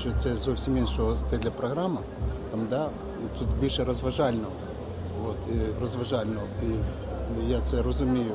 що 0.00 0.12
це 0.22 0.36
зовсім 0.36 0.76
іншого 0.76 1.16
стиля 1.16 1.50
програма. 1.50 2.00
Там, 2.50 2.60
да, 2.70 2.88
тут 3.38 3.48
більше 3.60 3.84
розважального. 3.84 4.52
От, 5.28 5.36
і 5.54 5.80
розважального. 5.80 6.46
І 6.62 7.50
я 7.50 7.60
це 7.60 7.82
розумію. 7.82 8.34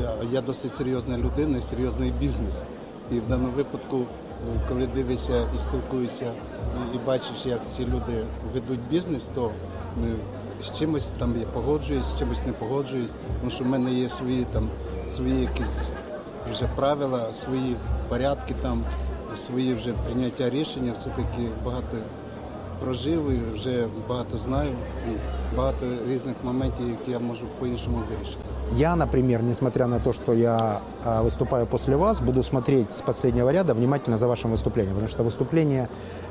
Я, 0.00 0.12
я 0.32 0.40
досить 0.40 0.72
серйозна 0.72 1.18
людина, 1.18 1.60
серйозний 1.60 2.10
бізнес. 2.10 2.62
І 3.12 3.20
в 3.20 3.28
даному 3.28 3.52
випадку, 3.56 3.96
е, 3.96 4.60
коли 4.68 4.86
дивишся 4.86 5.48
і 5.54 5.58
спілкуєшся, 5.58 6.32
і, 6.92 6.96
і 6.96 7.00
бачиш, 7.06 7.46
як 7.46 7.66
ці 7.66 7.86
люди 7.86 8.24
ведуть 8.54 8.80
бізнес, 8.90 9.28
то 9.34 9.50
е, 10.04 10.12
з 10.62 10.78
чимось 10.78 11.06
там 11.18 11.36
я 11.40 11.46
погоджуюсь, 11.46 12.04
з 12.04 12.18
чимось 12.18 12.46
не 12.46 12.52
погоджуюсь, 12.52 13.12
тому 13.40 13.50
що 13.50 13.64
в 13.64 13.66
мене 13.66 13.92
є 13.92 14.08
свої 14.08 14.44
там 14.52 14.68
свої 15.08 15.40
якісь 15.40 15.88
вже 16.52 16.68
правила, 16.76 17.32
свої 17.32 17.76
порядки 18.08 18.54
там, 18.62 18.84
свої 19.37 19.73
вже 19.73 19.93
прийняття 19.93 20.49
рішення. 20.49 20.93
Все-таки 20.97 21.49
багато 21.65 21.97
прожив 22.83 23.31
і 23.31 23.53
вже 23.53 23.87
багато 24.09 24.37
знаю 24.37 24.71
і 25.09 25.11
багато 25.57 25.85
різних 26.07 26.35
моментів, 26.43 26.89
які 26.89 27.11
я 27.11 27.19
можу 27.19 27.45
по-іншому 27.59 27.97
вирішити. 28.09 28.37
Я, 28.77 28.95
например, 28.95 29.43
несмотря 29.43 29.87
на 29.87 29.99
то, 29.99 30.13
что 30.13 30.33
я 30.33 30.79
а, 31.03 31.21
выступаю 31.21 31.65
после 31.65 31.95
вас, 31.95 32.21
буду 32.21 32.43
смотреть 32.43 32.91
с 32.91 33.01
последнего 33.01 33.51
ряда 33.51 33.73
внимательно 33.73 34.17
за 34.17 34.27
вашим 34.27 34.51
выступлением, 34.51 34.93
потому 34.93 35.07
что 35.07 35.23
выступление 35.23 35.87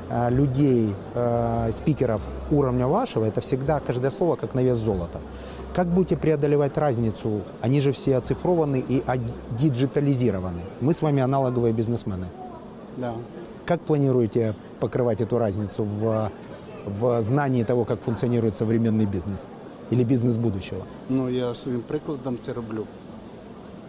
а, 0.09 0.29
людей, 0.29 0.93
а, 1.15 1.71
спикеров 1.71 2.21
уровня 2.51 2.87
вашего, 2.87 3.25
это 3.25 3.39
всегда 3.41 3.79
каждое 3.79 4.09
слово 4.09 4.35
как 4.35 4.55
на 4.55 4.63
вес 4.63 4.77
золота. 4.77 5.19
Как 5.75 5.87
будете 5.87 6.17
преодолевать 6.17 6.77
разницу? 6.77 7.41
Они 7.61 7.81
же 7.81 7.91
все 7.91 8.17
оцифрованы 8.17 8.83
и 8.89 9.03
диджитализированы. 9.51 10.61
Мы 10.81 10.93
с 10.93 11.01
вами 11.01 11.21
аналоговые 11.21 11.73
бизнесмены. 11.73 12.27
Да. 12.97 13.13
Как 13.65 13.81
планируете 13.81 14.55
покрывать 14.79 15.21
эту 15.21 15.37
разницу 15.37 15.83
в, 15.83 16.31
в 16.85 17.21
знании 17.21 17.63
того, 17.63 17.85
как 17.85 18.01
функционирует 18.01 18.55
современный 18.55 19.05
бизнес? 19.05 19.47
Или 19.91 20.03
бизнес 20.03 20.37
будущего? 20.37 20.85
Ну 21.09 21.29
я 21.29 21.55
своїм 21.55 21.81
прикладом 21.81 22.37
це 22.37 22.53
роблю. 22.53 22.85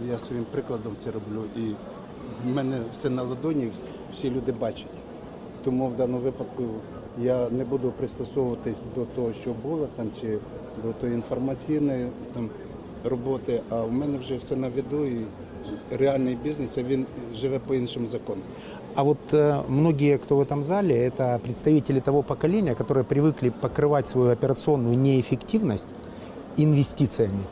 Я 0.08 0.18
своїм 0.18 0.44
прикладом 0.50 0.92
це 0.98 1.10
роблю. 1.10 1.44
І 1.56 1.74
в 2.44 2.54
мене 2.54 2.78
все 2.92 3.10
на 3.10 3.22
ладоні, 3.22 3.70
всі 4.12 4.30
люди 4.30 4.52
бачать. 4.52 4.86
Тому 5.64 5.88
в 5.88 5.96
даному 5.96 6.18
випадку 6.18 6.62
я 7.22 7.48
не 7.50 7.64
буду 7.64 7.90
пристосовуватись 7.90 8.78
до 8.94 9.04
того, 9.04 9.32
що 9.42 9.54
було 9.62 9.88
там, 9.96 10.06
чи 10.20 10.38
до 10.82 10.92
тої 10.92 11.14
інформаційної 11.14 12.08
там, 12.34 12.50
роботи, 13.04 13.60
а 13.70 13.82
в 13.82 13.92
мене 13.92 14.18
вже 14.18 14.36
все 14.36 14.56
на 14.56 14.68
виду 14.68 15.04
і 15.04 15.26
реальний 15.90 16.34
бізнес, 16.34 16.78
а 16.78 16.82
він 16.82 17.06
живе 17.34 17.58
по 17.58 17.74
іншим 17.74 18.06
законам. 18.06 18.44
А 18.95 19.03
вот 19.03 19.19
э, 19.31 19.63
многие, 19.67 20.17
кто 20.17 20.37
в 20.37 20.41
этом 20.41 20.63
зале, 20.63 20.95
это 20.95 21.39
представители 21.43 21.99
того 21.99 22.21
поколения, 22.21 22.75
которые 22.75 23.03
привыкли 23.03 23.49
покрывать 23.49 24.07
свою 24.07 24.31
операционную 24.31 24.97
неэффективность 24.97 25.87
инвестициями. 26.57 27.43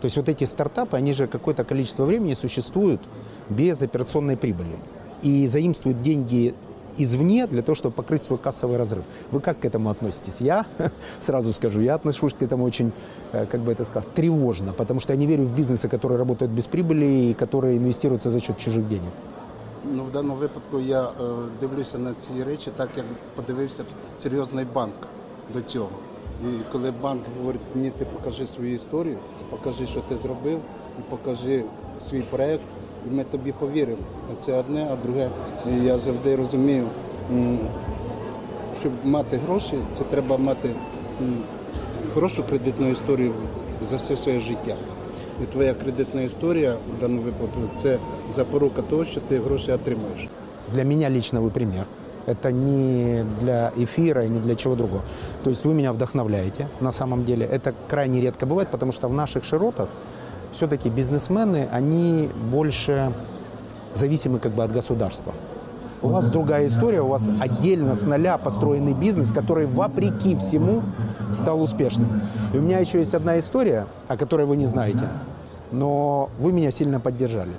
То 0.00 0.04
есть 0.04 0.16
вот 0.16 0.28
эти 0.28 0.44
стартапы, 0.44 0.96
они 0.96 1.12
же 1.12 1.26
какое-то 1.26 1.64
количество 1.64 2.04
времени 2.04 2.34
существуют 2.34 3.00
без 3.48 3.82
операционной 3.82 4.36
прибыли. 4.36 4.76
И 5.22 5.46
заимствуют 5.46 6.02
деньги 6.02 6.54
извне 6.96 7.46
для 7.46 7.62
того, 7.62 7.74
чтобы 7.74 7.94
покрыть 7.94 8.24
свой 8.24 8.38
кассовый 8.38 8.76
разрыв. 8.76 9.04
Вы 9.30 9.40
как 9.40 9.60
к 9.60 9.64
этому 9.64 9.90
относитесь? 9.90 10.40
Я 10.40 10.66
сразу 11.20 11.52
скажу, 11.52 11.80
я 11.80 11.94
отношусь 11.94 12.34
к 12.34 12.42
этому 12.42 12.64
очень, 12.64 12.92
э, 13.32 13.46
как 13.46 13.60
бы 13.60 13.72
это 13.72 13.84
сказать, 13.84 14.12
тревожно, 14.14 14.72
потому 14.72 15.00
что 15.00 15.12
я 15.12 15.18
не 15.18 15.26
верю 15.26 15.44
в 15.44 15.54
бизнесы, 15.54 15.88
которые 15.88 16.18
работают 16.18 16.52
без 16.52 16.66
прибыли 16.66 17.06
и 17.06 17.34
которые 17.34 17.78
инвестируются 17.78 18.30
за 18.30 18.40
счет 18.40 18.58
чужих 18.58 18.88
денег. 18.88 19.10
Ну, 19.92 20.04
в 20.04 20.10
даному 20.10 20.34
випадку 20.34 20.80
я 20.80 21.02
е, 21.02 21.10
дивлюся 21.60 21.98
на 21.98 22.14
ці 22.14 22.44
речі 22.44 22.70
так, 22.76 22.88
як 22.96 23.06
подивився 23.34 23.84
серйозний 24.18 24.66
банк 24.74 24.94
до 25.52 25.60
цього. 25.60 25.88
І 26.44 26.72
коли 26.72 26.90
банк 26.90 27.22
говорить, 27.38 27.60
ні, 27.74 27.90
ти 27.90 28.04
покажи 28.04 28.46
свою 28.46 28.74
історію, 28.74 29.18
покажи, 29.50 29.86
що 29.86 30.00
ти 30.00 30.16
зробив, 30.16 30.60
і 30.98 31.02
покажи 31.10 31.64
свій 32.00 32.22
проект, 32.22 32.64
і 33.06 33.10
ми 33.10 33.24
тобі 33.24 33.52
повіримо. 33.52 34.02
Це 34.40 34.58
одне, 34.58 34.88
а 34.92 34.96
друге, 35.06 35.30
я 35.82 35.98
завжди 35.98 36.36
розумію, 36.36 36.86
щоб 38.80 38.92
мати 39.04 39.36
гроші, 39.36 39.78
це 39.92 40.04
треба 40.04 40.36
мати 40.36 40.70
хорошу 42.14 42.44
кредитну 42.44 42.88
історію 42.88 43.32
за 43.82 43.96
все 43.96 44.16
своє 44.16 44.40
життя. 44.40 44.76
І 45.43 45.45
твоя 45.45 45.73
кредитна 45.73 46.21
історія 46.21 46.75
в 46.97 47.01
даному 47.01 47.21
випадку 47.21 47.59
це 47.75 47.97
запорука 48.29 48.81
того, 48.81 49.05
що 49.05 49.19
ти 49.19 49.39
гроші 49.39 49.71
отримаєш. 49.71 50.27
Для 50.73 50.83
меня 50.83 51.09
лично 51.09 51.41
вы 51.41 51.49
пример. 51.49 51.85
Это 52.25 52.51
не 52.51 53.25
для 53.41 53.71
эфира 53.77 54.25
и 54.25 54.29
не 54.29 54.39
для 54.39 54.55
чего 54.55 54.75
другого. 54.75 55.01
То 55.43 55.49
есть 55.49 55.65
вы 55.65 55.73
меня 55.73 55.91
вдохновляете 55.91 56.67
на 56.81 56.91
самом 56.91 57.25
деле. 57.25 57.45
Это 57.45 57.73
крайне 57.89 58.21
редко 58.21 58.45
бывает, 58.45 58.67
потому 58.71 58.91
что 58.91 59.07
в 59.07 59.13
наших 59.13 59.43
широтах 59.43 59.89
все-таки 60.53 60.89
бизнесмены, 60.89 61.67
они 61.71 62.29
больше 62.51 63.11
зависимы 63.93 64.39
как 64.39 64.53
бы 64.53 64.63
от 64.63 64.71
государства. 64.71 65.33
У 66.00 66.08
вас 66.08 66.26
другая 66.26 66.66
история, 66.66 67.00
у 67.00 67.08
вас 67.08 67.28
отдельно 67.40 67.94
с 67.94 68.02
нуля 68.02 68.38
построенный 68.38 68.94
бизнес, 68.94 69.32
который 69.32 69.66
вопреки 69.66 70.36
всему 70.36 70.82
стал 71.34 71.60
успешным. 71.60 72.22
И 72.54 72.58
у 72.58 72.62
меня 72.62 72.78
еще 72.78 72.98
есть 72.98 73.14
одна 73.14 73.38
история, 73.38 73.86
о 74.06 74.16
которой 74.16 74.46
вы 74.46 74.56
не 74.56 74.66
знаете, 74.66 75.08
но 75.72 76.30
вы 76.38 76.52
меня 76.52 76.70
сильно 76.70 77.00
поддержали. 77.00 77.52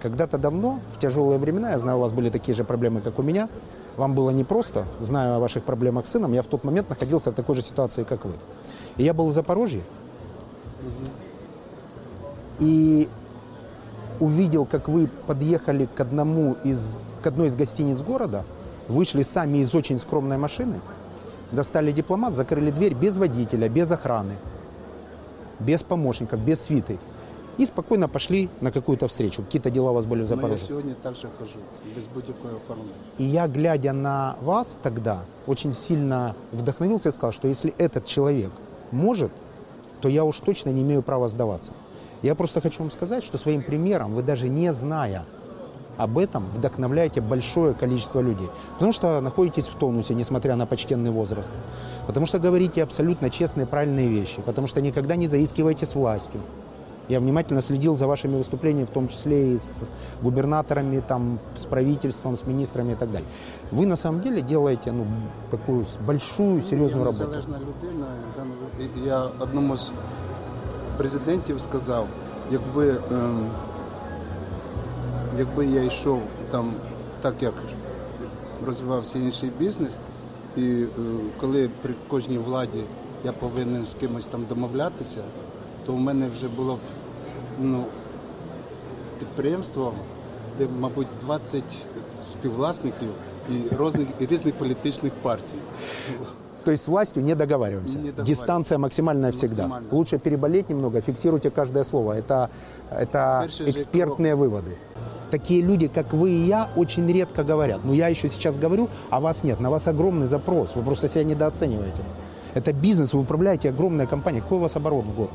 Когда-то 0.00 0.38
давно, 0.38 0.80
в 0.90 0.98
тяжелые 0.98 1.38
времена, 1.38 1.72
я 1.72 1.78
знаю, 1.78 1.98
у 1.98 2.00
вас 2.00 2.12
были 2.12 2.30
такие 2.30 2.54
же 2.54 2.64
проблемы, 2.64 3.02
как 3.02 3.18
у 3.18 3.22
меня, 3.22 3.48
вам 3.96 4.14
было 4.14 4.30
непросто, 4.30 4.84
знаю 5.00 5.34
о 5.34 5.38
ваших 5.38 5.62
проблемах 5.62 6.06
с 6.06 6.10
сыном, 6.10 6.32
я 6.32 6.42
в 6.42 6.46
тот 6.46 6.64
момент 6.64 6.88
находился 6.88 7.30
в 7.30 7.34
такой 7.34 7.56
же 7.56 7.62
ситуации, 7.62 8.04
как 8.04 8.24
вы. 8.24 8.32
И 8.96 9.04
я 9.04 9.12
был 9.12 9.28
в 9.28 9.34
Запорожье, 9.34 9.82
и 12.58 13.08
увидел, 14.18 14.64
как 14.64 14.88
вы 14.88 15.08
подъехали 15.26 15.88
к 15.94 16.00
одному 16.00 16.56
из, 16.64 16.96
к 17.22 17.26
одной 17.26 17.46
из 17.46 17.56
гостиниц 17.56 18.02
города, 18.02 18.44
вышли 18.88 19.22
сами 19.22 19.58
из 19.58 19.74
очень 19.74 19.98
скромной 19.98 20.36
машины, 20.36 20.80
достали 21.52 21.92
дипломат, 21.92 22.34
закрыли 22.34 22.70
дверь 22.70 22.94
без 22.94 23.16
водителя, 23.16 23.68
без 23.68 23.90
охраны, 23.90 24.34
без 25.60 25.82
помощников, 25.82 26.40
без 26.40 26.60
свиты. 26.60 26.98
И 27.58 27.66
спокойно 27.66 28.08
пошли 28.08 28.48
на 28.60 28.72
какую-то 28.72 29.06
встречу. 29.06 29.42
Какие-то 29.42 29.70
дела 29.70 29.90
у 29.90 29.94
вас 29.94 30.06
были 30.06 30.22
в 30.22 30.24
Ну, 30.24 30.28
я 30.30 30.36
Запорожье. 30.36 30.66
сьогодні 30.68 30.94
також 31.02 31.18
хожу, 31.38 31.58
без 31.96 32.06
будь-якої 32.14 32.54
оформлення. 32.54 32.92
И 33.20 33.24
я, 33.24 33.46
глядя 33.46 33.92
на 33.92 34.34
вас 34.42 34.78
тогда, 34.82 35.20
очень 35.46 35.72
сильно 35.74 36.34
вдохновился 36.52 37.08
и 37.08 37.12
сказал, 37.12 37.32
что 37.32 37.48
если 37.48 37.74
этот 37.78 38.06
человек 38.06 38.50
может, 38.92 39.30
то 40.00 40.08
я 40.08 40.24
уж 40.24 40.40
точно 40.40 40.70
не 40.72 40.80
имею 40.82 41.02
права 41.02 41.28
сдаваться. 41.28 41.72
Я 42.22 42.34
просто 42.34 42.60
хочу 42.60 42.82
вам 42.82 42.90
сказать, 42.90 43.22
что 43.24 43.38
своим 43.38 43.62
примером 43.62 44.14
вы 44.14 44.22
даже 44.22 44.48
не 44.48 44.72
зная 44.72 45.24
об 45.96 46.18
этом 46.18 46.44
вдохновляете 46.48 47.20
большое 47.20 47.74
количество 47.74 48.20
людей. 48.20 48.48
Потому 48.74 48.92
что 48.92 49.20
находитесь 49.20 49.66
в 49.66 49.74
тонусе, 49.74 50.14
несмотря 50.14 50.56
на 50.56 50.66
почтенный 50.66 51.10
возраст. 51.10 51.50
Потому 52.06 52.26
что 52.26 52.38
говорите 52.38 52.82
абсолютно 52.82 53.30
честные, 53.30 53.66
правильные 53.66 54.08
вещи. 54.08 54.40
Потому 54.42 54.66
что 54.66 54.80
никогда 54.80 55.16
не 55.16 55.28
заискиваете 55.28 55.86
с 55.86 55.94
властью. 55.94 56.40
Я 57.08 57.20
внимательно 57.20 57.60
следил 57.60 57.96
за 57.96 58.06
вашими 58.06 58.36
выступлениями, 58.36 58.86
в 58.86 58.90
том 58.90 59.08
числе 59.08 59.54
и 59.54 59.58
с 59.58 59.90
губернаторами, 60.22 61.02
там, 61.06 61.40
с 61.58 61.66
правительством, 61.66 62.36
с 62.36 62.46
министрами 62.46 62.92
и 62.92 62.94
так 62.94 63.10
далее. 63.10 63.28
Вы 63.70 63.86
на 63.86 63.96
самом 63.96 64.20
деле 64.20 64.40
делаете 64.40 64.92
ну, 64.92 65.06
такую 65.50 65.84
большую, 66.06 66.62
серьезную 66.62 67.04
я 67.04 67.12
работу. 67.12 67.34
людина. 67.58 68.06
Я 69.04 69.28
одному 69.40 69.76
з 69.76 69.92
президентів 70.96 71.60
сказав, 71.60 72.06
якби, 72.50 73.00
ем, 73.10 73.46
якби 75.37 75.65
я 75.65 75.83
йшов 75.83 76.21
там 76.51 76.73
так, 77.21 77.35
як 77.41 77.53
розвивався 78.65 79.19
інший 79.19 79.51
бізнес, 79.59 79.97
і 80.57 80.61
е, 80.61 80.87
коли 81.39 81.69
при 81.81 81.93
кожній 82.07 82.37
владі 82.37 82.83
я 83.25 83.31
повинен 83.31 83.85
з 83.85 83.93
кимось 83.93 84.25
там 84.25 84.45
домовлятися, 84.49 85.21
то 85.85 85.93
в 85.93 85.99
мене 85.99 86.27
вже 86.37 86.47
було 86.47 86.75
б 86.75 86.79
ну, 87.61 87.83
підприємство, 89.19 89.93
де, 90.57 90.67
мабуть, 90.79 91.07
20 91.21 91.63
співвласників 92.23 93.09
і 93.49 93.83
різних, 93.83 94.07
і 94.19 94.25
різних 94.25 94.53
політичних 94.53 95.11
партій. 95.21 95.57
То 96.63 96.71
есть 96.71 96.83
с 96.83 96.87
властью 96.87 97.23
не 97.23 97.35
договариваемся. 97.35 97.95
Не 97.95 98.11
договариваемся. 98.11 98.31
Дистанция 98.33 98.77
максимальная 98.77 99.31
всегда. 99.31 99.67
Максимально. 99.67 99.87
Лучше 99.91 100.17
переболеть 100.17 100.69
немного, 100.69 101.01
фиксируйте 101.01 101.49
каждое 101.49 101.83
слово. 101.83 102.13
Это, 102.13 102.49
это 102.91 103.39
Перший 103.43 103.65
же 103.65 103.71
экспертные 103.71 104.35
выводы. 104.35 104.75
Такие 105.32 105.62
люди, 105.62 105.88
как 105.88 106.12
вы 106.12 106.30
и 106.30 106.44
я, 106.44 106.68
очень 106.76 107.10
редко 107.10 107.42
говорят. 107.42 107.80
Но 107.84 107.94
я 107.94 108.08
еще 108.08 108.28
сейчас 108.28 108.58
говорю, 108.58 108.90
а 109.08 109.18
вас 109.18 109.44
нет. 109.44 109.60
На 109.60 109.70
вас 109.70 109.88
огромный 109.88 110.26
запрос. 110.26 110.76
Вы 110.76 110.82
просто 110.82 111.08
себя 111.08 111.24
недооцениваете. 111.24 112.02
Это 112.52 112.74
бизнес, 112.74 113.14
вы 113.14 113.20
управляете 113.20 113.70
огромной 113.70 114.06
компанией. 114.06 114.42
Какой 114.42 114.58
у 114.58 114.60
вас 114.60 114.76
оборот 114.76 115.06
в 115.06 115.16
год? 115.16 115.30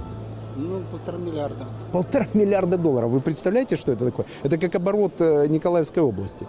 Ну, 0.56 0.82
полтора 0.92 1.18
миллиарда. 1.18 1.66
Полтора 1.92 2.28
миллиарда 2.36 2.78
долларов. 2.78 3.10
Вы 3.10 3.22
представляете, 3.22 3.76
что 3.76 3.92
это 3.92 4.06
такое? 4.06 4.28
Это 4.44 4.60
как 4.60 4.76
оборот 4.76 5.14
э, 5.18 5.48
Николаевской 5.48 6.04
области. 6.04 6.46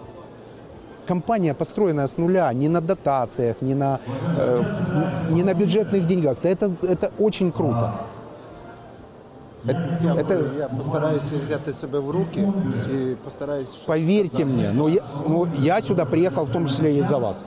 компания, 1.07 1.55
построенная 1.55 2.05
с 2.05 2.19
нуля, 2.19 2.53
не 2.53 2.69
на 2.69 2.81
дотациях, 2.81 3.55
не 3.61 3.73
на, 3.73 3.99
э, 4.37 4.63
не 5.31 5.41
на 5.43 5.55
бюджетных 5.55 6.05
деньгах, 6.05 6.37
то 6.37 6.47
это, 6.47 6.71
это 6.83 7.11
очень 7.17 7.51
круто. 7.51 7.93
Это- 9.67 9.99
Я, 10.03 10.15
это- 10.15 10.51
я 10.57 10.67
постараюся 10.69 11.35
взяти 11.41 11.73
себе 11.73 11.99
в 11.99 12.11
руки 12.11 12.53
і 12.93 13.15
постараюсь. 13.23 13.69
Поверьте 13.85 14.45
мне, 14.45 14.71
но 14.73 14.89
я, 14.89 15.01
но 15.27 15.47
я 15.59 15.81
сюда 15.81 16.05
приехал 16.05 16.45
в 16.45 16.51
том 16.51 16.67
числе 16.67 16.97
из-за 16.97 17.17
вас. 17.17 17.45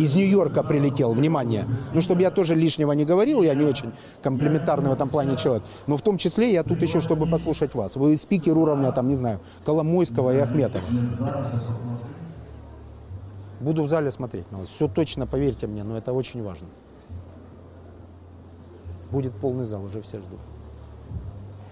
Из 0.00 0.14
Нью-Йорка 0.16 0.62
прилетел, 0.62 1.12
внимание. 1.12 1.66
Ну, 1.94 2.00
чтобы 2.00 2.22
я 2.22 2.30
тоже 2.30 2.54
лишнего 2.54 2.92
не 2.92 3.04
говорил, 3.04 3.42
я 3.42 3.54
не 3.54 3.64
очень 3.64 3.92
комплиментарный 4.22 4.90
в 4.90 4.92
этом 4.94 5.08
плане 5.08 5.36
человек. 5.36 5.62
Но 5.86 5.96
в 5.96 6.00
том 6.02 6.16
числе 6.18 6.52
я 6.52 6.62
тут 6.62 6.82
еще, 6.82 7.00
чтобы 7.00 7.26
послушать 7.26 7.74
вас. 7.74 7.96
Вы 7.96 8.16
спикер 8.16 8.58
уровня, 8.58 8.92
там, 8.92 9.08
не 9.08 9.16
знаю, 9.16 9.38
Коломойского 9.66 10.30
и 10.34 10.38
Ахметова. 10.38 10.84
Буду 13.60 13.84
в 13.84 13.88
зале 13.88 14.10
смотреть 14.10 14.50
на 14.52 14.58
вас. 14.58 14.68
Все 14.68 14.88
точно, 14.88 15.26
поверьте 15.26 15.66
мне, 15.66 15.84
но 15.84 15.96
это 15.98 16.12
очень 16.12 16.42
важно. 16.42 16.66
Будет 19.10 19.32
полный 19.32 19.64
зал, 19.64 19.84
уже 19.84 20.00
все 20.00 20.18
ждут. 20.18 20.40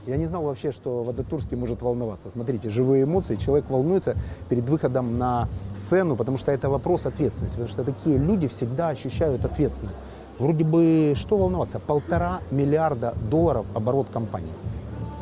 Я 0.10 0.18
не 0.18 0.28
знал 0.28 0.44
вообще, 0.44 0.72
что 0.72 1.04
Водотурский 1.04 1.58
может 1.58 1.82
волноваться. 1.82 2.30
Смотрите, 2.32 2.70
живые 2.70 3.04
эмоции, 3.04 3.38
человек 3.38 3.66
волнуется 3.70 4.16
перед 4.50 4.70
выходом 4.70 5.18
на 5.18 5.48
сцену, 5.76 6.16
потому 6.16 6.38
что 6.38 6.52
это 6.52 6.70
вопрос 6.70 7.06
ответственности, 7.06 7.58
потому 7.58 7.70
что 7.70 7.84
такие 7.84 8.18
люди 8.18 8.48
всегда 8.48 8.90
ощущают 8.90 9.44
ответственность. 9.46 10.00
Вроде 10.38 10.64
бы, 10.64 11.14
что 11.16 11.38
волноваться? 11.38 11.80
Полтора 11.80 12.42
миллиарда 12.52 13.16
долларов 13.32 13.66
оборот 13.74 14.08
компании. 14.14 14.54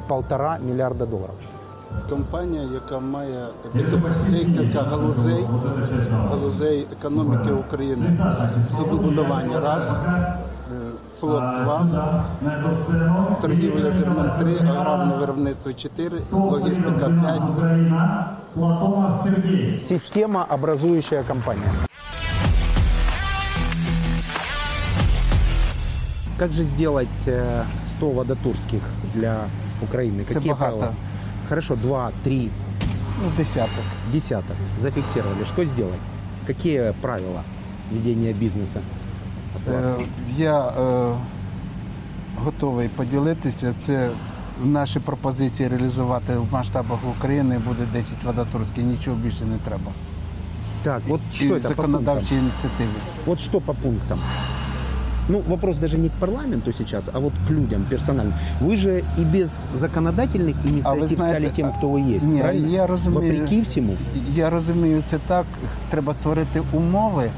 Полтора 0.10 0.58
миллиарда 0.58 1.06
долларов. 1.06 1.36
Компанія, 2.10 2.64
яка 2.74 3.00
має 3.00 3.48
декілька 3.74 4.82
галузей, 4.82 5.46
галузей 6.30 6.88
економіки 7.00 7.52
України. 7.52 8.18
Судобудування 8.78 9.60
раз, 9.60 9.92
е, 9.92 10.38
флот 11.20 11.44
два, 11.64 12.26
торгівля 13.42 13.92
зерном 13.92 14.30
три, 14.40 14.56
аграрне 14.70 15.16
виробництво 15.18 15.74
чотири, 15.74 16.18
логістика 16.32 17.10
п'ять. 17.22 17.42
Україна, 17.58 18.30
Платонов 18.54 19.22
Сергій. 19.24 19.80
Система 19.88 20.46
образующая 20.50 21.24
компания. 21.24 21.70
Как 26.40 26.52
же 26.52 26.64
сделать 26.64 27.08
э, 27.28 27.64
100 27.80 28.10
водотурских 28.10 28.82
для 29.14 29.48
Украины? 29.82 30.22
Это 30.22 30.34
Какие 30.34 30.50
богато. 30.52 30.78
правила? 30.78 30.94
Хорошо, 31.50 31.76
2, 31.76 32.12
3, 32.24 32.50
Ну, 33.22 33.30
десяток. 33.38 33.84
десяток. 34.12 34.56
Зафиксировали. 34.80 35.44
Что 35.46 35.64
сделать? 35.66 36.00
Какие 36.48 36.92
правила 37.02 37.44
ведения 37.92 38.34
бизнеса? 38.34 38.82
от 39.68 39.74
вас? 39.74 39.86
Е, 39.86 40.06
Я 40.38 40.60
е, 40.68 41.14
готовий 42.44 42.88
поділитися. 42.90 43.74
Це 43.74 44.10
наші 44.64 45.00
пропозиції 45.00 45.70
реалізувати 45.70 46.38
в 46.38 46.54
масштабах 46.54 47.00
України 47.18 47.62
буде 47.68 47.88
10 47.94 48.24
водотурських, 48.24 48.84
нічого 48.84 49.18
більше 49.18 49.46
не 49.46 49.58
треба. 49.58 49.92
Так, 50.84 51.02
вот 51.08 51.22
І 51.32 51.36
что 51.36 51.46
это 51.46 51.50
по 51.54 51.60
пунктам? 51.60 51.76
законодавчі 51.76 52.36
ініціативи. 52.36 52.90
Вот 53.26 53.40
что 53.40 53.62
по 53.62 53.74
пунктам? 53.74 54.20
Ну, 55.30 55.42
вопрос 55.48 55.78
даже 55.78 55.98
не 55.98 56.10
к 56.10 56.14
парламенту 56.20 56.74
сейчас, 56.74 57.10
а 57.14 57.20
вот 57.20 57.34
к 57.48 57.54
людям 57.54 57.86
персонально. 57.90 58.34
Вы 58.62 58.76
же 58.78 59.04
и 59.18 59.24
без 59.24 59.66
законодательных 59.76 60.56
инициатив 60.66 61.08
знаете, 61.08 61.40
стали 61.40 61.50
тем, 61.56 61.72
кто 61.78 61.88
вы 61.90 62.16
есть, 62.16 62.26
ні, 62.26 62.40
правильно? 62.40 62.68
я 62.68 62.88
розумію. 62.88 63.22
Вопреки 63.22 63.62
всему. 63.62 63.94
Я 64.36 64.50
розумію, 64.50 65.02
це 65.06 65.18
так. 65.28 65.46
Треба 65.90 66.14
створити 66.14 66.62
умови 66.74 67.30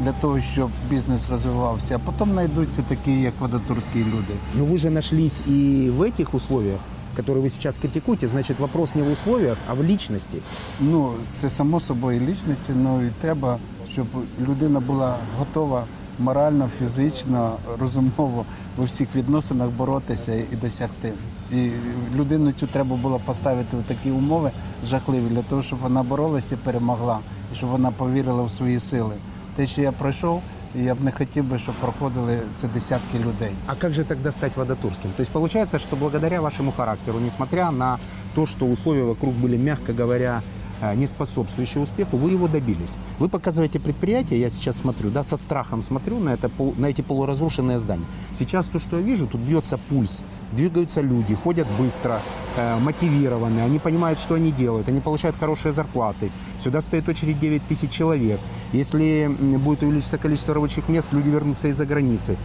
для 0.00 0.12
того, 0.12 0.40
щоб 0.40 0.70
бізнес 0.90 1.30
розвивався, 1.30 1.96
а 1.96 2.10
потім 2.10 2.32
знайдуться 2.32 2.82
такі, 2.82 3.20
як 3.20 3.34
водотурські 3.40 3.98
люди. 3.98 4.34
Но 4.54 4.64
вы 4.64 4.78
же 4.78 4.90
нашлись 4.90 5.40
и 5.46 5.90
в 5.96 6.02
этих 6.02 6.34
условиях, 6.34 6.80
которые 7.16 7.42
вы 7.42 7.50
сейчас 7.50 7.78
критикуете, 7.78 8.28
значит, 8.28 8.60
вопрос 8.60 8.94
не 8.94 9.02
в 9.02 9.12
условиях, 9.12 9.58
а 9.68 9.74
в 9.74 9.80
личности. 9.80 10.38
Ну, 10.80 11.12
це 11.32 11.50
само 11.50 11.80
собою 11.80 12.20
лічності, 12.20 12.72
ну 12.76 13.02
і 13.02 13.10
треба, 13.20 13.58
щоб 13.92 14.06
людина 14.40 14.80
була 14.80 15.16
готова 15.38 15.84
морально, 16.18 16.68
фізично, 16.78 17.56
розумово 17.80 18.44
у 18.78 18.82
всіх 18.82 19.08
відносинах 19.16 19.68
боротися 19.68 20.34
і 20.52 20.56
досягти. 20.56 21.12
І 21.52 21.70
людину 22.16 22.52
цю 22.52 22.66
треба 22.66 22.96
було 22.96 23.20
поставити 23.24 23.76
в 23.76 23.82
такі 23.82 24.10
умови 24.10 24.50
жахливі 24.86 25.28
для 25.30 25.42
того, 25.42 25.62
щоб 25.62 25.78
вона 25.78 26.02
боролася 26.02 26.54
і 26.54 26.58
перемогла, 26.58 27.18
і 27.52 27.56
щоб 27.56 27.70
вона 27.70 27.90
повірила 27.90 28.42
в 28.42 28.50
свої 28.50 28.78
сили. 28.78 29.14
Те, 29.55 29.67
що 29.67 29.81
я 29.81 29.91
пройшов, 29.91 30.41
я 30.75 30.95
б 30.95 31.01
не 31.01 31.11
хотів 31.11 31.43
би, 31.43 31.59
щоб 31.59 31.75
проходили 31.75 32.39
це 32.55 32.67
десятки 32.67 33.19
людей. 33.19 33.51
А 33.65 33.75
как 33.75 33.93
же 33.93 34.03
тогда 34.03 34.31
стать 34.31 34.57
водотурским? 34.57 35.11
То 35.17 35.21
есть 35.21 35.31
получается, 35.31 35.79
что 35.79 35.95
благодаря 35.95 36.41
вашему 36.41 36.71
характеру, 36.71 37.19
несмотря 37.19 37.71
на 37.71 37.99
то, 38.35 38.45
что 38.45 38.65
условия 38.65 39.03
вокруг 39.03 39.33
были, 39.33 39.57
мягко 39.57 39.93
говоря, 39.93 40.41
э, 40.81 40.95
не 40.95 41.07
способствующие 41.07 41.83
успеху, 41.83 42.17
вы 42.17 42.31
его 42.31 42.47
добились. 42.47 42.95
Вы 43.19 43.29
показываете 43.29 43.79
предприятие, 43.79 44.39
я 44.39 44.49
сейчас 44.49 44.77
смотрю, 44.77 45.09
да, 45.09 45.23
со 45.23 45.37
страхом 45.37 45.83
смотрю 45.83 46.19
на, 46.19 46.33
это, 46.33 46.49
на 46.77 46.87
эти 46.87 47.01
полуразрушенные 47.01 47.79
здания. 47.79 48.05
Сейчас 48.33 48.67
то, 48.67 48.79
что 48.79 48.97
я 48.97 49.03
вижу, 49.03 49.27
тут 49.27 49.41
бьется 49.41 49.77
пульс, 49.77 50.21
двигаются 50.55 51.01
люди, 51.01 51.35
ходят 51.35 51.67
быстро, 51.79 52.19
э, 52.57 52.79
мотивированы, 52.79 53.59
они 53.61 53.79
понимают, 53.79 54.19
что 54.19 54.35
они 54.35 54.51
делают, 54.51 54.89
они 54.89 54.99
получают 55.01 55.35
хорошие 55.39 55.73
зарплаты. 55.73 56.31
Сюда 56.59 56.81
стоит 56.81 57.09
очередь 57.09 57.39
9 57.39 57.61
тысяч 57.69 57.91
человек. 57.91 58.39
Если 58.73 59.27
будет 59.57 59.83
увеличиться 59.83 60.17
количество 60.17 60.53
рабочих 60.53 60.89
мест, 60.89 61.13
люди 61.13 61.29
вернутся 61.29 61.67
из-за 61.67 61.85
границы. 61.85 62.35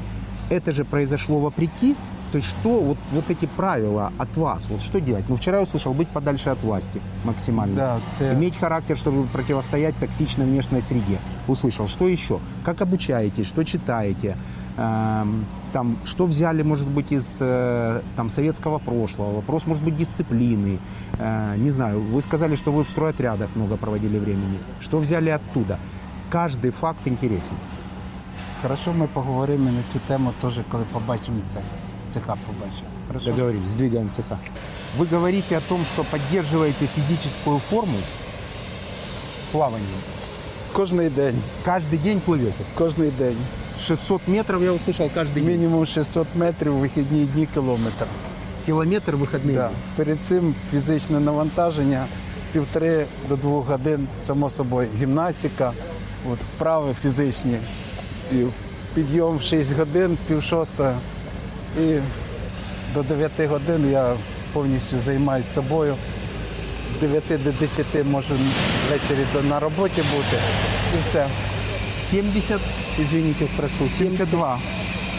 Это 0.51 0.73
же 0.73 0.85
произошло 0.85 1.39
вопреки. 1.41 1.95
То 2.33 2.39
есть 2.39 2.49
что, 2.51 2.81
вот, 2.81 2.97
вот 3.12 3.25
эти 3.31 3.47
правила 3.57 4.12
от 4.19 4.37
вас, 4.37 4.67
вот 4.71 4.83
что 4.83 5.01
делать? 5.01 5.25
Ну, 5.29 5.35
вчера 5.37 5.57
я 5.57 5.62
услышал 5.62 5.93
быть 5.95 6.09
подальше 6.09 6.51
от 6.51 6.62
власти 6.62 7.00
максимально. 7.25 7.75
Да, 7.76 7.99
це- 8.19 8.35
Иметь 8.35 8.57
характер, 8.61 8.97
чтобы 8.97 9.26
противостоять 9.33 9.95
токсичной 9.97 10.47
внешней 10.47 10.81
среде. 10.81 11.19
Услышал. 11.49 11.88
Что 11.88 12.07
еще? 12.09 12.38
Как 12.64 12.83
обучаетесь? 12.83 13.47
Что 13.49 13.64
читаете? 13.64 14.37
Эм, 14.77 15.45
там, 15.73 15.99
что 16.05 16.27
взяли, 16.27 16.62
может 16.62 16.87
быть, 16.87 17.12
из 17.12 17.39
э, 17.41 18.00
там, 18.17 18.31
советского 18.31 18.79
прошлого? 18.79 19.37
Вопрос, 19.37 19.67
может 19.67 19.85
быть, 19.85 19.97
дисциплины. 19.97 20.79
Э, 21.19 21.57
не 21.57 21.71
знаю, 21.71 22.00
вы 22.00 22.23
сказали, 22.23 22.57
что 22.57 22.73
вы 22.73 22.85
в 22.85 22.89
стройотрядах 22.89 23.49
много 23.57 23.77
проводили 23.77 24.19
времени. 24.19 24.59
Что 24.81 24.99
взяли 24.99 25.31
оттуда? 25.31 25.79
Каждый 26.31 26.71
факт 26.71 27.00
интересен. 27.07 27.57
Хорошо, 28.62 28.93
ми 28.93 29.07
поговоримо 29.07 29.71
на 29.71 29.83
цю 29.93 29.99
тему 30.09 30.33
теж, 30.43 30.61
коли 30.71 30.85
побачимо 30.93 31.41
це. 31.47 31.61
Цеха 32.09 32.37
побачимо. 32.47 32.91
Хорошо? 33.09 33.31
Договорились, 33.31 33.73
двигаем 33.73 34.11
цеха. 34.11 34.39
Вы 34.99 35.07
говорите 35.07 35.57
о 35.57 35.61
том, 35.61 35.81
что 35.95 36.05
поддерживаете 36.05 36.87
физическую 36.87 37.59
форму 37.59 37.99
плаванием. 39.53 40.00
Кожний 40.73 41.11
день. 41.11 41.41
Каждый 41.65 41.99
день 41.99 42.21
плывете. 42.21 42.65
Кожний 42.77 43.11
день. 43.11 43.37
600 43.88 44.27
метров 44.27 44.63
я 44.63 44.72
услышал 44.72 45.10
каждый 45.15 45.34
день. 45.34 45.46
Мінімум 45.48 45.86
600 45.86 46.27
метрів, 46.36 46.74
вихідні 46.74 47.25
дні 47.25 47.48
кілометр. 47.53 48.05
Километр 48.65 49.15
выходные. 49.15 49.53
Да. 49.55 49.67
дни. 49.67 49.77
Перед 49.96 50.22
цим 50.24 50.55
фізичне 50.72 51.20
навантаження 51.20 52.05
півтори 52.53 53.05
до 53.29 53.36
двох 53.36 53.67
годин, 53.70 54.08
само 54.22 54.50
собою, 54.50 54.88
гімнастика, 55.00 55.74
от, 56.32 56.39
вправи 56.55 56.96
фізичні. 57.01 57.58
І 58.32 58.36
підйом 58.94 59.38
в 59.38 59.41
6 59.41 59.77
годин, 59.77 60.17
пів 60.27 60.44
шоста. 60.44 60.96
І 61.82 61.96
до 62.94 63.03
9 63.03 63.32
годин 63.50 63.91
я 63.91 64.13
повністю 64.53 64.98
займаюся 65.05 65.50
собою. 65.53 65.96
З 66.98 67.01
9 67.01 67.24
до 67.44 67.51
10 67.51 67.86
можу 68.03 68.34
ввечері 68.89 69.25
до- 69.34 69.41
на 69.44 69.60
роботі 69.60 70.01
бути. 70.01 70.38
І 70.98 71.01
все. 71.01 71.27
70, 72.12 72.62
извините, 73.00 73.48
спрошу, 73.48 73.89
72. 73.89 74.60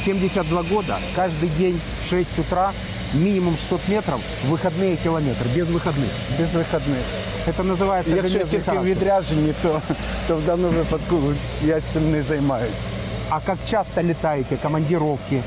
72 0.05 0.63
года, 0.63 0.99
каждый 1.17 1.49
день 1.59 1.81
в 2.05 2.11
6 2.11 2.39
утра, 2.39 2.73
минимум 3.15 3.57
600 3.57 3.89
метров, 3.89 4.21
выходные 4.45 4.97
километр, 4.97 5.47
без 5.55 5.69
выходных. 5.69 6.11
Без 6.39 6.55
вихідних. 6.55 7.05
Это 7.47 7.63
называется 7.63 8.17
Якщо 8.17 8.39
железный 8.39 8.51
тільки 8.51 8.65
характер. 8.65 8.91
відряджені, 8.91 9.55
то, 9.63 9.83
то 10.29 10.37
в 10.37 10.43
даному 10.45 10.73
випадку 10.79 11.21
я 11.65 11.81
цим 11.93 12.13
не 12.13 12.23
займаюся. 12.23 12.81
А 13.29 13.41
как 13.41 13.59
часто 13.71 14.03
летаете, 14.03 14.57
командировки? 14.57 15.43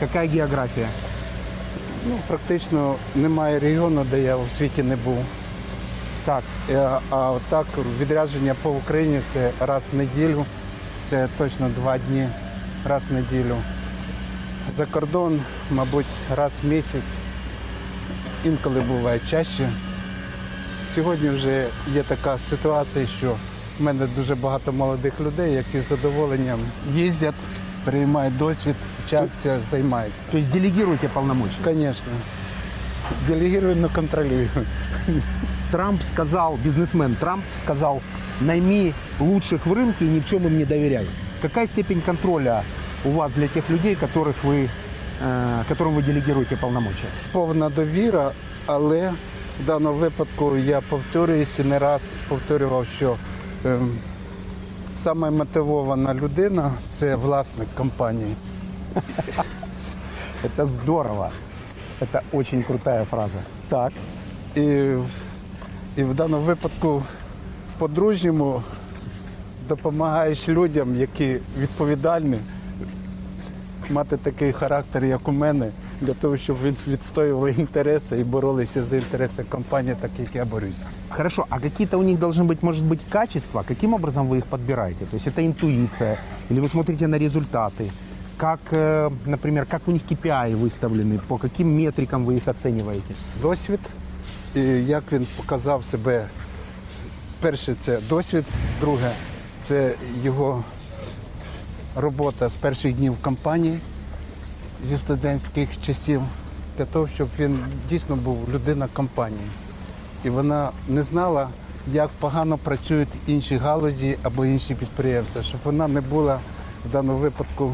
Какая 0.00 0.28
география? 0.28 0.88
Ну, 2.06 2.18
практично 2.26 2.94
немає 3.14 3.58
регіону, 3.58 4.04
де 4.10 4.20
я 4.20 4.36
у 4.36 4.48
світі 4.58 4.82
не 4.82 4.96
був. 4.96 5.18
Так, 6.25 6.43
Е, 6.69 6.89
А 7.09 7.37
так 7.49 7.65
відрядження 7.99 8.55
по 8.61 8.69
Україні 8.69 9.21
це 9.33 9.51
раз 9.59 9.83
в 9.93 9.95
неділю, 9.97 10.45
це 11.05 11.27
точно 11.37 11.69
два 11.69 11.97
дні, 11.97 12.27
раз 12.85 13.07
в 13.09 13.13
неділю. 13.13 13.55
За 14.77 14.85
кордон, 14.85 15.41
мабуть, 15.71 16.05
раз 16.35 16.51
в 16.63 16.67
місяць, 16.67 17.17
інколи 18.45 18.81
буває 18.81 19.19
чаще. 19.29 19.69
Сьогодні 20.95 21.29
вже 21.29 21.67
є 21.87 22.03
така 22.03 22.37
ситуація, 22.37 23.07
що 23.07 23.35
в 23.79 23.83
мене 23.83 24.07
дуже 24.15 24.35
багато 24.35 24.71
молодих 24.71 25.19
людей, 25.21 25.53
які 25.53 25.79
з 25.79 25.87
задоволенням 25.89 26.59
їздять, 26.93 27.33
приймають 27.85 28.37
досвід, 28.37 28.75
вчаться, 29.05 29.59
займаються. 29.59 30.31
То 30.31 30.37
есть 30.37 30.53
делегируйте. 30.53 31.09
Звісно. 31.65 32.13
Делегірую, 33.27 33.75
але 33.79 33.89
контролюю. 33.89 34.49
Трамп 35.72 36.02
сказал, 36.02 36.56
бизнесмен 36.64 37.14
Трамп 37.14 37.44
сказал, 37.54 38.00
найми 38.40 38.94
лучших 39.20 39.66
в 39.66 39.72
рынке 39.72 40.04
и 40.04 40.08
ни 40.08 40.20
в 40.20 40.26
чем 40.26 40.46
им 40.46 40.58
не 40.58 40.64
доверяй. 40.64 41.06
Какая 41.42 41.66
степень 41.66 42.00
контроля 42.00 42.64
у 43.04 43.10
вас 43.10 43.32
для 43.32 43.48
тех 43.48 43.68
людей, 43.68 43.94
которых 43.94 44.36
вы, 44.44 44.68
э, 45.20 45.62
которым 45.68 45.94
вы 45.94 46.02
делегируете 46.02 46.56
полномочия? 46.56 47.08
Повна 47.32 47.68
довіра, 47.68 48.32
але 48.66 49.12
в 49.62 49.66
даному 49.66 49.96
випадку 49.96 50.56
я 50.56 50.80
повторююся 50.80 51.62
і 51.62 51.66
не 51.66 51.78
раз 51.78 52.02
повторював, 52.28 52.86
що 52.86 53.16
ем, 53.64 53.98
саме 54.98 55.30
мотивована 55.30 56.14
людина 56.14 56.72
це 56.90 57.16
власник 57.16 57.68
компанії. 57.76 58.36
Это 60.44 60.66
здорово. 60.66 61.30
Это 62.00 62.22
очень 62.32 62.62
крутая 62.62 63.04
фраза. 63.04 63.38
Так. 63.68 63.92
І, 64.54 64.92
і 65.96 66.02
в 66.02 66.14
даному 66.14 66.42
випадку 66.42 67.02
в 67.74 67.78
подружньому 67.78 68.62
допомагаєш 69.68 70.48
людям, 70.48 70.96
які 70.96 71.36
відповідальні, 71.58 72.38
мати 73.90 74.16
такий 74.16 74.52
характер, 74.52 75.04
як 75.04 75.28
у 75.28 75.32
мене, 75.32 75.70
для 76.00 76.14
того, 76.14 76.36
щоб 76.36 76.56
він 76.64 76.76
відстоювали 76.88 77.54
інтереси 77.58 78.18
і 78.18 78.24
боролися 78.24 78.84
за 78.84 78.96
інтереси 78.96 79.44
компанії, 79.48 79.96
так 80.00 80.10
як 80.18 80.34
я 80.34 80.44
борюся. 80.44 80.86
Хорошо, 81.08 81.46
а 81.50 81.60
какие-то 81.60 81.98
у 81.98 82.02
них 82.02 82.18
должны 82.18 82.44
быть, 82.44 82.62
может 82.62 82.84
быть, 82.84 83.00
качества? 83.10 83.64
Каким 83.68 83.94
образом 83.94 84.28
вы 84.28 84.38
их 84.38 84.44
подбираете? 84.44 85.04
То 85.04 85.16
есть 85.16 85.26
это 85.26 85.46
интуиция, 85.46 86.18
или 86.50 86.60
вы 86.60 86.68
смотрите 86.68 87.06
на 87.06 87.18
результаты? 87.18 87.90
Как, 88.36 88.60
э, 88.72 89.10
например, 89.26 89.66
как 89.66 89.82
у 89.88 89.92
них 89.92 90.02
KPI 90.10 90.54
выставлены, 90.54 91.18
по 91.28 91.38
каким 91.38 91.68
метрикам 91.68 92.24
вы 92.24 92.36
их 92.36 92.48
оцениваете? 92.48 93.14
Досвід, 93.42 93.80
і 93.80 94.01
як 94.87 95.03
він 95.11 95.27
показав 95.37 95.83
себе. 95.83 96.27
Перше 97.39 97.75
це 97.79 97.99
досвід, 98.09 98.45
друге 98.79 99.11
це 99.61 99.93
його 100.23 100.63
робота 101.95 102.49
з 102.49 102.55
перших 102.55 102.93
днів 102.93 103.17
компанії 103.21 103.79
зі 104.85 104.97
студентських 104.97 105.81
часів, 105.81 106.21
для 106.77 106.85
того, 106.85 107.07
щоб 107.07 107.27
він 107.39 107.59
дійсно 107.89 108.15
був 108.15 108.49
людина 108.53 108.87
компанії. 108.93 109.47
І 110.23 110.29
вона 110.29 110.69
не 110.89 111.03
знала, 111.03 111.47
як 111.93 112.09
погано 112.19 112.57
працюють 112.57 113.09
інші 113.27 113.57
галузі 113.57 114.17
або 114.23 114.45
інші 114.45 114.75
підприємства, 114.75 115.43
щоб 115.43 115.59
вона 115.63 115.87
не 115.87 116.01
була 116.01 116.39
в 116.85 116.91
даному 116.91 117.19
випадку 117.19 117.73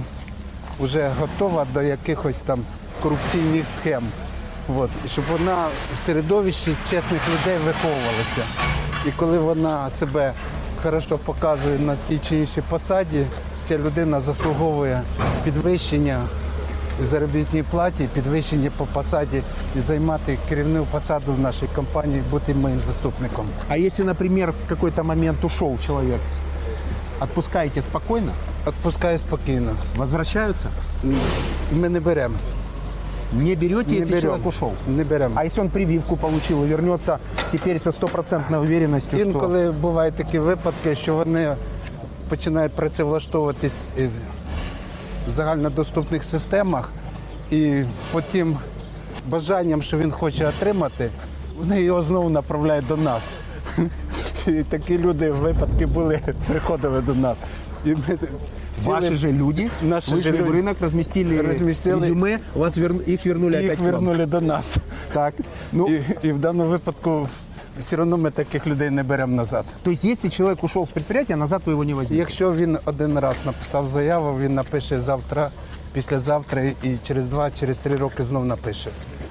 вже 0.80 1.12
готова 1.20 1.68
до 1.74 1.82
якихось 1.82 2.40
там 2.40 2.60
корупційних 3.02 3.68
схем. 3.68 4.04
От. 4.78 4.90
І 5.06 5.08
щоб 5.08 5.26
вона 5.32 5.68
в 5.96 6.00
середовищі 6.00 6.76
чесних 6.84 7.22
людей 7.30 7.58
виховувалася. 7.66 8.44
І 9.06 9.12
коли 9.12 9.40
вона 9.40 9.90
себе 9.90 10.34
хорошо 10.84 11.18
показує 11.18 11.80
на 11.80 11.96
тій 12.08 12.20
чи 12.30 12.38
іншій 12.38 12.62
посаді, 12.70 13.26
ця 13.64 13.78
людина 13.78 14.22
заслуговує 14.22 15.02
підвищення 15.44 16.22
в 17.02 17.06
заробітній 17.06 17.64
платі, 17.64 18.08
підвищення 18.14 18.72
по 18.78 18.86
посаді 18.86 19.42
і 19.78 19.82
займати 19.82 20.38
керівну 20.50 20.86
посаду 20.92 21.34
в 21.34 21.40
нашій 21.40 21.68
компанії, 21.76 22.24
бути 22.32 22.54
моїм 22.54 22.82
заступником. 22.82 23.46
А 23.70 23.78
если, 23.78 24.06
например, 24.06 24.54
в 24.66 24.70
какой-то 24.70 25.04
момент 25.04 25.44
ушел 25.44 25.78
человек, 25.86 26.20
отпускаете 27.20 27.82
спокойно? 27.82 28.32
Відпускаю 28.68 29.18
спокійно. 29.20 29.72
Возвращаются? 29.96 30.66
Ми 31.72 31.90
не 31.90 32.00
беремо. 32.00 32.36
Не 33.34 33.56
берете, 33.56 33.92
Не 33.92 33.98
если 33.98 34.14
берем. 34.14 34.22
человек 34.22 34.46
ушел? 34.48 34.74
Не 34.88 35.04
беремо. 35.04 35.40
А 35.40 35.46
если 35.46 35.62
он 35.62 35.70
прививку 35.70 36.16
получил 36.16 36.64
и 36.64 36.68
вернется 36.68 37.20
теперь 37.52 37.80
со 37.80 37.92
стопроцентной 37.92 38.60
уверенностью, 38.60 39.20
что... 39.20 39.30
Інколи 39.30 39.72
бувають 39.72 40.16
такі 40.16 40.40
випадки, 40.40 40.96
що 40.96 41.16
вони 41.16 41.56
починають 42.30 42.72
працевлаштовуватись 42.72 43.92
е, 44.00 44.10
в 45.28 45.32
загальнодоступних 45.32 46.24
системах, 46.24 46.90
і 47.52 47.84
по 48.12 48.22
тим 48.22 48.58
бажанням, 49.28 49.82
що 49.82 49.98
він 49.98 50.12
хоче 50.12 50.48
отримати, 50.48 51.10
вони 51.58 51.82
його 51.82 52.02
знову 52.02 52.30
направляють 52.30 52.88
до 52.88 52.98
нас. 52.98 53.38
І 54.48 54.52
такі 54.52 54.98
люди 54.98 55.32
випадки 55.32 55.86
були, 55.86 56.20
приходили 56.48 57.02
до 57.02 57.16
нас. 57.16 57.38
І 57.86 57.90
ми 57.90 58.18
сіли, 58.79 58.95
Ваши 58.95 59.17
же 59.17 59.33
люди 59.33 59.71
Наши 59.83 60.11
вышли 60.15 60.21
же 60.23 60.33
в 60.33 60.35
люди. 60.35 60.51
рынок, 60.59 60.75
разместили, 60.81 61.41
Разместили. 61.43 62.01
резюме, 62.01 62.39
вас 62.55 62.79
вер- 62.79 63.09
их 63.11 63.27
вернули 63.27 63.53
і 63.55 63.57
опять 63.59 63.71
їх 63.71 63.79
к 63.79 63.83
вам. 63.83 63.93
вернули 63.93 64.27
до 64.27 64.41
нас. 64.41 64.77
Так. 65.13 65.35
Ну, 65.73 65.89
І, 65.89 66.03
і 66.29 66.33
в 66.33 66.39
даному 66.39 66.71
випадку 66.71 67.29
все 67.81 67.97
одно 67.97 68.17
ми 68.19 68.31
таких 68.31 68.67
людей 68.67 68.91
не 68.91 69.03
беремо 69.03 69.37
назад. 69.37 69.65
то 69.83 69.91
есть, 69.91 70.05
если 70.05 70.29
человек 70.31 70.65
ушел 70.65 70.83
с 70.85 70.91
предприятия, 70.91 71.37
назад 71.37 71.63
вы 71.67 71.71
его 71.73 71.85
не 71.85 71.95
возьмете? 71.95 72.21
Якщо 72.21 72.53
він 72.53 72.79
один 72.85 73.19
раз 73.19 73.37
написав 73.47 73.89
заяву, 73.89 74.39
він 74.39 74.55
напише 74.55 75.01
завтра, 75.01 75.51
післязавтра 75.93 76.63
і 76.63 76.97
через 77.07 77.27
два, 77.27 77.51
через 77.51 77.79
три 77.79 77.97
роки 77.97 78.23
знов 78.25 78.45
напише. 78.47 78.91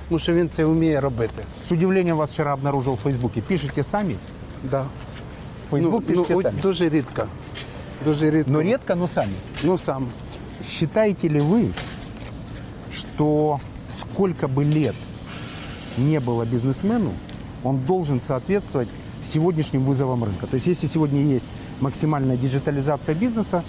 Тому 0.10 0.20
що 0.20 0.34
він 0.34 0.50
це 0.50 0.65
вміє 0.65 1.01
робити. 1.01 1.43
С 1.67 1.72
удивлением 1.72 2.17
вас 2.17 2.32
вчера 2.32 2.53
обнаружил 2.53 2.93
в 2.93 2.98
Фейсбуке. 2.98 3.41
Пишете 3.41 3.84
сами? 3.84 4.15
Да. 4.63 4.82
В 4.82 5.72
Фейсбук 5.72 6.05
пишете 6.05 6.36
от 6.36 6.43
сами. 6.43 6.55
дуже 6.62 6.89
рідко. 6.89 7.24
Дуже 8.05 8.31
рідко. 8.31 8.50
Но 8.50 8.62
редко, 8.62 8.95
но 8.95 9.09
сами. 9.09 9.33
Ну 9.62 9.78
сам. 9.78 10.09
Считаете 10.69 11.28
ли 11.28 11.40
вы, 11.40 11.73
что 12.93 13.61
сколько 13.90 14.49
бы 14.49 14.64
лет 14.64 14.95
не 15.97 16.21
было 16.21 16.45
бизнесмену, 16.45 17.12
он 17.64 17.78
должен 17.78 18.21
соответствовать 18.21 18.88
сегодняшним 19.25 19.85
вызовам 19.85 20.25
рынка? 20.25 20.47
То 20.47 20.57
есть 20.57 20.67
если 20.67 20.87
сегодня 20.87 21.21
есть 21.23 21.49
максимальная 21.81 22.37
диджитализация 22.37 23.14
бизнеса, 23.14 23.62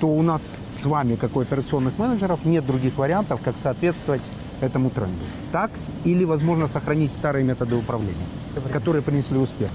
то 0.00 0.08
у 0.08 0.22
нас 0.22 0.42
с 0.76 0.84
вами, 0.84 1.14
как 1.14 1.36
у 1.36 1.40
операционных 1.40 1.98
менеджеров, 1.98 2.44
нет 2.44 2.66
других 2.66 2.98
вариантов, 2.98 3.40
как 3.44 3.56
соответствовать 3.56 4.22
этому 4.60 4.90
тренду. 4.90 5.24
Так? 5.52 5.70
Или 6.04 6.24
возможно 6.24 6.66
сохранить 6.66 7.12
старые 7.12 7.44
методы 7.44 7.76
управления, 7.76 8.26
которые 8.72 9.02
принесли 9.02 9.38
успех? 9.38 9.70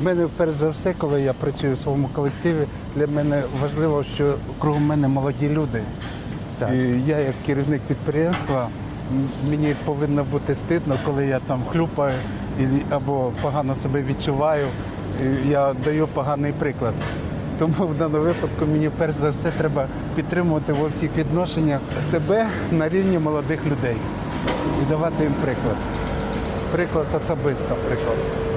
В 0.00 0.04
мене 0.04 0.26
перш 0.36 0.52
за 0.52 0.70
все, 0.70 0.94
коли 0.98 1.22
я 1.22 1.32
працюю 1.32 1.74
в 1.74 1.78
своєму 1.78 2.08
колективі, 2.08 2.66
для 2.96 3.06
мене 3.06 3.42
важливо, 3.62 4.04
що 4.04 4.34
кругом 4.58 4.86
мене 4.86 5.08
молоді 5.08 5.48
люди. 5.48 5.82
Так. 6.58 6.70
І 6.72 6.76
я 7.06 7.18
як 7.18 7.34
керівник 7.46 7.80
підприємства, 7.80 8.68
мені 9.50 9.74
повинно 9.84 10.24
бути 10.24 10.54
стидно, 10.54 10.98
коли 11.04 11.26
я 11.26 11.38
там 11.38 11.62
хлюпаю 11.72 12.14
або 12.90 13.32
погано 13.42 13.74
себе 13.74 14.02
відчуваю. 14.02 14.66
Я 15.48 15.74
даю 15.84 16.06
поганий 16.06 16.52
приклад. 16.52 16.94
Тому 17.58 17.86
в 17.86 17.98
даному 17.98 18.24
випадку 18.24 18.66
мені 18.66 18.90
перш 18.98 19.14
за 19.14 19.30
все 19.30 19.50
треба 19.50 19.86
підтримувати 20.16 20.72
во 20.72 20.88
всіх 20.88 21.10
відношеннях 21.16 21.80
себе 22.00 22.46
на 22.72 22.88
рівні 22.88 23.18
молодих 23.18 23.66
людей 23.66 23.96
і 24.82 24.90
давати 24.90 25.24
їм 25.24 25.34
приклад. 25.44 25.76
Приклад 26.72 27.06
особисто, 27.14 27.76
приклад. 27.88 28.49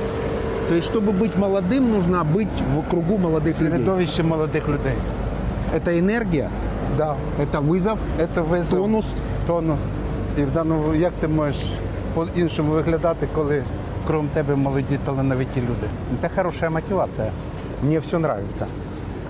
То 0.68 0.74
есть, 0.74 0.86
чтобы 0.92 1.12
быть 1.12 1.36
молодым, 1.38 1.80
нужно 1.90 2.24
быть 2.34 2.48
в 2.74 2.90
кругу 2.90 3.18
молодых 3.18 3.60
людей. 3.60 3.70
Середовище 3.70 4.22
молодих 4.22 4.68
людей. 4.68 4.94
Это 5.74 5.98
энергия, 5.98 6.50
Да. 6.96 7.16
это 7.40 7.60
вызов, 7.68 7.98
Це 8.34 8.40
визов, 8.40 8.78
Тонус. 8.82 9.06
тонус. 9.46 9.80
І 10.38 10.42
в 10.42 10.52
даному 10.52 10.94
як 10.94 11.12
ти 11.20 11.28
можеш 11.28 11.70
по-іншому 12.14 12.72
виглядати, 12.72 13.28
коли 13.34 13.62
крім 14.06 14.28
тебе 14.28 14.56
молоді 14.56 14.98
талановиті 15.04 15.60
люди? 15.60 15.86
Это 16.22 16.36
хорошая 16.36 16.70
мотивация. 16.70 17.30
Мне 17.82 17.98
все 17.98 18.16
нравится. 18.16 18.66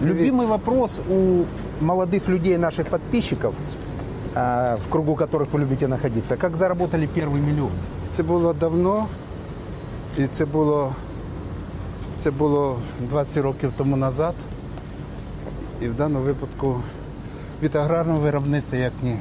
Привет. 0.00 0.16
Любимый 0.32 0.46
вопрос 0.46 0.90
у 1.10 1.44
молодых 1.84 2.28
людей, 2.28 2.58
наших 2.58 2.86
подписчиков, 2.86 3.54
а, 4.34 4.74
в 4.86 4.90
кругу 4.92 5.14
которых 5.16 5.46
вы 5.52 5.58
любите 5.58 5.88
находиться. 5.88 6.36
Как 6.36 6.56
заработали 6.56 7.08
первый 7.16 7.40
миллион? 7.40 7.70
Це 8.08 8.22
було 8.22 8.52
давно, 8.52 9.06
і 10.18 10.26
це 10.26 10.44
було, 10.44 10.92
це 12.22 12.30
було 12.30 12.78
20 13.10 13.44
років 13.44 13.72
тому 13.76 13.96
назад. 13.96 14.34
І 15.80 15.88
в 15.88 15.94
даному 15.94 16.24
випадку 16.24 16.80
від 17.62 17.76
аграрного 17.76 18.20
виробництва, 18.20 18.78
як 18.78 18.92
ні. 19.02 19.16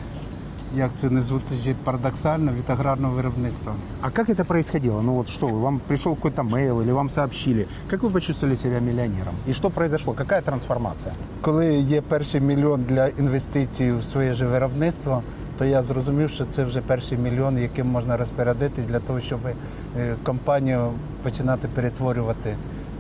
Як 0.76 0.96
це 0.96 1.10
не 1.10 1.22
звучить 1.22 1.76
парадоксально, 1.84 2.52
від 2.52 2.70
аграрного 2.70 3.16
виробництва. 3.16 3.76
А 4.02 4.12
как 4.12 4.30
это 4.30 4.44
происходило? 4.44 5.02
Ну 5.02 5.14
вот 5.14 5.30
что 5.30 5.48
вы, 5.48 5.60
вам 5.60 5.80
пришел 5.88 6.16
какой-то 6.16 6.44
мейл 6.44 6.82
или 6.82 6.92
вам 6.92 7.10
сообщили? 7.10 7.68
Как 7.90 8.04
вы 8.04 8.10
почувствовали 8.10 8.56
себя 8.56 8.80
миллионером? 8.80 9.36
И 9.50 9.54
что 9.54 9.70
произошло? 9.70 10.14
Какая 10.14 10.42
трансформация? 10.42 11.14
Коли 11.42 11.76
є 11.76 12.02
перший 12.02 12.42
мільйон 12.42 12.84
для 12.84 13.08
інвестицій 13.08 13.92
у 13.92 14.02
своє 14.02 14.34
ж 14.34 14.46
виробництво, 14.46 15.24
то 15.58 15.66
я 15.66 15.82
зрозумів, 15.82 16.30
що 16.30 16.46
це 16.46 16.64
вже 16.64 16.82
перший 16.82 17.18
мільйон, 17.18 17.58
яким 17.58 17.88
можна 17.88 18.18
розпорядити 18.18 18.82
для 18.82 19.00
того, 19.00 19.22
щоб 19.22 19.40
е, 19.46 20.16
компанію 20.24 20.92
починати 21.24 21.68
перетворювати 21.68 22.56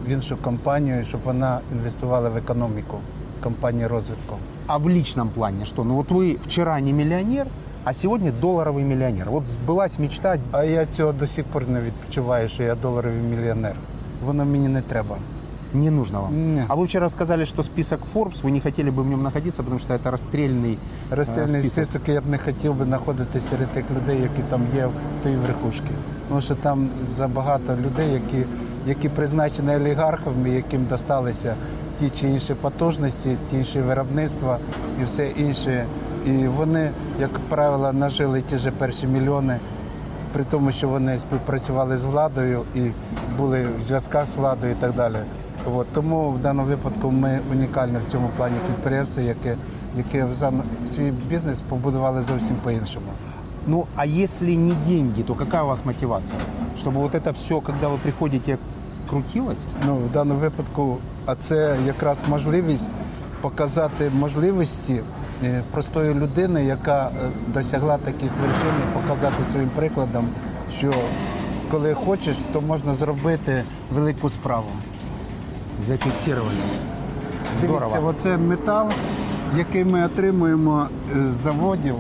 в 0.07 0.09
іншу 0.09 0.37
компанію, 0.37 1.05
щоб 1.05 1.21
вона 1.25 1.59
інвестувала 1.71 2.29
в 2.29 2.37
економіку 2.37 2.97
компанії 3.43 3.87
розвитку. 3.87 4.35
А 4.67 4.77
в 4.77 4.85
личном 4.85 5.29
плане 5.29 5.65
что? 5.65 5.83
Ну 5.83 5.95
вот 5.95 6.11
вы 6.11 6.37
вчера 6.45 6.81
не 6.81 6.93
миллионер, 6.93 7.47
а 7.83 7.93
сегодня 7.93 8.31
долларовый 8.31 8.83
миллионер. 8.83 9.29
Вот 9.29 9.43
сбылась 9.45 9.99
мечта. 9.99 10.37
А 10.51 10.63
я 10.63 10.85
цього 10.85 11.13
до 11.13 11.27
сих 11.27 11.45
пор 11.45 11.67
не 11.67 11.81
відчуваю, 11.81 12.49
що 12.49 12.63
я 12.63 12.75
доларовий 12.75 13.19
мільйонер. 13.19 13.75
Воно 14.25 14.45
мені 14.45 14.67
не 14.67 14.81
треба. 14.81 15.17
Не 15.73 15.91
нужно 15.91 16.21
вам. 16.21 16.55
Не. 16.55 16.65
А 16.67 16.75
вы 16.75 16.85
вчера 16.85 17.09
сказали, 17.09 17.45
что 17.45 17.63
список 17.63 17.99
Forbes, 18.13 18.43
вы 18.43 18.51
не 18.51 18.59
хотели 18.59 18.89
бы 18.89 19.03
в 19.03 19.07
нем 19.07 19.23
находиться, 19.23 19.63
потому 19.63 19.79
что 19.79 19.93
это 19.93 20.11
расстрельный 20.11 20.77
э, 21.11 21.15
Розстрільний 21.15 21.69
список 21.69 22.01
я 22.07 22.21
б 22.21 22.27
не 22.27 22.37
хотів 22.37 22.73
би 22.73 22.85
знаходитися 22.85 23.47
серед 23.47 23.67
тих 23.67 23.85
людей, 23.91 24.21
які 24.21 24.41
там 24.49 24.61
є 24.75 24.85
в 24.85 25.23
тій 25.23 25.35
верхушці. 25.35 25.91
Тому 26.29 26.41
що 26.41 26.55
там 26.55 26.89
забагато 27.01 27.75
людей, 27.75 28.13
які, 28.13 28.45
які 28.87 29.09
призначені 29.09 29.75
олігархами, 29.75 30.49
яким 30.49 30.85
досталися 30.85 31.55
ті 31.99 32.09
чи 32.09 32.27
інші 32.27 32.53
потужності, 32.53 33.37
ті 33.49 33.57
інші 33.57 33.81
виробництва 33.81 34.57
і 35.01 35.03
все 35.03 35.27
інше. 35.27 35.85
І 36.25 36.47
вони, 36.47 36.91
як 37.19 37.39
правило, 37.49 37.93
нажили 37.93 38.41
ті 38.41 38.57
ж 38.57 38.71
перші 38.71 39.07
мільйони, 39.07 39.59
при 40.33 40.43
тому, 40.43 40.71
що 40.71 40.89
вони 40.89 41.19
співпрацювали 41.19 41.97
з 41.97 42.03
владою 42.03 42.61
і 42.75 42.81
були 43.37 43.65
в 43.79 43.83
зв'язках 43.83 44.27
з 44.27 44.35
владою 44.35 44.71
і 44.71 44.75
так 44.75 44.93
далі. 44.93 45.15
От, 45.75 45.87
тому 45.93 46.29
в 46.29 46.39
даному 46.39 46.67
випадку 46.67 47.11
ми 47.11 47.39
унікальне 47.51 47.99
в 48.07 48.11
цьому 48.11 48.29
плані 48.37 48.55
підприємство, 48.67 49.21
яке, 49.21 49.55
яке 49.97 50.25
взагалі 50.25 50.61
свій 50.95 51.11
бізнес 51.29 51.61
побудували 51.69 52.21
зовсім 52.21 52.55
по-іншому. 52.63 53.07
Ну, 53.67 53.87
а 53.95 54.05
если 54.05 54.55
не 54.55 54.71
деньги, 54.71 55.23
то 55.23 55.35
какая 55.35 55.63
у 55.63 55.67
вас 55.67 55.85
мотивация? 55.85 56.39
Чтобы 56.77 56.99
вот 56.99 57.15
это 57.15 57.33
все, 57.33 57.59
когда 57.59 57.89
вы 57.89 57.97
приходите, 57.97 58.57
крутилось? 59.10 59.64
Ну, 59.86 59.96
в 59.96 60.12
даному 60.12 60.40
випадку, 60.40 60.98
а 61.26 61.34
це 61.34 61.76
якраз 61.86 62.18
можливість 62.28 62.92
показати 63.40 64.10
можливості 64.10 65.00
е, 65.44 65.62
простої 65.70 66.14
людини, 66.14 66.64
яка 66.64 67.06
е, 67.08 67.30
досягла 67.54 67.98
таких 67.98 68.30
вершин, 68.40 68.74
і 68.82 68.98
показати 69.00 69.44
своїм 69.50 69.70
прикладом, 69.76 70.28
що 70.78 70.92
коли 71.70 71.94
хочеш, 71.94 72.36
то 72.52 72.60
можна 72.60 72.94
зробити 72.94 73.64
велику 73.94 74.30
справу. 74.30 74.68
Зафиксировали. 75.80 76.52
Дивіться, 77.60 78.00
оце 78.00 78.36
метал, 78.36 78.90
який 79.58 79.84
ми 79.84 80.04
отримуємо 80.04 80.86
е, 81.16 81.32
з 81.32 81.42
заводів. 81.42 81.94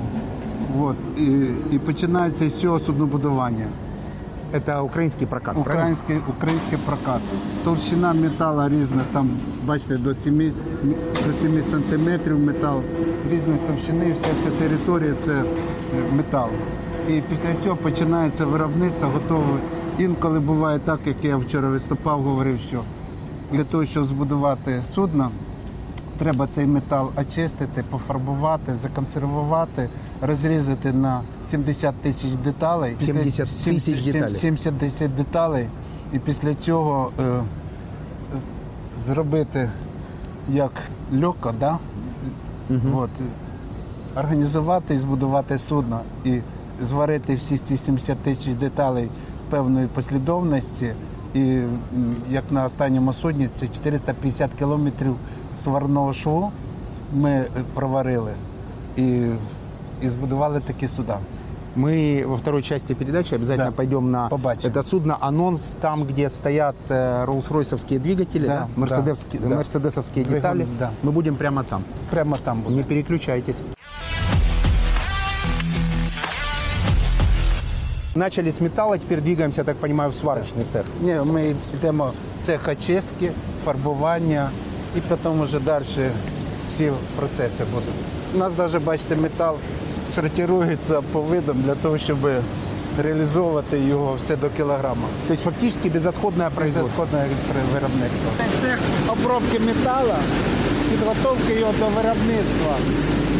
От, 0.80 0.96
і, 1.18 1.24
і 1.72 1.78
починається 1.78 2.48
з 2.48 2.60
цього 2.60 2.80
суднобудування. 2.80 3.66
Это 4.52 4.82
украинский 4.82 5.26
прокат. 5.26 5.56
Український, 5.56 6.16
український 6.28 6.78
прокат. 6.78 7.20
Толщина 7.64 8.12
металу 8.12 8.68
різна, 8.68 9.02
там, 9.12 9.30
бачите, 9.64 9.96
до 9.96 10.14
7, 10.14 10.52
до 11.26 11.32
7 11.32 11.62
сантиметрів 11.62 12.38
метал 12.38 12.80
різної 13.30 13.58
товщини, 13.58 14.14
вся 14.22 14.32
ця 14.42 14.50
територія 14.50 15.14
це 15.14 15.32
е, 15.32 15.44
метал. 16.16 16.48
І 17.08 17.20
після 17.20 17.54
цього 17.64 17.76
починається 17.76 18.46
виробництво, 18.46 19.08
готове. 19.08 19.58
Інколи 19.98 20.40
буває 20.40 20.78
так, 20.78 21.00
як 21.06 21.24
я 21.24 21.36
вчора 21.36 21.68
виступав, 21.68 22.22
говорив, 22.22 22.58
що 22.68 22.80
для 23.52 23.64
того, 23.64 23.84
щоб 23.84 24.04
збудувати 24.04 24.82
судно, 24.82 25.30
треба 26.18 26.46
цей 26.46 26.66
метал 26.66 27.10
очистити, 27.16 27.84
пофарбувати, 27.90 28.76
законсервувати, 28.76 29.88
розрізати 30.20 30.92
на 30.92 31.20
70 31.46 31.94
тисяч 31.94 32.32
деталей. 32.32 32.94
70 32.98 33.46
тисяч 33.64 34.04
деталей. 34.04 34.28
70 34.28 35.14
деталей. 35.14 35.66
І 36.12 36.18
після 36.18 36.54
цього 36.54 37.10
е, 37.20 37.42
зробити 39.06 39.70
як 40.48 40.72
льоко, 41.22 41.54
да? 41.60 41.78
От, 42.94 43.10
е, 43.20 44.18
організувати 44.20 44.94
і 44.94 44.98
збудувати 44.98 45.58
судно 45.58 46.00
і 46.24 46.40
зварити 46.80 47.34
всі 47.34 47.58
ці 47.58 47.76
70 47.76 48.18
тисяч 48.18 48.54
деталей 48.54 49.08
певної 49.50 49.86
послідовності. 49.86 50.94
І 51.34 51.62
як 52.30 52.44
на 52.50 52.64
останньому 52.64 53.12
судні, 53.12 53.48
це 53.54 53.68
450 53.68 54.50
кілометрів 54.54 55.16
сварного 55.55 56.13
шву 56.13 56.51
ми 57.13 57.31
е, 57.31 57.47
проварили 57.73 58.31
і, 58.95 59.03
і 60.01 60.09
збудували 60.09 60.59
такі 60.59 60.87
суда. 60.87 61.19
Мы 61.77 62.25
во 62.25 62.35
второй 62.35 62.63
части 62.63 62.95
передачи 62.95 63.35
обязательно 63.35 63.69
Да. 63.69 63.75
пойдем 63.77 64.11
на 64.11 64.29
Побачим. 64.29 64.71
это 64.71 64.83
судно. 64.83 65.17
Анонс 65.19 65.75
там, 65.79 66.03
где 66.05 66.27
стоят 66.29 66.75
э, 66.89 67.25
роллс-ройсовские 67.25 67.99
двигатели, 67.99 68.47
Да, 68.47 68.53
да, 68.53 68.59
да, 68.75 68.81
мерседесовские, 68.81 69.41
да. 69.41 69.55
мерседесовские 69.55 70.23
Двигун, 70.25 70.35
детали. 70.41 70.67
да. 70.79 70.89
Мы 71.03 71.11
будем 71.11 71.35
прямо 71.35 71.63
там. 71.63 71.83
Прямо 72.09 72.35
там 72.37 72.61
буде. 72.61 72.75
Не 72.75 72.83
переключайтесь. 72.83 73.61
Начали 78.15 78.49
с 78.49 78.59
металла, 78.59 78.97
теперь 78.97 79.21
двигаемся, 79.21 79.61
я 79.61 79.65
так 79.65 79.77
понимаю, 79.77 80.09
в 80.09 80.15
сварочный 80.15 80.63
цех. 80.63 80.83
Ні, 81.01 81.15
ми 81.25 81.55
йдемо 81.73 82.11
в 82.39 82.43
цех 82.43 82.67
очистки, 82.67 83.31
фарбування 83.65 84.49
і 84.96 85.00
потім 85.00 85.42
вже 85.42 85.58
далі 85.58 85.84
всі 86.68 86.92
процеси 87.16 87.64
будуть. 87.72 87.94
У 88.34 88.38
нас 88.38 88.52
навіть, 88.58 88.84
бачите, 88.84 89.16
метал 89.16 89.56
сортирується 90.14 91.02
по 91.12 91.20
видам 91.20 91.62
для 91.62 91.74
того, 91.74 91.98
щоб 91.98 92.18
реалізовувати 93.02 93.78
його 93.78 94.14
все 94.14 94.36
до 94.36 94.48
кілограма. 94.48 95.06
То 95.26 95.32
есть 95.32 95.42
фактически 95.44 95.88
безотходное 95.88 96.50
производство. 96.50 97.06
Безвідходне 97.12 97.36
виробництво. 97.74 98.30
Цех 98.62 98.78
обробки 99.08 99.58
металу, 99.58 100.14
підготовки 100.90 101.52
його 101.60 101.72
до 101.78 101.84
виробництва. 101.86 102.74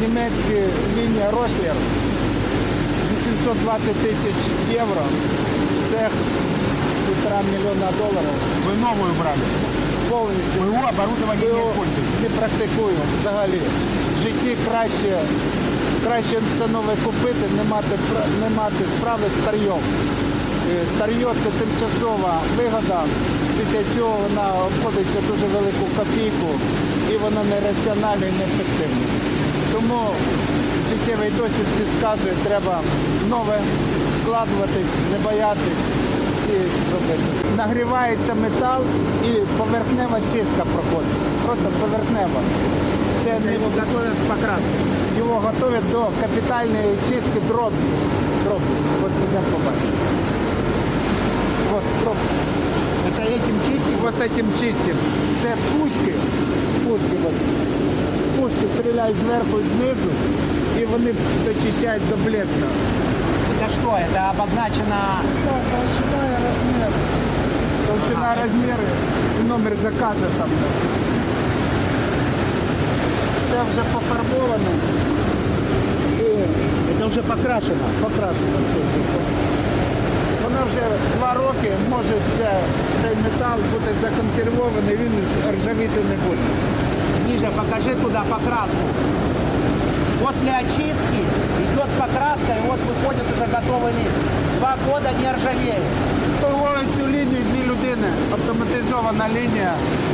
Німецька 0.01 0.59
лінія 0.97 1.31
Рослер 1.31 1.75
820 3.29 3.97
тисяч 3.97 4.38
євро. 4.73 5.03
Цех 5.91 6.11
півтора 7.07 7.41
мільйона 7.53 7.88
доларів. 7.99 8.37
Вы 8.67 8.75
новую 8.81 9.12
брали. 9.21 9.47
Повністю. 10.12 10.59
Его 10.68 10.88
оборудование 10.92 11.48
не 11.48 11.48
його 11.48 11.70
используете. 11.70 12.22
не 12.22 12.29
практикуємо 12.38 13.05
взагалі. 13.20 13.61
В 14.16 14.22
житті 14.22 14.57
краще, 14.66 15.12
краще 16.05 16.37
це 16.59 16.64
нове 16.77 16.94
купити, 17.05 17.44
не 17.59 17.64
мати, 17.72 17.96
не 18.42 18.48
мати 18.57 18.83
справи 18.96 19.27
з 19.33 19.42
старьом. 19.42 19.83
Е, 20.70 20.85
Старьо 20.94 21.31
це 21.42 21.48
тимчасова 21.59 22.33
вигода. 22.57 23.01
Після 23.59 23.83
цього 23.94 24.14
вона 24.27 24.46
обходиться 24.68 25.20
дуже 25.31 25.46
велику 25.57 25.85
копійку 25.98 26.51
і 27.12 27.14
вона 27.25 27.42
нераціональна 27.53 28.27
і 28.31 28.35
неефективна. 28.38 29.07
Тому 29.72 30.01
життєвий 30.88 31.31
досвід 31.31 31.68
підказує, 31.79 32.35
треба 32.46 32.81
нове 33.29 33.59
вкладуватись, 34.22 34.92
не 35.12 35.18
боятись 35.27 35.83
і 36.54 36.58
робити. 36.94 37.24
Нагрівається 37.58 38.34
метал 38.34 38.82
і 39.30 39.30
поверхнева 39.58 40.20
чистка 40.34 40.63
проходить. 40.74 41.18
Просто 41.46 41.68
поверхнева. 41.82 42.40
Це 43.24 43.32
не 43.46 43.54
Его 43.56 43.66
готовят 43.80 44.18
к 44.22 44.24
покраске. 44.34 44.76
його 45.18 45.36
готують 45.48 45.92
до 45.92 46.02
капітальної 46.22 46.92
чистки 47.10 47.40
дробі. 47.48 47.84
Дробі. 48.44 48.74
От 49.06 49.12
йдемо 49.26 49.48
побачимо. 49.54 49.98
От 51.78 51.84
дробі. 52.04 52.28
Это 53.10 53.24
этим 53.38 53.58
чистить? 53.68 53.98
Вот 54.04 54.16
этим 54.28 54.48
чистим. 54.60 54.98
Це 55.42 55.50
пушки. 55.72 56.13
Пушки, 56.84 57.16
от. 57.28 57.36
пушки 58.38 58.66
стріляють 58.74 59.18
зверху 59.26 59.56
і 59.60 59.66
знизу, 59.74 60.12
і 60.82 60.86
вони 60.86 61.12
дочищають 61.46 62.10
до 62.10 62.16
блеска. 62.16 62.68
Это 63.54 63.68
что? 63.76 63.90
Это 64.06 64.22
обозначено... 64.34 65.00
Толщина 65.72 66.21
і 66.21 66.21
розмір. 66.52 66.92
Толщина, 67.88 68.30
розміри 68.44 68.88
і 69.40 69.44
номер 69.50 69.74
заказу 69.76 70.26
там. 70.38 70.50
Це 73.52 73.58
вже 73.72 73.82
пофарбовано 73.94 74.72
і 76.20 76.24
Это 76.92 77.08
уже 77.08 77.22
покрашено. 77.22 77.86
покрашено. 78.02 78.58
це 78.74 78.80
все. 78.90 79.20
Воно 80.44 80.60
вже 80.70 80.84
два 81.18 81.34
роки 81.34 81.72
може 81.90 82.16
це, 82.38 82.50
цей 83.02 83.16
метал 83.24 83.58
бути 83.74 83.92
законсервований, 84.02 84.96
він 85.02 85.13
ржавіти 85.56 86.02
не 86.12 86.16
буде. 86.26 86.46
Ниже 87.28 87.48
покажи 87.60 87.96
туда 88.04 88.22
покраску. 88.30 88.86
После 90.24 90.52
очистки 90.63 91.22
идет 91.63 91.90
покраска, 92.02 92.52
и 92.60 92.62
вот 92.70 92.80
выходит 92.90 93.26
уже 93.34 93.46
готовый 93.56 93.94
лист. 94.00 94.18
Два 94.60 94.74
года 94.88 95.10
не 95.22 95.30
ржавеет. 95.36 95.84
Лінію 97.23 97.43
дві 97.53 97.63
людини. 97.71 98.09
Автоматизована 98.33 99.27
лінія. 99.37 99.73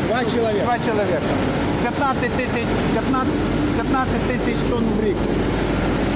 Два 0.08 0.20
человека. 0.32 0.64
Два 0.64 0.78
чоловіка. 0.86 1.30
15 1.82 2.30
тисяч 2.30 2.66
15, 2.92 3.32
15 3.76 4.20
тисяч 4.30 4.56
тонн 4.70 4.84
в 5.00 5.04
рік. 5.04 5.16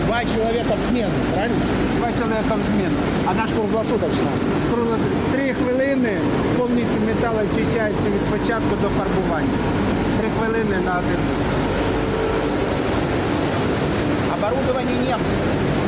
Два 0.06 0.20
человека 0.34 0.72
в 0.78 0.82
смену, 0.88 1.16
правильно? 1.34 1.56
Два 1.98 2.08
чоловіка 2.18 2.54
в 2.60 2.62
зміну. 2.68 2.96
Она 3.30 3.46
же 3.48 3.54
круглосуточно. 3.54 4.30
Кругло- 4.70 5.06
Три 5.32 5.54
хвилини, 5.58 6.12
Повністю 6.58 6.98
метал 7.06 7.34
очищається 7.44 8.08
від 8.14 8.24
початку 8.32 8.72
до 8.82 8.88
фарбування. 8.98 9.56
Три 10.18 10.28
хвилини 10.36 10.76
на 10.86 10.92
один. 11.00 11.20
Оборудование 14.34 14.96
немцев. 15.06 15.40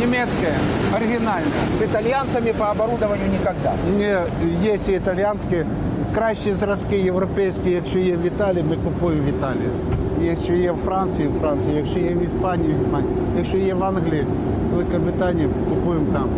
Німецьке, 0.04 0.52
оригінальне. 0.96 1.52
С 1.80 1.82
итальянцами 1.82 2.54
по 2.58 2.64
оборудованию 2.64 3.28
никогда. 3.32 3.74
Ні, 3.98 4.16
є 4.64 4.78
і 4.90 4.92
італіянські. 4.96 5.66
Кращі 6.16 6.54
зразки 6.54 6.98
європейські, 6.98 7.70
якщо 7.70 8.00
є 8.00 8.16
в 8.16 8.26
Італії, 8.26 8.66
ми 8.70 8.76
купуємо 8.76 9.24
в 9.24 9.30
Італії. 9.30 9.70
Якщо 10.22 10.54
є 10.54 10.72
в 10.72 10.78
Франції, 10.86 11.28
в 11.28 11.40
Франції, 11.42 11.76
якщо 11.76 12.00
є 12.00 12.10
в 12.10 12.24
Іспанії, 12.24 12.74
в 12.74 12.76
Іспанії. 12.76 13.14
Якщо 13.38 13.58
є 13.58 13.74
в 13.74 13.84
Англії, 13.84 14.26
Великобританії, 14.74 15.48
купуємо 15.70 16.06
там. 16.14 16.30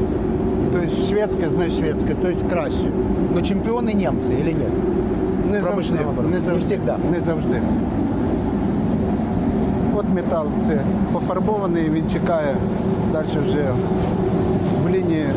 Тобто 0.74 0.90
шведське, 1.10 1.50
знає 1.50 1.72
шведське, 1.72 2.16
тобто 2.22 2.46
краще. 2.50 2.88
Но 3.34 3.42
чемпионы 3.42 3.94
немцы 3.94 4.32
или 4.34 4.54
нет? 4.54 4.72
Не 5.52 5.62
завжди. 5.62 5.68
Промишленого 5.68 6.10
оборону. 6.10 6.36
Не 6.36 6.40
завжди. 6.42 6.60
Не 6.60 6.66
всегда. 6.66 6.98
Не 7.12 7.22
завжди. 7.22 7.62
От 9.96 10.06
метал 10.16 10.48
це 10.68 10.80
пофарбований, 11.14 11.90
він 11.90 12.10
чекає 12.10 12.56
далі 13.12 13.28
вже 13.46 13.74
в 14.84 14.90
лінії 14.90 15.28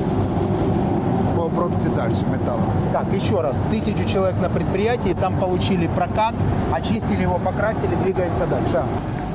по 1.36 1.42
обробці 1.42 1.88
далі 1.96 2.12
металу. 2.30 2.62
Так, 2.92 3.06
еще 3.16 3.40
раз. 3.40 3.62
Тысячу 3.72 4.04
человек 4.12 4.40
на 4.40 4.48
предприятии, 4.48 5.14
там 5.20 5.34
получили 5.40 5.88
прокат, 5.88 6.34
очистили 6.72 7.22
его, 7.22 7.40
покрасили, 7.44 7.94
двигаемся 8.04 8.46
дальше. 8.46 8.84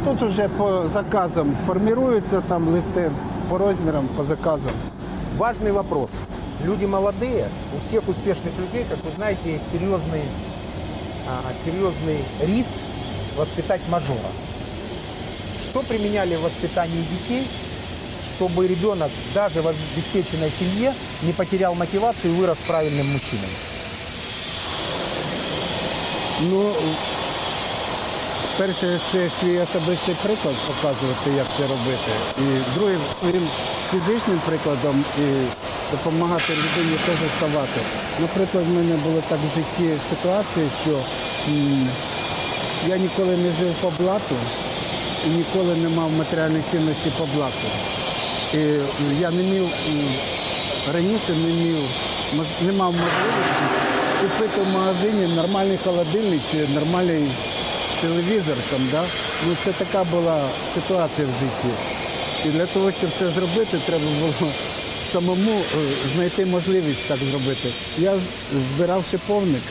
Тут 0.05 0.23
уже 0.23 0.47
по 0.47 0.87
заказам 0.87 1.55
формируються 1.65 2.41
там 2.41 2.75
листи 2.75 3.11
по 3.49 3.57
розмірам, 3.57 4.07
по 4.17 4.23
заказам. 4.23 4.73
Важный 5.37 5.71
вопрос. 5.71 6.11
Люди 6.63 6.85
молодые, 6.85 7.47
у 7.75 7.87
всех 7.87 8.07
успешных 8.07 8.53
людей, 8.59 8.85
как 8.89 8.97
вы 9.03 9.11
знаете, 9.15 9.53
есть 9.53 9.71
серьезный, 9.71 10.23
а, 11.27 11.51
серьезный 11.65 12.17
риск 12.47 12.73
воспитать 13.37 13.81
мажора. 13.89 14.31
Что 15.69 15.81
применяли 15.81 16.35
в 16.35 16.43
воспитании 16.43 17.03
детей, 17.11 17.47
чтобы 18.37 18.67
ребенок 18.67 19.11
даже 19.33 19.61
в 19.61 19.67
обеспеченной 19.67 20.51
семье 20.59 20.93
не 21.23 21.33
потерял 21.33 21.75
мотивацию 21.75 22.33
и 22.33 22.35
вырос 22.37 22.57
правильным 22.67 23.07
мужчиной? 23.07 23.49
Ну, 26.41 26.71
перше, 28.57 28.99
це 29.11 29.29
свій 29.41 29.59
особистий 29.59 30.15
приклад 30.23 30.55
показувати, 30.67 31.29
як 31.37 31.47
це 31.57 31.63
робити. 31.63 32.11
І 32.37 32.75
другим 32.75 32.99
своїм 33.19 33.47
фізичним 33.91 34.39
прикладом 34.45 35.05
і 35.19 35.25
допомагати 35.91 36.53
людині 36.53 36.97
теж 37.05 37.15
вставати. 37.35 37.79
Наприклад, 38.19 38.63
в 38.67 38.73
мене 38.75 38.95
було 38.95 39.21
так 39.29 39.39
в 39.39 39.55
житті 39.57 39.97
ситуації, 40.09 40.67
що 40.83 40.91
м, 41.49 41.89
я 42.87 42.97
ніколи 42.97 43.37
не 43.37 43.51
жив 43.59 43.73
по 43.81 43.89
блату 44.03 44.35
і 45.27 45.29
ніколи 45.29 45.75
не 45.75 45.89
мав 45.89 46.11
матеріальної 46.11 46.63
цінності 46.71 47.09
по 47.17 47.25
блату. 47.25 47.67
І 48.54 48.62
я 49.20 49.30
не 49.30 49.42
міг 49.42 49.62
раніше 50.94 51.32
не 51.46 51.52
міг, 51.64 51.76
не 52.66 52.72
мав 52.72 52.92
можливості 52.92 53.84
купити 54.20 54.60
в 54.60 54.74
магазині 54.74 55.34
нормальний 55.36 55.78
холодильник 55.84 56.40
чи 56.52 56.68
нормальний 56.74 57.24
телевізор. 58.00 58.56
Там, 58.70 58.80
да? 58.92 59.04
ну, 59.46 59.56
це 59.64 59.72
така 59.72 60.04
була 60.04 60.48
ситуація 60.74 61.26
в 61.26 61.30
житті. 61.30 61.74
І 62.44 62.48
для 62.48 62.66
того, 62.66 62.92
щоб 62.92 63.10
це 63.18 63.28
зробити, 63.28 63.78
треба 63.86 64.04
було 64.20 64.52
самому 65.12 65.52
е, 65.52 65.62
знайти 66.14 66.46
можливість 66.46 67.08
так 67.08 67.18
зробити. 67.30 67.68
Я 67.98 68.14
збирав 68.76 69.04
шиповник 69.10 69.62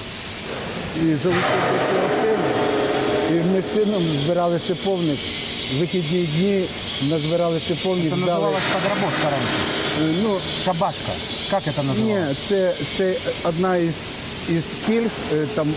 і 0.96 1.00
залучив 1.00 1.62
до 1.72 1.80
цього 1.90 2.10
сина. 2.22 2.44
І 3.30 3.34
ми 3.34 3.62
з 3.62 3.74
сином 3.74 4.04
збирали 4.24 4.60
шиповник 4.60 5.20
В 5.75 5.79
вихідні 5.81 6.23
дні 6.37 6.65
назбирали 7.11 7.61
шиповник, 7.69 8.13
Это 8.13 8.17
здали. 8.23 8.45
называлось 8.45 8.63
подработка 8.73 9.23
раньше. 9.31 9.59
Е, 10.01 10.15
Ну, 10.23 10.39
Шабашка. 10.65 11.13
Как 11.51 11.63
это 11.67 11.83
называлось? 11.83 12.29
ні, 12.29 12.35
це, 12.49 12.75
це 12.97 13.15
одна 13.45 13.77
із, 13.77 13.95
із 14.49 14.65
пільг 14.87 15.11
е, 15.35 15.47
там 15.55 15.75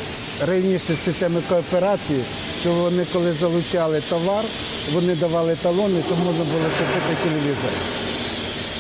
раніше 0.48 0.98
системи 1.06 1.42
кооперації, 1.50 2.24
що 2.62 2.72
вони 2.74 3.06
коли 3.14 3.34
залучали 3.42 4.02
товар, 4.10 4.44
вони 4.94 5.16
давали 5.16 5.56
талони, 5.56 6.02
то 6.10 6.16
можна 6.16 6.44
було 6.44 6.64
купити 6.80 7.24
телевізор. 7.24 7.72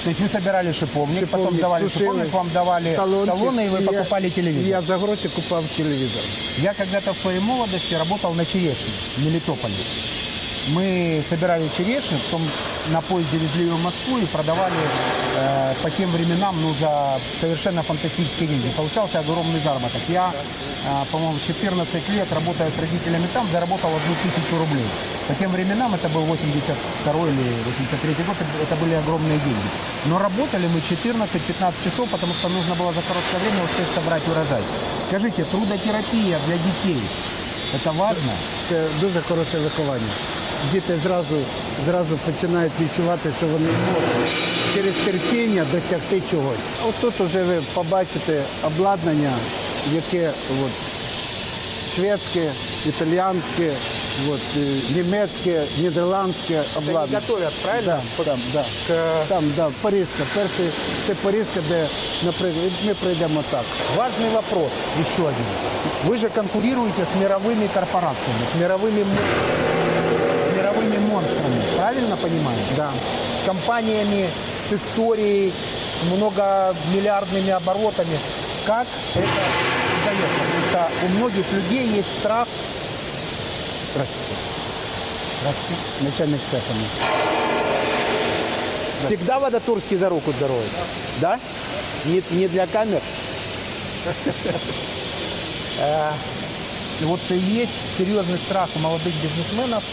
То 0.03 0.09
есть 0.09 0.19
вы 0.21 0.27
собирали 0.27 0.73
шиповник, 0.73 1.27
потом 1.27 1.39
Шиповник 1.45 1.61
давали 1.61 1.83
сушили, 1.89 2.05
шиповник, 2.05 2.33
вам 2.33 2.49
давали 2.53 2.95
талончик, 2.95 3.35
талоны, 3.35 3.65
и 3.65 3.69
вы 3.69 3.81
я- 3.81 3.87
покупали 3.87 4.29
телевизор. 4.29 4.65
і 4.65 4.69
Я 4.69 4.81
за 4.81 4.97
гроші 4.97 5.29
купав 5.35 5.63
телевізор. 5.77 6.23
Я 6.63 6.73
когда-то 6.73 7.11
в 7.11 7.17
своей 7.17 7.39
молодости 7.39 7.97
работал 7.97 8.35
на 8.35 8.45
черешне 8.45 8.93
в 9.17 9.25
Мелитополе. 9.25 9.73
Мы 10.74 11.22
собирали 11.28 11.68
черешню, 11.76 12.18
потом 12.18 12.42
на 12.88 13.00
поезде 13.00 13.38
везли 13.38 13.66
ее 13.66 13.72
в 13.74 13.84
Москву 13.84 14.18
и 14.18 14.26
продавали 14.26 14.74
э, 15.36 15.74
по 15.80 15.90
тем 15.90 16.10
временам 16.10 16.56
ну, 16.60 16.72
за 16.80 17.18
совершенно 17.40 17.82
фантастические 17.82 18.48
деньги. 18.48 18.68
Получался 18.76 19.20
огромный 19.20 19.60
заработок. 19.60 20.00
Я, 20.08 20.32
э, 20.32 21.04
по-моему, 21.12 21.34
в 21.38 21.46
14 21.46 22.08
лет, 22.08 22.26
работая 22.32 22.68
с 22.70 22.80
родителями 22.80 23.26
там, 23.32 23.46
заработал 23.52 23.90
одну 23.90 24.14
тысячу 24.22 24.58
рублей. 24.58 24.86
По 25.28 25.34
тем 25.34 25.52
временам, 25.52 25.94
это 25.94 26.08
был 26.08 26.22
82 26.22 27.12
или 27.28 27.62
83 27.66 28.24
год, 28.24 28.36
это 28.62 28.74
были 28.76 28.94
огромные 28.94 29.38
деньги. 29.38 29.68
Но 30.06 30.18
работали 30.18 30.66
мы 30.66 30.80
14-15 30.80 31.74
часов, 31.84 32.08
потому 32.10 32.34
что 32.34 32.48
нужно 32.48 32.74
было 32.74 32.92
за 32.92 33.02
короткое 33.02 33.38
время 33.38 33.64
успеть 33.64 33.94
собрать 33.94 34.22
урожай. 34.28 34.62
Скажите, 35.08 35.44
трудотерапия 35.44 36.38
для 36.46 36.58
детей, 36.58 37.02
это 37.74 37.92
важно? 37.92 38.32
Це 38.68 38.88
дуже 39.00 39.20
хороше 39.22 39.58
виховання. 39.58 40.12
Діти 40.71 40.97
зразу, 41.03 41.35
зразу 41.85 42.17
починають 42.25 42.71
відчувати, 42.81 43.29
що 43.37 43.47
вони 43.47 43.65
можуть 43.65 44.29
через 44.75 44.95
терпіння 45.05 45.65
досягти 45.71 46.21
чогось. 46.31 46.57
От 46.87 46.95
тут 47.01 47.27
вже 47.27 47.43
ви 47.43 47.61
побачите 47.73 48.41
обладнання, 48.63 49.31
яке 49.93 50.29
от, 50.63 50.71
шведське, 51.95 52.51
італіянське, 52.85 53.71
от, 54.29 54.39
е, 54.57 54.59
німецьке, 54.95 55.61
нідерландське 55.79 56.61
обладнання. 56.77 57.21
готовят, 57.27 57.53
правильно? 57.63 57.99
Да, 58.17 58.23
там, 58.23 58.39
да. 58.53 58.63
Там, 59.27 59.53
да, 59.55 59.69
порізка. 59.81 60.23
Перший 60.35 60.65
це 61.07 61.13
порізка, 61.13 61.59
де, 61.69 61.87
наприклад, 62.25 62.71
ми 62.87 62.93
пройдемо 62.93 63.43
так. 63.51 63.63
Важный 63.97 64.29
вопрос, 64.33 64.71
еще 65.01 65.21
один. 65.21 65.45
Вы 66.07 66.17
же 66.17 66.29
конкурируете 66.29 67.01
с 67.01 67.21
мировыми 67.23 67.67
корпорациями, 67.73 68.43
с 68.53 68.61
мировыми, 68.61 69.03
мо- 69.03 69.27
с 69.27 69.49
мировыми 69.49 69.79
монстрами, 69.79 69.84
Правильно 71.86 72.16
понимаю? 72.16 72.58
Да. 72.76 72.90
С 72.90 73.46
компаниями, 73.46 74.28
с 74.68 74.72
историей, 74.72 75.52
с 75.52 76.12
многомиллиардными 76.12 77.50
оборотами. 77.50 78.18
Как 78.66 78.88
это 79.14 79.20
удается? 80.02 80.26
Потому 80.36 80.62
что 80.68 81.06
у 81.06 81.08
многих 81.10 81.52
людей 81.52 81.86
есть 81.86 82.18
страх. 82.18 82.48
Здравствуйте. 83.92 84.34
Здравствуйте. 85.40 85.82
Начальник 86.00 86.40
цеха. 86.50 86.74
Всегда 89.06 89.38
Водотурский 89.38 89.96
за 89.96 90.08
руку 90.08 90.32
здоровый? 90.32 90.66
Да? 91.20 91.38
Не, 92.04 92.20
не 92.30 92.48
для 92.48 92.66
камер? 92.66 93.00
Э, 95.78 96.10
Вот 97.02 97.20
есть 97.28 97.98
серьезный 97.98 98.38
страх 98.38 98.70
у 98.76 98.78
молодых 98.78 99.12
бизнесменов 99.22 99.84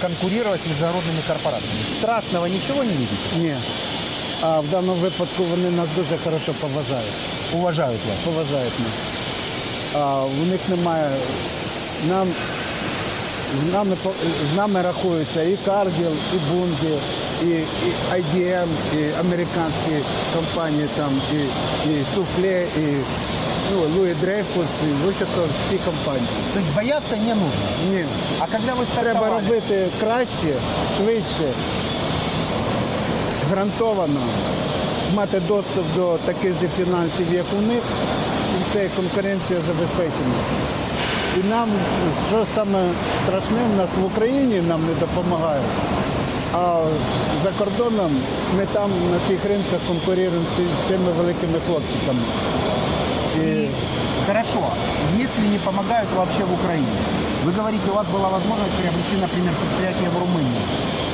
конкурировать 0.00 0.60
с 0.60 0.66
международными 0.66 1.20
корпорациями. 1.26 1.84
Страшного 1.98 2.46
ничего 2.46 2.84
не 2.84 2.90
видите? 2.92 3.36
Ні. 3.38 3.54
А 4.42 4.60
в 4.60 4.68
даному 4.68 4.94
випадку 5.00 5.42
вони 5.44 5.70
нас 5.70 5.88
дуже 5.96 6.18
хорошо 6.24 6.52
поважають. 6.60 7.12
Уважают 7.54 8.00
вас. 8.08 8.16
Поважають 8.24 8.72
нас. 8.80 8.92
А 9.94 10.24
в 10.24 10.46
них 10.46 10.60
немає. 10.68 11.10
Нам 12.08 12.28
з 13.70 13.72
нами, 13.72 13.96
по- 14.02 14.12
з 14.54 14.56
нами 14.56 14.82
рахуються 14.82 15.42
і 15.42 15.56
Cargill, 15.66 16.12
і 16.34 16.36
Bunge, 16.52 16.98
і, 17.42 17.46
і 17.46 17.92
IBM, 18.14 18.66
і 18.98 19.12
американські 19.20 19.92
компанії, 20.34 20.88
там, 20.96 21.20
і, 21.34 21.36
і 21.90 22.04
Суфле, 22.14 22.62
і 22.78 22.84
ну, 23.71 23.81
Луї 23.95 24.13
Дрейфус, 24.21 24.65
і 24.83 25.11
всі 25.67 25.77
компанії. 25.77 26.27
То 26.53 26.59
есть 26.59 26.75
бояться 26.75 27.15
не 27.15 27.35
нужно. 27.35 27.67
Ні. 27.91 28.05
А 28.39 28.45
когда 28.47 28.73
вы 28.73 28.85
Треба 29.01 29.29
робити 29.29 29.87
краще, 29.99 30.53
швидше, 30.97 31.53
гарантовано, 33.49 34.19
мати 35.13 35.39
доступ 35.39 35.85
до 35.95 36.17
таких 36.25 36.53
же 36.61 36.67
фінансів, 36.77 37.27
як 37.33 37.45
у 37.57 37.61
них, 37.61 37.83
і 38.59 38.63
все, 38.69 38.89
конкуренція 38.95 39.59
забезпечена. 39.67 40.35
І 41.37 41.49
нам, 41.49 41.69
що 42.29 42.45
саме 42.55 42.79
страшне, 43.23 43.63
в 43.73 43.77
нас 43.77 43.89
в 44.01 44.05
Україні 44.05 44.61
нам 44.61 44.81
не 44.87 44.93
допомагають. 44.93 45.65
А 46.53 46.83
за 47.43 47.49
кордоном 47.51 48.11
ми 48.57 48.65
там 48.73 48.89
на 49.11 49.19
тих 49.27 49.45
ринках 49.45 49.79
конкуруємо 49.87 50.35
з 50.35 50.57
з 50.57 50.87
цими 50.87 51.11
великими 51.11 51.59
хлопчиками. 51.67 52.19
И 53.37 53.69
хорошо, 54.27 54.63
если 55.17 55.45
не 55.47 55.57
помогают 55.59 56.09
вообще 56.15 56.43
в 56.45 56.53
Украине, 56.53 56.87
вы 57.43 57.51
говорите, 57.51 57.89
у 57.91 57.93
вас 57.93 58.07
была 58.07 58.29
возможность 58.29 58.73
приобрести, 58.73 59.17
например, 59.21 59.53
предприятие 59.61 60.09
в 60.09 60.17
Румынии, 60.19 60.65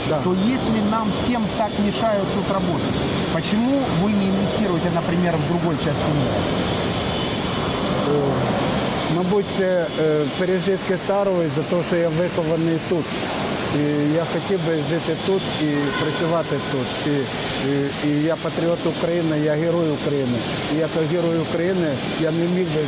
Да. 0.09 0.19
то 0.23 0.33
если 0.33 0.79
нам 0.91 1.07
всем 1.23 1.43
так 1.57 1.71
мешают 1.79 2.27
тут 2.35 2.47
работать, 2.53 2.95
почему 3.33 3.79
вы 4.01 4.11
не 4.11 4.29
инвестируете, 4.29 4.89
например, 4.93 5.35
в 5.37 5.47
другой 5.47 5.75
части 5.77 6.11
мира? 6.17 6.39
Мабуть, 9.15 9.45
це 9.57 9.85
пережитки 10.39 10.97
старого 11.05 11.43
за 11.55 11.61
те, 11.63 11.83
що 11.87 11.95
я 11.95 12.09
вихований 12.09 12.79
тут. 12.89 13.05
І 13.80 14.14
я 14.14 14.24
хотів 14.32 14.60
би 14.66 14.74
жити 14.90 15.12
тут 15.26 15.42
і 15.62 15.70
працювати 16.02 16.56
тут. 16.72 16.88
І, 17.06 17.16
і, 17.70 18.10
і 18.10 18.24
я 18.24 18.36
патріот 18.36 18.86
України, 18.86 19.38
я 19.44 19.52
герой 19.52 19.90
України. 19.90 20.38
І 20.74 20.76
як 20.76 20.90
герой 21.12 21.38
України 21.38 21.88
я 22.20 22.30
не 22.30 22.44
міг 22.56 22.66
би 22.74 22.82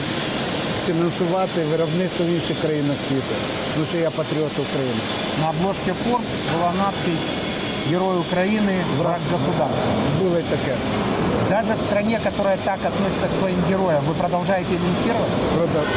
фінансувати 0.87 1.65
виробництво 1.71 2.27
в 2.27 2.29
інших 2.29 2.57
країнах 2.65 2.97
світу, 3.09 3.35
тому 3.75 3.87
що 3.91 3.99
я 3.99 4.11
патріот 4.11 4.53
України. 4.67 5.01
На 5.41 5.51
обложке 5.51 5.93
Forbes 6.03 6.33
была 6.55 6.71
надпись 6.85 7.27
«Герой 7.91 8.17
Украины, 8.27 8.75
враг 8.99 9.21
государства». 9.33 9.91
Було 10.21 10.39
й 10.39 10.43
таке. 10.43 10.75
Даже 11.51 11.73
в 11.75 11.81
стране, 11.89 12.21
которая 12.29 12.59
так 12.65 12.81
относится 12.91 13.27
к 13.31 13.35
своим 13.41 13.61
героям, 13.71 14.03
вы 14.09 14.15
продолжаете 14.15 14.73
инвестировать? 14.81 15.33
Прода- 15.57 15.89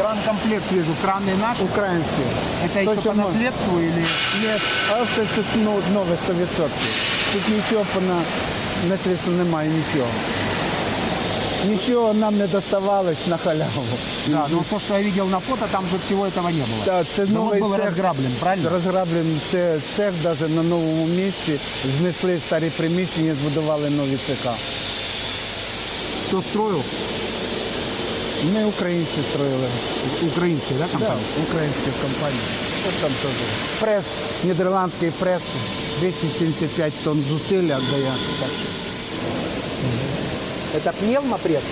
Кран-комплект 0.00 0.72
вижу, 0.72 0.92
краны 1.02 1.36
наши. 1.40 1.62
Українські. 1.62 2.22
Это 2.64 2.78
еще 2.80 2.90
по 2.90 2.94
Точно. 2.94 3.14
наследству 3.14 3.80
или... 3.80 4.02
Ні, 4.42 4.48
а 4.92 4.94
це, 5.16 5.22
це 5.36 5.42
ну, 5.56 5.78
нове 5.94 6.16
100%. 6.28 6.68
Тут 7.32 7.48
нічого 7.48 7.86
по 7.94 8.00
на, 8.00 8.22
наслідству 8.88 9.32
немає, 9.32 9.70
нічого. 9.70 10.10
Нічого 11.68 12.14
нам 12.14 12.38
не 12.38 12.46
доставалось 12.46 13.26
на 13.26 13.36
халяву. 13.36 13.82
Да, 14.26 14.46
но 14.50 14.64
то, 14.70 14.78
что 14.80 14.94
я 14.98 15.00
видел 15.04 15.26
на 15.28 15.40
фото, 15.40 15.66
там 15.72 15.84
же 15.90 15.96
всего 15.98 16.26
этого 16.26 16.48
не 16.48 16.60
было. 16.62 16.84
Так, 16.84 17.06
це 17.16 17.26
Завод 17.26 17.44
новий 17.44 17.60
был 17.62 17.76
цех. 17.76 17.84
разграблен, 17.84 18.32
правильно? 18.40 18.70
Розграблений 18.70 19.40
це 19.50 19.78
цех 19.96 20.12
навіть 20.24 20.56
на 20.56 20.62
новому 20.62 21.06
місці. 21.06 21.58
Знесли 21.98 22.38
старі 22.46 22.70
приміщення, 22.76 23.34
збудували 23.34 23.90
нові 23.90 24.16
цеха. 24.16 24.54
Кто 26.28 26.42
строил? 26.42 26.82
Ми 28.54 28.64
українці 28.64 29.20
строїли. 29.30 29.66
Украинские, 30.32 30.76
да, 30.78 30.82
Так, 30.84 30.90
компания? 30.92 31.20
українські 31.48 31.90
компанії. 32.02 32.40
От 32.88 32.94
там 33.02 33.10
теж. 33.22 33.32
Прес, 33.80 34.04
нідерландський 34.44 35.10
прес, 35.10 35.42
275 36.00 36.92
тонн 37.04 37.24
зусилля 37.30 37.78
дає. 37.90 38.12
Так 38.40 38.48
що 38.60 38.66
Это 40.78 40.92
пневмопресс? 40.92 41.62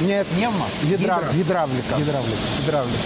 Ні, 0.00 0.22
Пневмо? 0.36 0.66
гідра... 0.84 1.14
Гидро? 1.14 1.30
гідравліка. 1.38 1.96
Гидравлика. 1.98 2.36
Гідравліка. 2.64 2.98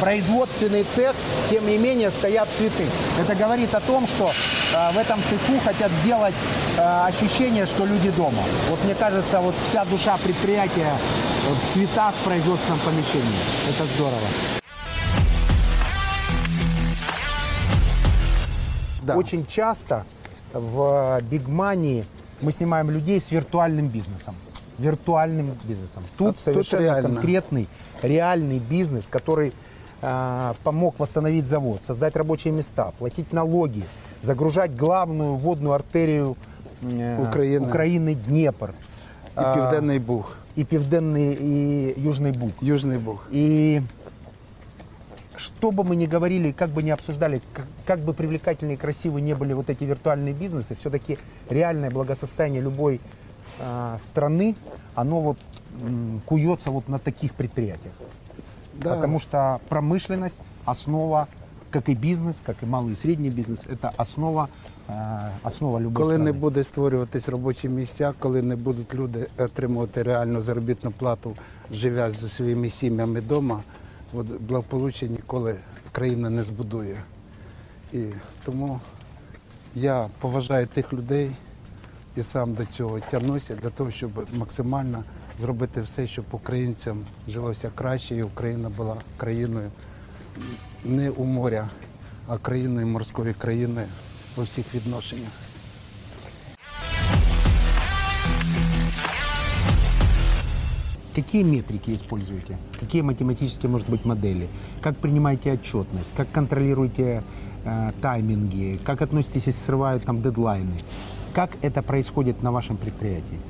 Производственный 0.00 0.84
цех, 0.94 1.12
тем 1.50 1.66
не 1.66 1.76
менее, 1.78 2.10
стоят 2.10 2.48
цветы. 2.58 2.86
Это 3.20 3.34
говорит 3.44 3.74
о 3.74 3.80
том, 3.80 4.06
что 4.06 4.24
э, 4.74 4.92
в 4.94 4.98
этом 4.98 5.18
цеху 5.30 5.58
хотят 5.64 5.90
сделать 6.04 6.34
э, 6.78 7.08
ощущение, 7.08 7.66
что 7.66 7.84
люди 7.86 8.10
дома. 8.16 8.42
Вот 8.70 8.78
мне 8.84 8.94
кажется, 8.94 9.40
вот 9.40 9.54
вся 9.68 9.84
душа 9.90 10.16
предприятия 10.24 10.92
вот, 11.48 11.56
в 11.56 11.72
цветах 11.72 12.14
в 12.14 12.24
производственном 12.24 12.80
помещении. 12.80 13.38
Это 13.68 13.84
здорово. 13.94 14.28
Да. 19.02 19.16
Очень 19.16 19.46
часто 19.46 20.04
в 20.52 21.20
Бигмании 21.30 22.04
мы 22.42 22.52
снимаем 22.52 22.90
людей 22.90 23.20
с 23.20 23.30
виртуальным 23.30 23.88
бизнесом. 23.88 24.34
Виртуальным 24.78 25.52
бизнесом. 25.64 26.02
Тут 26.16 26.28
А 26.28 26.32
тут 26.32 26.40
совершенно 26.40 26.82
реально. 26.82 27.02
конкретный, 27.02 27.68
реальный 28.02 28.58
бизнес, 28.58 29.08
который 29.08 29.52
а, 30.02 30.54
помог 30.62 30.98
восстановить 30.98 31.46
завод, 31.46 31.82
создать 31.82 32.16
рабочие 32.16 32.52
места, 32.52 32.92
платить 32.98 33.32
налоги, 33.32 33.82
загружать 34.22 34.76
главную 34.76 35.34
водную 35.36 35.74
артерию 35.74 36.36
э, 36.82 37.28
України. 37.28 37.66
України 37.66 38.14
Днепр. 38.14 38.70
І 39.38 39.40
Південний 39.54 39.98
Буг, 39.98 40.36
И 40.55 40.63
Південный, 40.63 41.35
и 41.39 41.93
Южный 41.97 42.31
Буг. 42.31 42.51
Южний 42.61 42.97
Буг. 42.97 43.21
И 43.31 43.81
что 45.35 45.71
бы 45.71 45.83
мы 45.83 45.95
ни 45.95 46.05
говорили, 46.05 46.51
как 46.51 46.69
бы 46.69 46.83
ни 46.83 46.91
обсуждали, 46.91 47.41
как, 47.53 47.65
как 47.85 47.99
бы 47.99 48.13
привлекательны 48.13 48.73
и 48.73 48.77
красивы 48.77 49.19
не 49.21 49.33
были 49.33 49.53
вот 49.53 49.69
эти 49.69 49.83
виртуальные 49.83 50.33
бизнесы, 50.33 50.75
все-таки 50.75 51.17
реальное 51.49 51.89
благосостояние 51.89 52.61
любой 52.61 53.01
а, 53.59 53.97
страны, 53.97 54.55
оно 54.95 55.21
вот 55.21 55.37
м, 55.81 56.21
куется 56.25 56.71
вот 56.71 56.87
на 56.87 56.99
таких 56.99 57.33
предприятиях. 57.33 57.93
Да. 58.73 58.95
Потому 58.95 59.19
что 59.19 59.59
промышленность 59.69 60.37
основа, 60.65 61.27
как 61.71 61.89
и 61.89 61.95
бизнес, 61.95 62.41
как 62.43 62.61
и 62.61 62.65
малый 62.65 62.93
и 62.93 62.95
средний 62.95 63.29
бизнес, 63.29 63.63
это 63.67 63.91
основа, 63.97 64.49
основа 65.43 65.79
любой 65.79 66.03
Коли 66.03 66.15
страны. 66.15 66.23
не 66.25 66.31
буде 66.33 66.63
створюватись 66.63 67.29
робочі 67.29 67.69
місця, 67.69 68.13
коли 68.19 68.41
не 68.41 68.55
будуть 68.55 68.93
люди 68.93 69.27
отримувати 69.37 70.03
реальну 70.03 70.41
заробітну 70.41 70.91
плату, 70.91 71.35
живя 71.71 72.11
зі 72.11 72.29
своїми 72.29 72.69
сім'ями 72.69 73.19
вдома, 73.19 73.61
благополуччя 74.39 75.05
ніколи 75.05 75.55
країна 75.91 76.29
не 76.29 76.43
збудує. 76.43 76.97
І 77.93 78.05
тому 78.45 78.79
я 79.75 80.07
поважаю 80.19 80.67
тих 80.67 80.93
людей 80.93 81.31
і 82.15 82.21
сам 82.23 82.53
до 82.53 82.65
цього 82.65 82.99
тягнуся 82.99 83.55
для 83.55 83.69
того, 83.69 83.91
щоб 83.91 84.11
максимально 84.33 85.03
зробити 85.39 85.81
все, 85.81 86.07
щоб 86.07 86.25
українцям 86.31 86.97
жилося 87.27 87.71
краще, 87.75 88.15
і 88.15 88.23
Україна 88.23 88.69
була 88.69 88.95
країною 89.17 89.71
не 90.85 91.09
у 91.09 91.23
моря, 91.25 91.69
а 92.27 92.37
країною 92.37 92.87
морської 92.87 93.33
країни 93.33 93.85
у 94.36 94.42
всіх 94.42 94.74
відношеннях. 94.74 95.32
Какие 101.14 101.42
метрики 101.42 101.94
используете? 101.94 102.56
Какие 102.78 103.02
математические, 103.02 103.70
может 103.70 103.88
быть, 103.88 104.04
модели? 104.04 104.48
Как 104.80 104.96
принимаете 104.96 105.52
отчетность? 105.52 106.12
Как 106.16 106.30
контролируете 106.30 107.24
э, 107.64 107.90
тайминги? 108.00 108.78
Как 108.84 109.02
относитесь, 109.02 109.48
если 109.48 109.64
срывают 109.64 110.04
там 110.04 110.22
дедлайны? 110.22 110.84
Как 111.34 111.50
это 111.60 111.82
происходит 111.82 112.42
на 112.42 112.52
вашем 112.52 112.76
предприятии? 112.76 113.40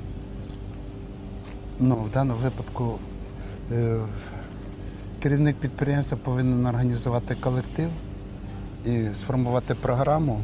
Ну, 1.79 1.95
в 1.95 2.11
даному 2.11 2.39
випадку 2.39 2.99
е, 3.71 3.99
керівник 5.19 5.55
підприємства 5.55 6.17
повинен 6.23 6.65
організувати 6.65 7.35
колектив 7.35 7.89
і 8.85 9.07
сформувати 9.13 9.75
програму 9.75 10.41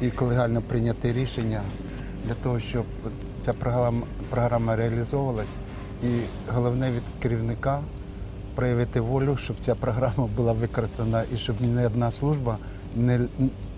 і 0.00 0.10
колегально 0.10 0.62
прийняти 0.62 1.12
рішення 1.12 1.60
для 2.26 2.34
того, 2.34 2.60
щоб 2.60 2.84
ця 3.40 3.52
програма, 3.52 4.06
програма 4.30 4.76
реалізовувалась. 4.76 5.54
І 6.02 6.06
головне 6.52 6.90
від 6.90 7.02
керівника 7.22 7.80
проявити 8.54 9.00
волю, 9.00 9.36
щоб 9.36 9.56
ця 9.56 9.74
програма 9.74 10.28
була 10.36 10.52
використана 10.52 11.24
і 11.34 11.36
щоб 11.36 11.56
ні 11.60 11.86
одна 11.86 12.10
служба 12.10 12.58
не, 12.96 13.18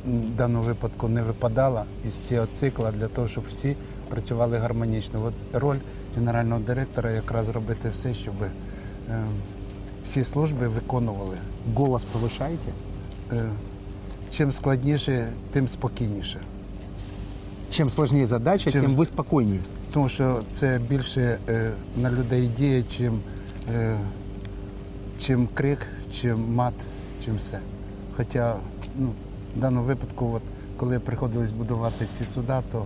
в 0.06 0.30
даному 0.36 0.64
випадку 0.64 1.08
не 1.08 1.22
випадала 1.22 1.84
із 2.06 2.28
цього 2.28 2.46
цикла 2.46 2.92
для 2.92 3.08
того, 3.08 3.28
щоб 3.28 3.44
всі 3.48 3.76
працювали 4.08 4.58
гармонічно. 4.58 5.24
От 5.24 5.62
роль 5.62 5.76
генерального 6.16 6.60
директора 6.60 7.10
якраз 7.10 7.48
робити 7.48 7.88
все, 7.88 8.14
щоб 8.14 8.34
е, 8.42 8.50
всі 10.04 10.24
служби 10.24 10.68
виконували. 10.68 11.36
Голос 11.74 12.06
повышаете? 12.14 12.72
Е, 13.32 13.44
чим 14.30 14.52
складніше, 14.52 15.32
тим 15.52 15.68
спокійніше. 15.68 16.40
Чем 17.70 17.90
сложнее 17.90 18.26
задача, 18.26 18.70
Чем 18.70 18.82
тем 18.82 18.90
с- 18.90 18.96
вы. 18.96 19.58
Тому 19.92 20.08
що 20.08 20.40
це 20.48 20.80
більше 20.88 21.38
е, 21.48 21.70
на 21.96 22.10
людей 22.10 22.50
діє, 22.58 22.82
чим, 22.82 23.20
е, 23.74 23.98
чим 25.18 25.48
крик, 25.54 25.78
чим 26.20 26.54
мат, 26.54 26.74
чим 27.24 27.36
все. 27.36 27.58
Хоча 28.16 28.56
ну, 28.98 29.08
в 29.56 29.60
даному 29.60 29.86
випадку, 29.86 30.32
от, 30.34 30.42
коли 30.76 30.98
приходилось 30.98 31.50
будувати 31.50 32.06
ці 32.18 32.24
суда, 32.24 32.62
то 32.72 32.84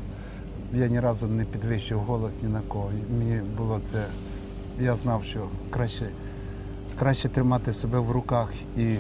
я 0.74 0.87
ні 0.87 1.00
разу 1.00 1.26
не 1.26 1.44
підвищив 1.44 1.98
голос 1.98 2.42
ні 2.42 2.48
на 2.48 2.61
кого. 2.68 2.90
І 2.92 3.12
Мені 3.12 3.40
було 3.59 3.81
це, 3.92 4.05
я 4.81 4.96
знав, 4.96 5.24
що 5.24 5.40
краще, 5.70 6.09
краще 6.98 7.28
тримати 7.28 7.72
себе 7.72 7.98
в 7.98 8.11
руках. 8.11 8.48
І 8.76 8.96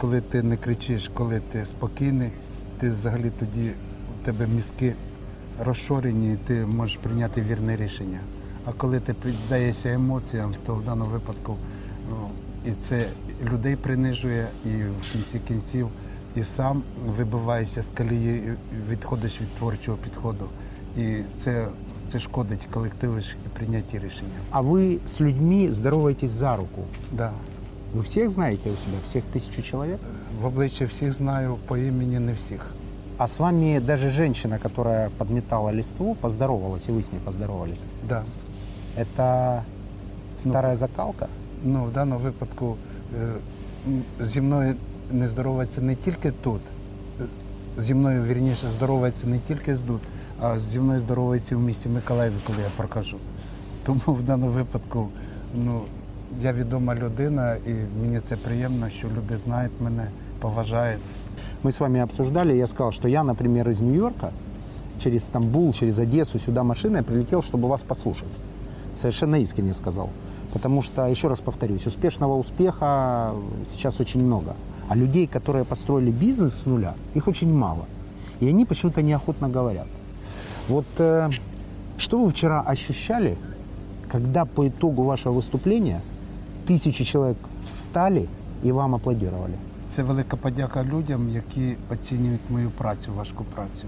коли 0.00 0.20
ти 0.20 0.42
не 0.42 0.56
кричиш, 0.56 1.10
коли 1.14 1.40
ти 1.52 1.66
спокійний, 1.66 2.30
ти 2.78 2.90
взагалі 2.90 3.30
тоді 3.38 3.70
у 3.70 4.24
тебе 4.24 4.46
мізки 4.46 4.94
розшорені, 5.64 6.32
і 6.32 6.36
ти 6.36 6.66
можеш 6.66 6.96
прийняти 6.96 7.42
вірне 7.42 7.76
рішення. 7.76 8.18
А 8.64 8.72
коли 8.72 9.00
ти 9.00 9.14
піддаєшся 9.14 9.92
емоціям, 9.92 10.54
то 10.66 10.74
в 10.74 10.84
даному 10.84 11.10
випадку 11.10 11.56
ну, 12.10 12.16
і 12.66 12.72
це 12.80 13.06
людей 13.52 13.76
принижує, 13.76 14.46
і 14.64 14.68
в 14.68 15.12
кінці 15.12 15.38
кінців 15.48 15.88
і 16.36 16.44
сам 16.44 16.82
вибиваєшся 17.16 17.82
з 17.82 17.90
колії, 17.90 18.36
і 18.36 18.90
відходиш 18.90 19.40
від 19.40 19.54
творчого 19.54 19.98
підходу. 19.98 20.44
І 20.96 21.16
це, 21.36 21.66
це 22.06 22.18
шкодить 22.18 22.68
колективу 22.70 23.18
і 23.18 23.48
прийнятті 23.58 23.98
рішення. 23.98 24.40
А 24.50 24.62
вы 24.62 24.98
с 25.06 25.20
людьми 25.20 25.72
здороваетесь 25.72 26.30
за 26.30 26.56
руку. 26.56 26.84
Да. 27.12 27.32
Вы 27.95 28.01
всех 28.01 28.29
знаете 28.29 28.69
у 28.69 28.75
себя, 28.77 28.97
всех 29.03 29.23
тысячу 29.35 29.61
человек? 29.61 29.99
В 30.41 30.45
обличчя 30.45 30.85
всіх 30.85 31.13
знаю, 31.13 31.55
по 31.67 31.77
імені 31.77 32.19
не 32.19 32.33
всіх. 32.33 32.65
А 33.17 33.27
с 33.27 33.39
вами 33.39 33.79
даже 33.79 34.09
женщина, 34.09 34.59
которая 34.59 35.09
подметала 35.17 35.71
листву, 35.71 36.15
поздоровалась, 36.15 36.89
и 36.89 36.91
вы 36.91 36.99
с 36.99 37.11
ней 37.11 37.21
поздоровались. 37.25 37.79
Да. 38.09 38.23
Это 38.97 39.61
старая 40.37 40.75
закалка? 40.75 41.27
Ну, 41.63 41.83
в 41.85 41.91
даному 41.93 42.21
випадку 42.21 42.75
е, 43.15 43.27
м, 43.87 44.03
зі 44.21 44.41
мною 44.41 44.75
не 45.11 45.27
здоровається 45.27 45.81
не 45.81 45.95
тільки 45.95 46.31
тут. 46.31 46.61
Е, 47.21 47.23
Зі 47.81 47.93
мною, 47.93 48.23
вірніше, 48.23 48.67
здоровається 48.77 49.27
не 49.27 49.39
тільки 49.39 49.75
тут, 49.75 50.01
а 50.41 50.59
зі 50.59 50.79
мною 50.79 50.99
здоровається 51.01 51.57
в 51.57 51.59
місті 51.59 51.89
Миколаєві, 51.89 52.33
коли 52.47 52.57
я 52.61 52.69
прокажу. 52.77 53.17
Тому 53.85 54.01
в 54.07 54.23
даному 54.23 54.51
випадку 54.51 55.07
ну, 55.65 55.81
я 56.41 56.53
відома 56.53 56.95
людина, 56.95 57.55
і 57.55 57.71
мені 58.01 58.19
це 58.19 58.35
приємно, 58.35 58.89
що 58.89 59.07
люди 59.07 59.37
знають 59.37 59.71
мене, 59.81 60.07
поважають. 60.39 61.01
Мы 61.63 61.71
с 61.71 61.79
вами 61.79 62.03
обсуждали, 62.03 62.57
я 62.57 62.67
сказал, 62.67 62.91
что 62.91 63.07
я, 63.07 63.23
например, 63.23 63.69
из 63.69 63.81
Нью-Йорка 63.81 64.29
через 65.03 65.23
Стамбул, 65.23 65.73
через 65.73 65.99
Одессу 65.99 66.39
сюда 66.39 66.63
машиной 66.63 67.01
прилетел, 67.01 67.41
чтобы 67.41 67.67
вас 67.67 67.83
послушать. 67.83 68.29
Совершенно 68.95 69.35
искренне 69.37 69.73
сказал. 69.73 70.09
Потому 70.53 70.83
что, 70.83 71.07
еще 71.07 71.27
раз 71.27 71.39
повторюсь, 71.39 71.87
успешного 71.87 72.37
успеха 72.37 73.33
сейчас 73.65 73.99
очень 73.99 74.23
много. 74.23 74.55
А 74.87 74.95
людей, 74.95 75.27
которые 75.27 75.65
построили 75.65 76.11
бизнес 76.11 76.53
с 76.53 76.65
нуля, 76.65 76.93
их 77.15 77.27
очень 77.27 77.51
мало. 77.53 77.85
И 78.39 78.47
они 78.47 78.65
почему-то 78.65 79.01
неохотно 79.01 79.49
говорят. 79.49 79.87
Вот 80.69 80.85
э, 80.97 81.29
что 81.97 82.23
вы 82.23 82.31
вчера 82.31 82.61
ощущали, 82.61 83.37
когда 84.07 84.45
по 84.45 84.67
итогу 84.67 85.03
вашего 85.03 85.33
выступления 85.33 86.01
тысячи 86.70 87.04
человек 87.04 87.36
встали 87.66 88.28
и 88.64 88.72
вам 88.72 88.94
аплодировали? 88.94 89.54
Це 89.88 90.02
велика 90.02 90.36
подяка 90.36 90.84
людям, 90.84 91.30
які 91.30 91.76
оцінюють 91.92 92.40
мою 92.50 92.70
працю, 92.70 93.12
важку 93.16 93.44
працю. 93.44 93.86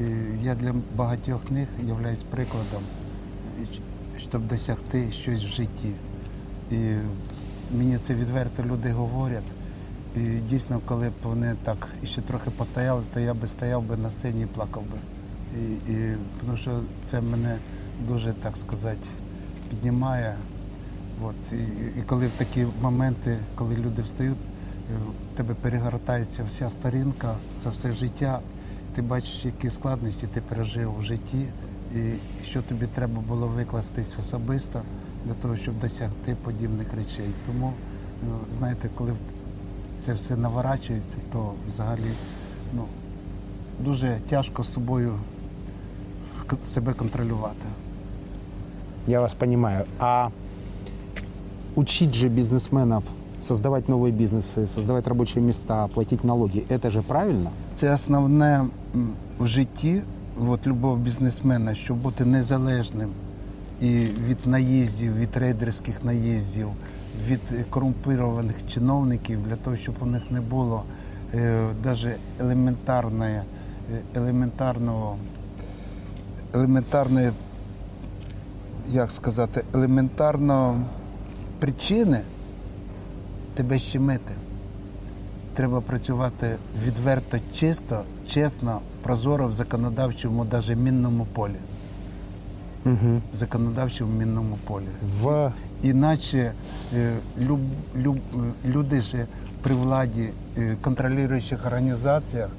І 0.00 0.04
я 0.44 0.54
для 0.54 0.74
багатьох 0.96 1.50
них 1.50 1.68
являюсь 1.86 2.22
прикладом, 2.22 2.82
щоб 4.18 4.48
досягти 4.48 5.12
щось 5.12 5.44
в 5.44 5.46
житті. 5.46 5.92
І 6.70 6.76
мені 7.76 7.98
це 7.98 8.14
відверто 8.14 8.62
люди 8.62 8.90
говорять. 8.90 9.50
І 10.16 10.20
дійсно, 10.20 10.80
коли 10.84 11.08
б 11.08 11.12
вони 11.22 11.54
так 11.64 11.88
ще 12.04 12.20
трохи 12.20 12.50
постояли, 12.50 13.02
то 13.14 13.20
я 13.20 13.34
би 13.34 13.48
стояв 13.48 13.82
би 13.82 13.96
на 13.96 14.10
сцені 14.10 14.42
і 14.42 14.46
плакав 14.46 14.82
би. 14.82 14.98
І, 15.60 15.92
і, 15.92 16.16
тому 16.40 16.56
що 16.56 16.70
це 17.04 17.20
мене 17.20 17.56
дуже, 18.08 18.32
так 18.32 18.56
сказати, 18.56 19.08
піднімає. 19.70 20.34
От, 21.24 21.52
і, 21.52 21.56
і 21.98 22.02
коли 22.06 22.26
в 22.26 22.30
такі 22.30 22.66
моменти, 22.82 23.38
коли 23.54 23.76
люди 23.76 24.02
встають, 24.02 24.36
е, 24.36 24.96
в 25.34 25.36
тебе 25.36 25.54
перегортається 25.54 26.44
вся 26.48 26.70
сторінка 26.70 27.34
за 27.64 27.70
все 27.70 27.92
життя, 27.92 28.40
ти 28.94 29.02
бачиш, 29.02 29.44
які 29.44 29.70
складності 29.70 30.26
ти 30.26 30.40
пережив 30.40 30.98
у 30.98 31.02
житті, 31.02 31.46
і 31.94 32.12
що 32.44 32.62
тобі 32.62 32.86
треба 32.86 33.20
було 33.28 33.46
викластись 33.46 34.18
особисто 34.18 34.82
для 35.24 35.32
того, 35.34 35.56
щоб 35.56 35.80
досягти 35.80 36.36
подібних 36.44 36.94
речей. 36.94 37.30
Тому, 37.46 37.72
ну, 38.28 38.38
знаєте, 38.58 38.88
коли 38.94 39.12
це 39.98 40.14
все 40.14 40.36
наворачується, 40.36 41.18
то 41.32 41.52
взагалі 41.68 42.12
ну, 42.72 42.84
дуже 43.80 44.18
тяжко 44.28 44.62
з 44.62 44.72
собою 44.72 45.18
себе 46.64 46.92
контролювати. 46.92 47.66
Я 49.06 49.20
вас 49.20 49.34
понимаю. 49.34 49.84
А 49.98 50.28
учить 51.75 52.13
же 52.13 52.29
бизнесменов 52.29 53.03
создавать 53.43 53.87
новые 53.87 54.11
бизнесы, 54.11 54.67
создавать 54.67 55.07
рабочие 55.07 55.43
места, 55.43 55.87
платить 55.87 56.23
налоги, 56.23 56.65
это 56.69 56.89
же 56.89 57.01
правильно? 57.01 57.51
Це 57.75 57.93
основне 57.93 58.65
м, 58.95 59.09
в 59.39 59.47
житті, 59.47 60.01
от 60.47 60.67
любов 60.67 60.97
бізнесмена, 60.97 61.75
щоб 61.75 61.97
бути 61.97 62.25
незалежним 62.25 63.09
і 63.81 63.87
від 64.27 64.37
наїздів, 64.45 65.17
від 65.17 65.37
рейдерських 65.37 66.03
наїздів, 66.03 66.67
від 67.27 67.39
е, 67.51 67.65
корумпірованих 67.69 68.55
чиновників, 68.73 69.39
для 69.47 69.55
того, 69.55 69.75
щоб 69.75 69.95
у 70.01 70.05
них 70.05 70.21
не 70.31 70.41
було 70.41 70.83
е, 71.33 71.67
навіть 71.85 72.17
елементарної, 72.39 73.35
е, 73.35 73.43
елементарного, 74.15 75.15
елементарної, 76.53 77.31
як 78.91 79.11
сказати, 79.11 79.63
елементарно 79.73 80.81
причини 81.62 82.20
тебе 83.54 83.78
щемити. 83.78 84.34
Треба 85.54 85.80
працювати 85.80 86.56
відверто, 86.84 87.38
чисто, 87.52 88.02
чесно, 88.28 88.80
прозоро 89.02 89.48
в 89.48 89.52
законодавчому, 89.52 90.46
навіть 90.52 90.76
мінному 90.76 91.26
полі. 91.32 91.60
Угу. 92.84 93.20
В 93.34 93.36
законодавчому 93.36 94.12
мінному 94.12 94.58
полі. 94.64 94.86
В 95.20 95.52
Іначе 95.82 96.52
е, 96.94 97.16
люб, 97.40 97.60
люб, 97.96 98.16
е, 98.16 98.68
люди 98.68 99.00
ж 99.00 99.26
при 99.62 99.74
владі, 99.74 100.28
е, 100.58 100.76
контролюючих 100.80 101.66
організаціях, 101.66 102.50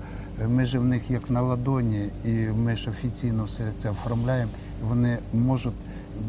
ми 0.47 0.65
ж 0.65 0.79
в 0.79 0.85
них 0.85 1.11
як 1.11 1.29
на 1.29 1.41
ладоні, 1.41 2.09
і 2.25 2.31
ми 2.31 2.75
ж 2.75 2.89
офіційно 2.89 3.43
все 3.43 3.63
це 3.77 3.89
оформляємо. 3.89 4.51
Вони 4.87 5.17
можуть 5.33 5.73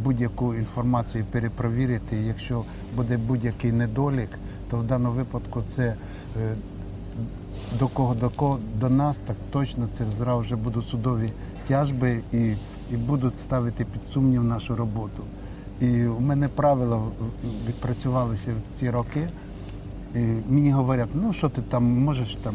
будь-яку 0.03 0.55
інформацію 0.55 1.25
перепровірити. 1.31 2.17
Якщо 2.17 2.65
буде 2.97 3.17
будь-який 3.17 3.73
недолік, 3.73 4.31
то 4.71 4.77
в 4.77 4.85
даному 4.85 5.15
випадку 5.15 5.63
це 5.69 5.85
е, 5.85 6.55
до 7.79 7.89
кого 7.89 8.15
до 8.15 8.31
кого 8.31 8.59
до 8.81 8.91
нас, 8.91 9.17
так 9.17 9.37
точно 9.51 9.89
це 9.99 10.05
зразу 10.05 10.41
вже 10.41 10.57
будуть 10.57 10.87
судові 10.87 11.33
тяжби 11.69 12.21
і, 12.33 12.55
і 12.91 12.97
будуть 12.97 13.41
ставити 13.41 13.85
під 13.85 14.03
сумнів 14.03 14.45
нашу 14.45 14.77
роботу. 14.77 15.23
І 15.81 16.05
у 16.05 16.21
мене 16.21 16.49
правила 16.49 17.03
відпрацювалися 17.69 18.53
в 18.53 18.79
ці 18.79 18.91
роки. 18.91 19.29
І 20.15 20.19
мені 20.49 20.73
говорять, 20.73 21.09
ну 21.15 21.33
що 21.33 21.49
ти 21.49 21.63
там 21.63 21.85
можеш 21.85 22.37
там 22.37 22.55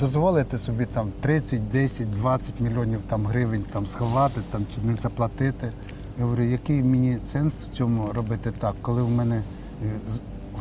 дозволити 0.00 0.58
собі 0.58 0.86
там 0.86 1.08
30, 1.20 1.70
10, 1.70 2.10
20 2.10 2.60
мільйонів 2.60 3.00
там 3.08 3.26
гривень 3.26 3.64
там 3.72 3.86
сховати 3.86 4.40
там 4.50 4.66
чи 4.74 4.80
не 4.80 4.94
заплатити. 4.94 5.72
Я 6.18 6.24
говорю, 6.24 6.42
який 6.42 6.82
мені 6.82 7.18
сенс 7.24 7.54
в 7.54 7.70
цьому 7.72 8.12
робити 8.12 8.52
так, 8.58 8.74
коли 8.82 9.02
в 9.02 9.10
мене 9.10 9.36
е, 9.36 9.42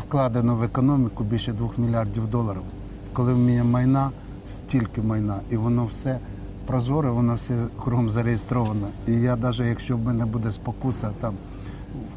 вкладено 0.02 0.56
в 0.56 0.64
економіку 0.64 1.24
більше 1.24 1.54
2 1.54 1.70
мільярдів 1.78 2.28
доларів, 2.28 2.62
коли 3.14 3.34
в 3.34 3.38
мене 3.38 3.64
майна 3.64 4.12
стільки 4.50 5.02
майна, 5.02 5.40
і 5.50 5.58
воно 5.58 5.86
все 5.86 6.18
прозоре, 6.68 7.10
воно 7.10 7.36
все 7.36 7.56
кругом 7.84 8.10
зареєстровано. 8.10 8.88
І 9.08 9.12
я 9.14 9.36
навіть 9.36 9.60
якщо 9.60 9.98
в 9.98 10.02
мене 10.06 10.26
буде 10.26 10.52
спокуса 10.52 11.10
там 11.22 11.34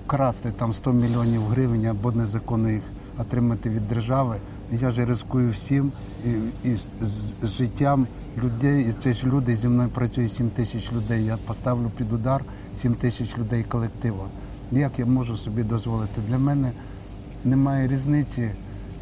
вкрасти 0.06 0.50
там 0.56 0.72
100 0.72 0.92
мільйонів 0.92 1.42
гривень 1.46 1.86
або 1.86 2.12
незаконно 2.12 2.70
їх 2.70 2.82
отримати 3.18 3.70
від 3.70 3.88
держави. 3.88 4.36
Я 4.80 4.90
ж 4.90 5.04
ризикую 5.04 5.50
всім 5.50 5.92
і, 6.24 6.28
і 6.68 6.74
з, 6.74 6.92
з- 7.00 7.34
з 7.42 7.48
життям 7.56 8.06
людей. 8.38 8.86
І 8.88 8.92
це 8.92 9.12
ж 9.12 9.26
люди 9.26 9.56
зі 9.56 9.68
мною 9.68 9.88
працює 9.88 10.28
7 10.28 10.50
тисяч 10.50 10.92
людей. 10.92 11.24
Я 11.24 11.36
поставлю 11.36 11.90
під 11.96 12.12
удар 12.12 12.44
7 12.76 12.94
тисяч 12.94 13.38
людей 13.38 13.62
колективу. 13.62 14.24
Як 14.72 14.98
я 14.98 15.06
можу 15.06 15.36
собі 15.36 15.62
дозволити? 15.62 16.20
Для 16.28 16.38
мене 16.38 16.70
немає 17.44 17.88
різниці, 17.88 18.50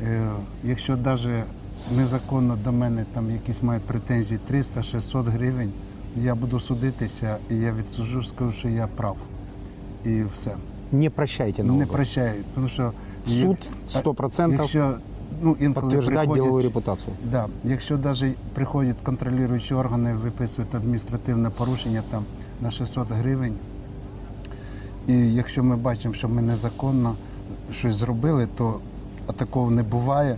е, 0.02 0.30
якщо 0.64 0.96
навіть 0.96 1.44
незаконно 1.96 2.58
до 2.64 2.72
мене 2.72 3.04
там 3.14 3.30
якісь 3.30 3.62
мають 3.62 3.82
претензії 3.82 4.40
300-600 4.50 5.24
гривень, 5.24 5.70
я 6.16 6.34
буду 6.34 6.60
судитися 6.60 7.36
і 7.50 7.54
я 7.54 7.72
відсуджу, 7.72 8.22
скажу, 8.22 8.52
що 8.52 8.68
я 8.68 8.86
прав. 8.86 9.16
І 10.04 10.22
все. 10.34 10.50
не 10.92 11.10
прощайте 11.10 11.62
Не 11.62 11.86
прощаю, 11.86 12.44
тому 12.54 12.68
що 12.68 12.92
Суд 13.26 13.56
як- 13.94 14.04
100% 14.04 14.52
якщо, 14.52 14.94
ну, 15.42 15.56
інколи 15.60 15.96
приходять- 15.96 16.34
деловую 16.34 16.62
репутацию. 16.62 17.16
Да, 17.30 17.46
якщо 17.64 17.98
навіть 17.98 18.36
приходять 18.36 18.96
контролюючі 19.02 19.74
органи, 19.74 20.14
виписують 20.14 20.74
адміністративне 20.74 21.50
порушення 21.50 22.02
там 22.10 22.24
на 22.60 22.70
600 22.70 23.10
гривень, 23.10 23.54
і 25.06 25.34
якщо 25.34 25.64
ми 25.64 25.76
бачимо, 25.76 26.14
що 26.14 26.28
ми 26.28 26.42
незаконно 26.42 27.14
щось 27.72 27.96
зробили, 27.96 28.48
то 28.56 28.80
а 29.26 29.32
такого 29.32 29.70
не 29.70 29.82
буває, 29.82 30.36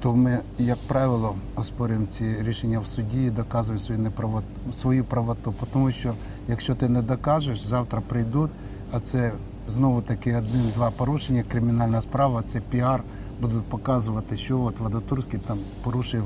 то 0.00 0.12
ми, 0.12 0.38
як 0.58 0.78
правило, 0.86 1.34
оспорюємо 1.56 2.06
ці 2.06 2.36
рішення 2.42 2.80
в 2.80 2.86
суді 2.86 3.24
і 3.24 3.30
доказуємо 3.30 3.80
свою 3.80 4.00
неправоту, 4.00 4.46
свою 4.80 5.04
правоту. 5.04 5.54
Тому 5.72 5.92
що 5.92 6.14
якщо 6.48 6.74
ти 6.74 6.88
не 6.88 7.02
докажеш, 7.02 7.66
завтра 7.66 8.02
прийдуть, 8.08 8.50
а 8.92 9.00
це 9.00 9.32
знову 9.68 10.02
таки 10.02 10.36
один-два 10.36 10.90
порушення, 10.90 11.44
кримінальна 11.48 12.00
справа, 12.00 12.42
це 12.42 12.60
піар, 12.60 13.02
будуть 13.40 13.64
показувати, 13.64 14.36
що 14.36 14.60
от 14.60 14.80
Вадатурський 14.80 15.40
там 15.46 15.58
порушив 15.82 16.24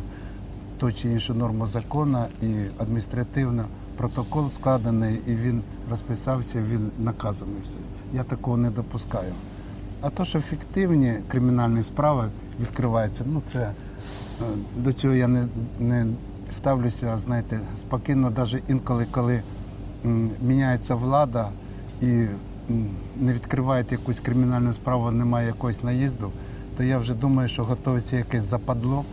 ту 0.78 0.92
чи 0.92 1.08
іншу 1.08 1.34
норму 1.34 1.66
закону 1.66 2.24
і 2.42 2.46
адміністративно 2.78 3.64
протокол 3.96 4.50
складений 4.50 5.20
і 5.26 5.34
він 5.34 5.62
розписався, 5.90 6.62
він 6.62 6.90
наказаний 6.98 7.56
все. 7.64 7.76
Я 8.14 8.24
такого 8.24 8.56
не 8.56 8.70
допускаю. 8.70 9.32
А 10.00 10.10
то, 10.10 10.24
що 10.24 10.40
фіктивні 10.40 11.14
кримінальні 11.28 11.82
справи 11.82 12.24
відкриваються, 12.60 13.24
ну 13.32 13.42
це 13.52 13.60
е, 13.60 13.72
до 14.76 14.92
цього 14.92 15.14
я 15.14 15.28
не, 15.28 15.46
не 15.80 16.06
ставлюся, 16.50 17.18
знаєте, 17.18 17.60
спокійно, 17.80 18.32
навіть 18.36 18.62
інколи, 18.68 19.06
коли 19.10 19.42
міняється 20.42 20.94
влада 20.94 21.48
і 22.02 22.26
не 23.16 23.32
відкривають 23.32 23.92
якусь 23.92 24.20
кримінальну 24.20 24.72
справу, 24.72 25.10
немає 25.10 25.46
якогось 25.46 25.82
наїзду, 25.82 26.30
то 26.80 26.84
я 26.84 26.98
вже 26.98 27.14
думаю, 27.14 27.48
що 27.48 27.64
готується 27.64 28.16
якесь 28.16 28.44
западло, 28.44 29.04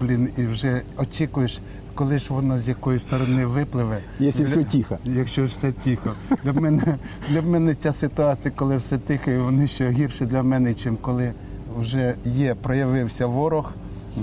блін, 0.00 0.28
і 0.36 0.46
вже 0.46 0.82
очікуєш, 0.96 1.58
коли 1.94 2.18
ж 2.18 2.34
воно 2.34 2.58
з 2.58 2.68
якої 2.68 2.98
сторони 2.98 3.46
випливе. 3.46 3.98
Якщо 4.18 4.44
все 4.44 4.64
тихо. 4.64 4.98
Якщо 5.04 5.44
все 5.44 5.72
тихо. 5.72 6.12
Для 6.44 6.52
мене, 6.52 6.98
для 7.28 7.42
мене 7.42 7.74
ця 7.74 7.92
ситуація, 7.92 8.52
коли 8.56 8.76
все 8.76 8.98
тихо, 8.98 9.30
і 9.30 9.38
вони 9.38 9.66
ще 9.66 9.90
гірше 9.90 10.26
для 10.26 10.42
мене, 10.42 10.74
чим 10.74 10.96
коли 10.96 11.32
вже 11.78 12.14
є, 12.24 12.54
проявився 12.54 13.26
ворог, 13.26 13.72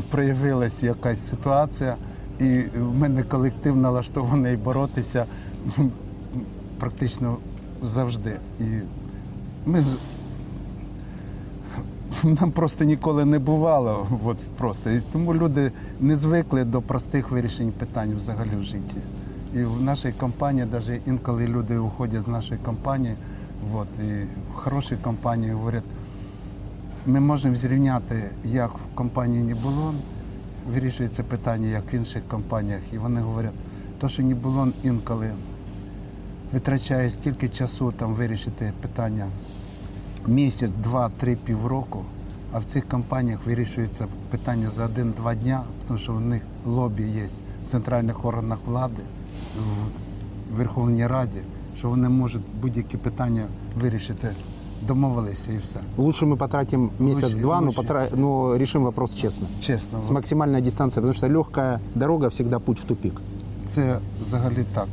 проявилася 0.10 0.86
якась 0.86 1.30
ситуація, 1.30 1.96
і 2.40 2.64
в 2.80 2.96
мене 2.96 3.24
колектив 3.24 3.76
налаштований 3.76 4.56
боротися 4.58 5.26
практично 6.80 7.38
завжди. 7.84 8.36
І 8.60 8.64
ми 9.66 9.84
нам 12.42 12.52
просто 12.52 12.84
ніколи 12.84 13.26
не 13.26 13.40
бувало. 13.40 14.08
От 14.26 14.38
просто. 14.38 14.90
І 14.90 15.02
тому 15.12 15.36
люди 15.36 15.72
не 16.00 16.16
звикли 16.16 16.64
до 16.64 16.82
простих 16.82 17.32
вирішень 17.32 17.72
питань 17.72 18.14
взагалі 18.16 18.56
в 18.60 18.64
житті. 18.64 18.98
І 19.56 19.64
в 19.64 19.82
нашій 19.82 20.12
компанії, 20.12 20.68
навіть 20.72 21.02
інколи 21.08 21.48
люди 21.48 21.78
уходять 21.78 22.24
з 22.24 22.28
нашої 22.28 22.60
компанії, 22.66 23.16
от, 23.74 23.88
і 24.00 24.14
в 24.54 24.56
хорошій 24.56 24.96
компанії 25.02 25.54
говорять, 25.54 25.84
ми 27.06 27.20
можемо 27.20 27.56
зрівняти, 27.56 28.30
як 28.44 28.72
в 28.72 28.96
компанії 28.96 29.44
не 29.44 29.56
було, 29.56 29.94
вирішується 30.74 31.24
питання, 31.24 31.68
як 31.68 31.94
в 31.94 31.96
інших 31.96 32.24
компаніях. 32.28 32.82
І 32.94 32.98
вони 32.98 33.22
говорять, 33.22 33.52
то, 34.00 34.10
що 34.10 34.24
не 34.24 34.36
було 34.36 34.68
інколи 34.84 35.32
витрачає 36.54 37.12
стільки 37.12 37.50
часу 37.50 37.92
там 37.92 38.14
вирішити 38.14 38.74
питання 38.82 39.28
місяць, 40.28 40.72
два, 40.84 41.10
три, 41.20 41.36
півроку, 41.36 42.00
а 42.54 42.60
в 42.60 42.64
цих 42.66 42.88
компаніях 42.88 43.40
вирішується 43.46 44.06
питання 44.32 44.70
за 44.70 44.86
один-два 44.86 45.36
дня, 45.36 45.62
тому 45.88 46.00
що 46.00 46.14
в 46.14 46.22
них 46.22 46.42
лобі 46.66 47.04
є 47.04 47.24
в 47.68 47.72
центральних 47.72 48.26
органах 48.26 48.58
влади, 48.68 49.04
в 49.58 50.58
Верховній 50.58 51.08
Раді, 51.08 51.40
що 51.78 51.90
вони 51.90 52.10
можуть 52.10 52.42
будь-які 52.62 52.98
питання 52.98 53.44
вирішити, 53.82 54.28
домовилися 54.88 55.52
і 55.52 55.58
все. 55.58 55.80
Лучше 55.98 56.26
мы 56.26 56.36
потратим 56.38 56.90
месяц-два, 57.00 57.62
но, 57.62 57.68
лучше. 57.68 57.82
потра- 57.82 58.16
но 58.16 58.58
решим 58.58 58.84
вопрос 58.84 59.16
честно. 59.16 59.48
Чесно, 59.60 60.00
С 60.04 60.10
максимальной 60.12 60.62
дистанцией, 60.62 61.02
потому 61.02 61.14
что 61.14 61.28
легкая 61.40 61.80
дорога 61.96 62.28
всегда 62.28 62.60
путь 62.60 62.80
в 62.80 62.84
тупик. 62.84 63.14
Це 63.70 64.00
взагалі 64.22 64.66
так. 64.74 64.88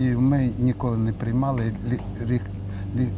І 0.00 0.04
ми 0.10 0.50
ніколи 0.58 0.96
не 0.96 1.12
приймали 1.12 1.72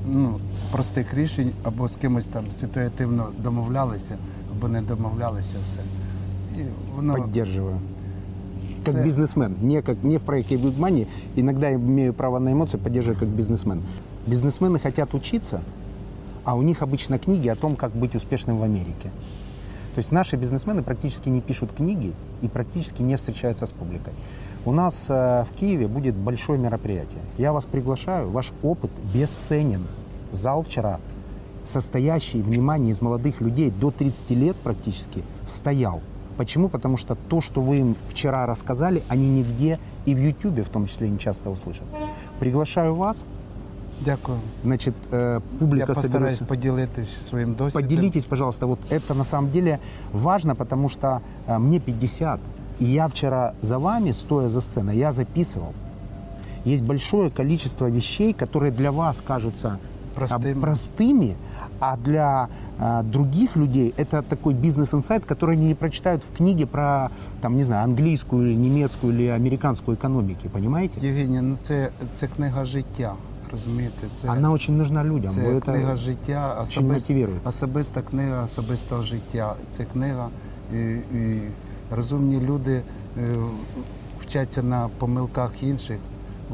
ну, 0.07 0.39
простих 0.75 1.15
рішень 1.15 1.51
або 1.63 1.89
з 1.89 1.97
кимось 1.97 2.25
там 2.25 2.45
ситуативно 2.61 3.29
домовлялися, 3.39 4.17
або 4.53 4.69
не 4.69 4.83
домовлялися 4.83 5.57
все. 5.65 5.81
І 6.59 6.65
воно 6.97 7.15
Поддерживаю. 7.15 7.77
Как 8.85 8.95
Це- 8.95 9.03
бизнесмен, 9.03 9.55
не, 9.63 9.83
как, 9.83 10.05
не 10.05 10.17
в 10.17 10.21
проекте 10.21 10.57
Big 10.57 10.79
Money, 10.79 11.07
иногда 11.37 11.69
я 11.69 11.75
имею 11.75 12.13
право 12.13 12.41
на 12.41 12.53
эмоции, 12.53 12.81
поддерживаю 12.81 13.21
как 13.21 13.29
бизнесмен. 13.29 13.83
Бизнесмены 14.27 14.83
хотят 14.83 15.15
учиться, 15.15 15.61
а 16.45 16.55
у 16.55 16.63
них 16.63 16.83
обычно 16.83 17.19
книги 17.19 17.49
о 17.49 17.55
том, 17.55 17.77
как 17.77 17.91
быть 17.93 18.17
успешным 18.17 18.59
в 18.59 18.63
Америке. 18.63 19.11
То 19.95 20.01
есть 20.01 20.13
наши 20.13 20.37
бизнесмены 20.37 20.83
практически 20.83 21.31
не 21.31 21.41
пишут 21.41 21.71
книги 21.77 22.13
и 22.43 22.49
практически 22.49 23.03
не 23.03 23.15
встречаются 23.17 23.65
с 23.65 23.73
публикой. 23.73 24.13
У 24.65 24.73
нас 24.73 25.09
в 25.09 25.47
Киеве 25.61 25.87
будет 25.87 26.15
большое 26.15 26.59
мероприятие. 26.59 27.21
Я 27.39 27.53
вас 27.53 27.65
приглашаю, 27.65 28.31
ваш 28.31 28.53
опыт 28.63 28.91
бесценен 29.15 29.81
Зал 30.34 30.64
вчера, 30.64 31.00
состоящий, 31.66 32.42
внимание, 32.42 32.92
из 32.92 33.02
молодых 33.02 33.42
людей 33.42 33.72
до 33.72 33.92
30 33.92 34.30
лет 34.32 34.56
практически, 34.58 35.24
стоял. 35.48 36.02
Почему? 36.38 36.70
Потому 36.70 36.98
что 36.98 37.16
то, 37.16 37.42
что 37.42 37.62
вы 37.62 37.78
им 37.80 37.96
вчера 38.10 38.46
рассказали, 38.46 39.04
они 39.10 39.28
нигде 39.28 39.78
и 40.06 40.16
в 40.16 40.20
Ютубе 40.20 40.64
в 40.64 40.70
том 40.70 40.88
числе 40.88 41.10
не 41.10 41.20
часто 41.20 41.50
услышат. 41.50 41.84
Приглашаю 42.40 42.96
вас, 42.96 43.24
дякую. 44.06 44.38
значит, 44.64 44.94
э, 45.12 45.42
Я 45.52 45.60
публика 45.60 45.86
постараюсь 45.94 46.38
соберется. 46.38 46.46
поділитися 46.46 47.22
своїм 47.22 47.54
досвідом. 47.54 47.90
Поделитесь, 47.90 48.26
пожалуйста, 48.26 48.66
вот 48.66 48.80
это 48.90 49.14
на 49.14 49.24
самом 49.24 49.52
деле 49.52 49.80
важно, 50.14 50.56
потому 50.56 50.90
что 50.90 51.20
э, 51.48 51.60
мне 51.60 51.80
50, 51.80 52.40
и 52.80 52.86
я 52.86 53.08
вчера 53.08 53.54
за 53.62 53.78
вами, 53.78 54.14
стоя 54.14 54.50
за 54.50 54.62
сценой, 54.62 54.98
я 54.98 55.12
записывал. 55.12 55.74
Есть 56.66 56.84
большое 56.84 57.30
количество 57.30 57.90
вещей, 57.90 58.34
которые 58.34 58.72
для 58.72 58.92
вас 58.92 59.22
кажутся 59.22 59.68
а, 59.68 59.78
Простыми. 60.16 60.60
простыми, 60.62 61.36
а 61.80 61.96
для 61.98 62.48
а, 62.80 63.04
других 63.04 63.56
людей 63.56 63.94
это 63.98 64.22
такой 64.22 64.54
бизнес-инсайт, 64.54 65.24
который 65.26 65.54
они 65.54 65.68
не 65.68 65.76
прочитают 65.76 66.24
в 66.24 66.38
книге 66.38 66.66
про, 66.66 67.10
там, 67.42 67.56
не 67.58 67.64
знаю, 67.64 67.84
английскую 67.84 68.48
или 68.52 68.56
немецкую 68.56 69.14
или 69.14 69.28
американскую 69.28 69.96
экономики, 69.98 70.50
понимаете? 70.52 71.08
Євгенія, 71.08 71.42
ну 71.42 71.58
це, 71.62 71.90
це 72.14 72.28
книга 72.28 72.66
життя. 72.66 73.14
Розумієте? 73.52 74.08
Це, 74.22 74.30
Она 74.30 74.52
очень 74.52 74.78
нужна 74.78 75.04
людям. 75.04 75.32
це 75.32 75.42
Вы 75.42 75.56
это- 75.56 75.62
книга 75.74 75.96
життя, 75.96 76.56
очень 76.64 76.84
особис- 76.84 76.94
мотивирує. 76.94 77.38
особиста 77.46 78.02
книга 78.02 78.44
особистого 78.44 79.04
життя. 79.04 79.54
Це 79.72 79.86
книга, 79.94 80.28
і, 80.74 80.78
і 81.18 81.42
розумні 81.96 82.40
люди 82.42 82.82
е, 83.18 83.36
вчаться 84.20 84.64
на 84.64 84.88
помилках 84.98 85.52
інших. 85.64 85.98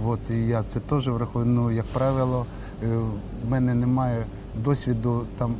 От, 0.05 0.19
і 0.29 0.33
я 0.47 0.63
це 0.67 0.79
теж 0.79 1.07
врахую. 1.07 1.45
Ну, 1.45 1.71
як 1.71 1.85
правило, 1.85 2.45
е, 2.45 2.58
в 2.82 3.50
мене 3.50 3.74
немає 3.74 4.24
досвіду, 4.64 5.24
там, 5.38 5.54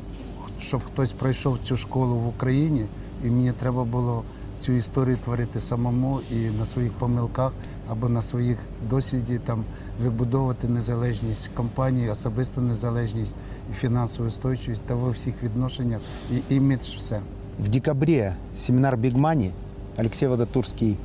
щоб 0.60 0.80
хтось 0.84 1.12
пройшов 1.12 1.58
цю 1.64 1.76
школу 1.76 2.16
в 2.16 2.28
Україні, 2.28 2.84
і 3.24 3.26
мені 3.26 3.52
треба 3.52 3.84
було 3.84 4.22
цю 4.60 4.72
історію 4.72 5.16
творити 5.16 5.60
самому 5.60 6.20
і 6.30 6.34
на 6.34 6.66
своїх 6.66 6.92
помилках 6.92 7.52
або 7.90 8.08
на 8.08 8.22
своїх 8.22 8.58
досвіді 8.90 9.40
там 9.44 9.64
вибудовувати 10.02 10.68
незалежність 10.68 11.50
компанії, 11.54 12.10
особисту 12.10 12.60
незалежність 12.60 13.34
і 13.72 13.74
фінансову 13.74 14.28
устойчивість 14.28 14.82
та 14.82 14.94
во 14.94 15.10
всіх 15.10 15.34
відношеннях 15.42 16.00
і 16.32 16.54
імідж 16.54 16.80
все. 16.80 17.20
В 17.60 17.68
декабре 17.68 18.34
семинар 18.56 18.96
Big 18.96 19.20
Money. 19.20 19.50
Алексей 19.96 20.28
Водотурский 20.28 20.96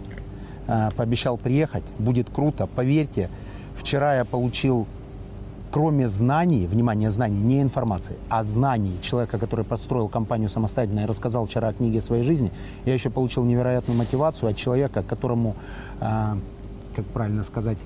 э, 0.68 0.90
пообещал 0.96 1.38
приехать. 1.38 1.84
Будет 2.00 2.30
круто. 2.30 2.68
Поверьте, 2.68 3.30
вчера 3.76 4.16
я 4.16 4.26
получил, 4.26 4.88
кроме 5.76 6.08
знаний, 6.08 6.68
внимание, 6.68 7.10
знаний, 7.10 7.42
не 7.44 7.62
информации, 7.62 8.16
а 8.30 8.44
знаний 8.44 8.94
человека, 9.02 9.38
который 9.38 9.66
построил 9.66 10.08
компанию 10.08 10.50
самостоятельно 10.50 11.02
и 11.02 11.06
рассказал 11.06 11.46
вчера 11.46 11.68
о 11.68 11.74
книге 11.74 12.02
своей 12.02 12.24
жизни, 12.24 12.50
я 12.86 12.94
еще 12.94 13.10
получил 13.10 13.44
невероятную 13.44 13.98
мотивацию 13.98 14.50
от 14.50 14.56
человека, 14.56 15.04
которому, 15.04 15.54
э, 16.00 16.36
как 16.96 17.06
правильно 17.06 17.44
сказать, 17.44 17.78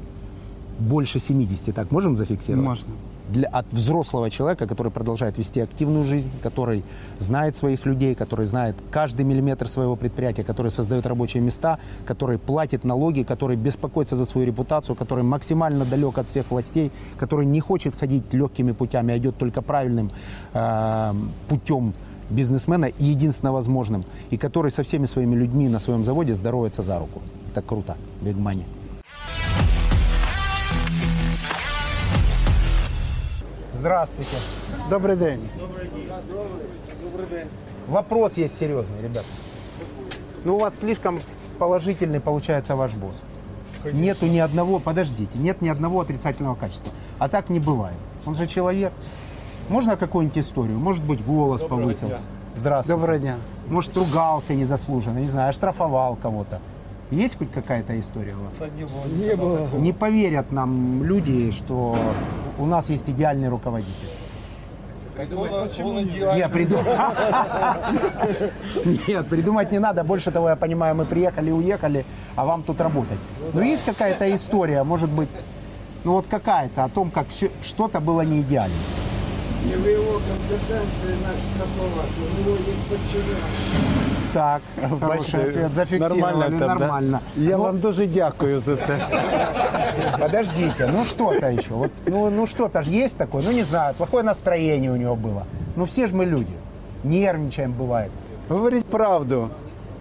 больше 0.80 1.20
70, 1.20 1.74
так 1.74 1.92
можем 1.92 2.16
зафиксировать? 2.16 2.66
Можна. 2.66 2.86
Для, 3.32 3.47
от 3.47 3.65
взрослого 3.71 4.30
человека, 4.30 4.67
который 4.67 4.91
продолжает 4.91 5.38
вести 5.38 5.61
активную 5.61 6.05
жизнь, 6.05 6.30
который 6.43 6.84
знает 7.19 7.55
своих 7.55 7.86
людей, 7.86 8.15
который 8.15 8.45
знает 8.45 8.75
каждый 8.91 9.25
миллиметр 9.25 9.67
своего 9.67 9.95
предприятия, 9.95 10.43
который 10.43 10.71
создает 10.71 11.05
рабочие 11.05 11.41
места, 11.41 11.80
который 12.05 12.38
платит 12.38 12.84
налоги, 12.84 13.23
который 13.23 13.55
беспокоится 13.55 14.15
за 14.15 14.25
свою 14.25 14.47
репутацию, 14.47 14.95
который 14.95 15.23
максимально 15.23 15.86
далек 15.86 16.17
от 16.17 16.27
всех 16.27 16.51
властей, 16.51 16.91
который 17.17 17.45
не 17.45 17.59
хочет 17.59 17.95
ходить 17.95 18.34
легкими 18.34 18.71
путями, 18.71 19.13
а 19.13 19.17
идет 19.17 19.38
только 19.38 19.61
правильным 19.61 20.11
э, 20.53 21.13
путем 21.47 21.93
бизнесмена 22.30 22.86
и 22.86 23.05
единственно 23.05 23.51
возможным, 23.51 24.03
и 24.30 24.38
который 24.38 24.71
со 24.71 24.84
всеми 24.84 25.07
своими 25.07 25.36
людьми 25.36 25.67
на 25.67 25.80
своем 25.80 26.03
заводе 26.03 26.36
здоровается 26.36 26.82
за 26.82 26.99
руку. 26.99 27.21
Это 27.51 27.61
круто. 27.61 27.95
Big 28.21 28.38
money. 28.38 28.63
Здравствуйте. 33.80 34.36
Добрий 34.89 35.15
день. 35.15 35.39
Вопрос 37.88 38.34
есть 38.34 38.59
серьезный, 38.59 39.01
ребята. 39.01 39.25
Ну, 40.43 40.57
у 40.57 40.59
вас 40.59 40.80
слишком 40.80 41.21
положительный 41.59 42.19
получается 42.19 42.75
ваш 42.75 42.93
босс. 42.95 43.21
Нету 43.86 44.25
ни 44.25 44.38
одного, 44.38 44.80
подождите, 44.80 45.32
нет 45.36 45.61
ни 45.61 45.69
одного 45.69 46.01
отрицательного 46.01 46.55
качества. 46.55 46.91
А 47.19 47.30
так 47.30 47.49
не 47.49 47.61
бывает. 47.61 47.95
Он 48.25 48.36
же 48.36 48.47
человек. 48.47 48.91
Можно 49.69 49.95
какую-нибудь 49.95 50.39
историю? 50.39 50.77
Может 50.77 51.05
быть, 51.05 51.25
голос 51.25 51.61
повысил. 51.61 52.11
Здравствуйте. 52.57 52.99
Доброго 52.99 53.19
дня. 53.19 53.36
Может, 53.69 53.95
ругался 53.95 54.55
незаслуженно, 54.55 55.19
не 55.19 55.27
знаю, 55.27 55.51
оштрафовал 55.51 56.17
кого-то. 56.17 56.59
Есть 57.12 57.38
хоть 57.39 57.51
какая-то 57.51 57.99
история 57.99 58.36
у 58.36 58.43
вас? 58.43 58.53
Не 59.07 59.36
было. 59.36 59.68
Не 59.78 59.93
поверят 59.93 60.51
нам 60.51 61.03
люди, 61.03 61.51
что 61.51 61.97
у 62.60 62.66
нас 62.66 62.89
есть 62.89 63.10
идеальный 63.10 63.49
руководитель. 63.49 64.10
Нет, 66.36 66.51
придум- 66.51 66.86
Нет, 69.07 69.28
придумать 69.28 69.72
не 69.72 69.80
надо. 69.80 70.03
Больше 70.03 70.32
того, 70.32 70.49
я 70.49 70.55
понимаю, 70.55 70.95
мы 70.95 71.05
приехали, 71.05 71.51
уехали, 71.51 72.05
а 72.36 72.45
вам 72.45 72.64
тут 72.64 72.80
работать. 72.80 73.20
Но 73.53 73.62
есть 73.62 73.84
какая-то 73.84 74.34
история, 74.34 74.84
может 74.84 75.10
быть, 75.10 75.30
ну 76.05 76.14
вот 76.14 76.28
какая-то, 76.30 76.86
о 76.86 76.89
том, 76.89 77.12
как 77.12 77.28
все, 77.30 77.49
что-то 77.64 77.99
было 77.99 78.22
не 78.22 78.41
идеально. 78.41 78.76
Не 79.66 79.74
в 79.74 79.86
его 79.86 80.14
компетенции 80.14 81.16
наш. 81.24 81.39
У 81.68 82.41
него 82.41 82.55
есть 82.55 82.86
подчиненные. 82.88 84.18
Так, 84.34 84.61
хороший 84.99 85.41
ответ. 85.49 85.73
Зафиксировали, 85.73 86.49
там, 86.49 86.59
да? 86.59 86.67
нормально. 86.75 87.19
Я 87.36 87.57
Ну, 87.57 87.63
вам 87.63 87.80
дуже 87.80 88.05
дякую 88.07 88.59
за 88.59 88.75
це. 88.75 88.97
Подождите, 90.19 90.89
ну 90.93 91.05
что-то 91.05 91.47
еще. 91.47 91.69
Вот, 91.73 91.91
ну, 92.05 92.30
ну 92.30 92.47
что-то 92.47 92.82
же 92.82 92.91
есть 92.91 93.17
такое, 93.17 93.43
ну 93.43 93.51
не 93.51 93.63
знаю, 93.63 93.93
плохое 93.95 94.23
настроение 94.23 94.91
у 94.91 94.95
него 94.97 95.15
было. 95.15 95.43
Ну 95.75 95.86
все 95.86 96.07
же 96.07 96.15
мы 96.15 96.25
люди. 96.25 96.53
Нервничаем 97.03 97.73
бывает. 97.80 98.09
Говоріть 98.49 98.86
правду. 98.86 99.49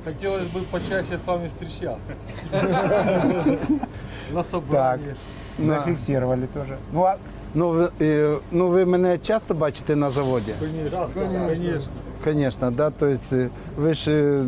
Хотелось 0.04 0.46
бы 0.54 0.60
почаще 0.70 1.18
с 1.18 1.26
вами 1.26 1.48
встречаться. 1.48 2.14
На 4.32 4.42
Так, 4.42 4.50
собрании. 4.50 5.14
зафиксировали 5.58 6.46
тоже. 6.54 6.76
Ну 6.92 7.02
а 7.04 7.16
Ну 7.54 7.88
е, 8.00 8.36
ну, 8.52 8.68
ви 8.68 8.84
мене 8.84 9.18
часто 9.18 9.54
бачите 9.54 9.96
на 9.96 10.10
заводі? 10.10 10.54
Конечно. 10.60 11.08
Звісно, 12.32 12.70
да. 12.70 12.90
Тобто, 12.98 13.36
е, 13.36 13.48
ви 13.76 13.94
ж 13.94 14.10
е, 14.10 14.44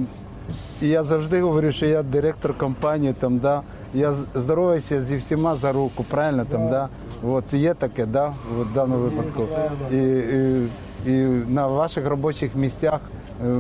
я 0.80 1.02
завжди 1.02 1.42
говорю, 1.42 1.72
що 1.72 1.86
я 1.86 2.02
директор 2.02 2.58
компанії, 2.58 3.12
там, 3.12 3.38
да. 3.38 3.62
Я 3.94 4.12
здороваюся 4.34 5.02
зі 5.02 5.16
всіма 5.16 5.54
за 5.54 5.72
руку, 5.72 6.04
правильно 6.10 6.44
там, 6.44 6.68
да. 6.68 6.88
От 7.22 7.54
є 7.54 7.74
таке, 7.74 8.06
да, 8.06 8.32
в 8.58 8.74
даному 8.74 9.02
випадку. 9.04 9.46
І, 9.92 9.96
і, 9.96 10.68
і 11.06 11.12
на 11.48 11.66
ваших 11.66 12.08
робочих 12.08 12.54
місцях 12.54 13.00
е, 13.46 13.56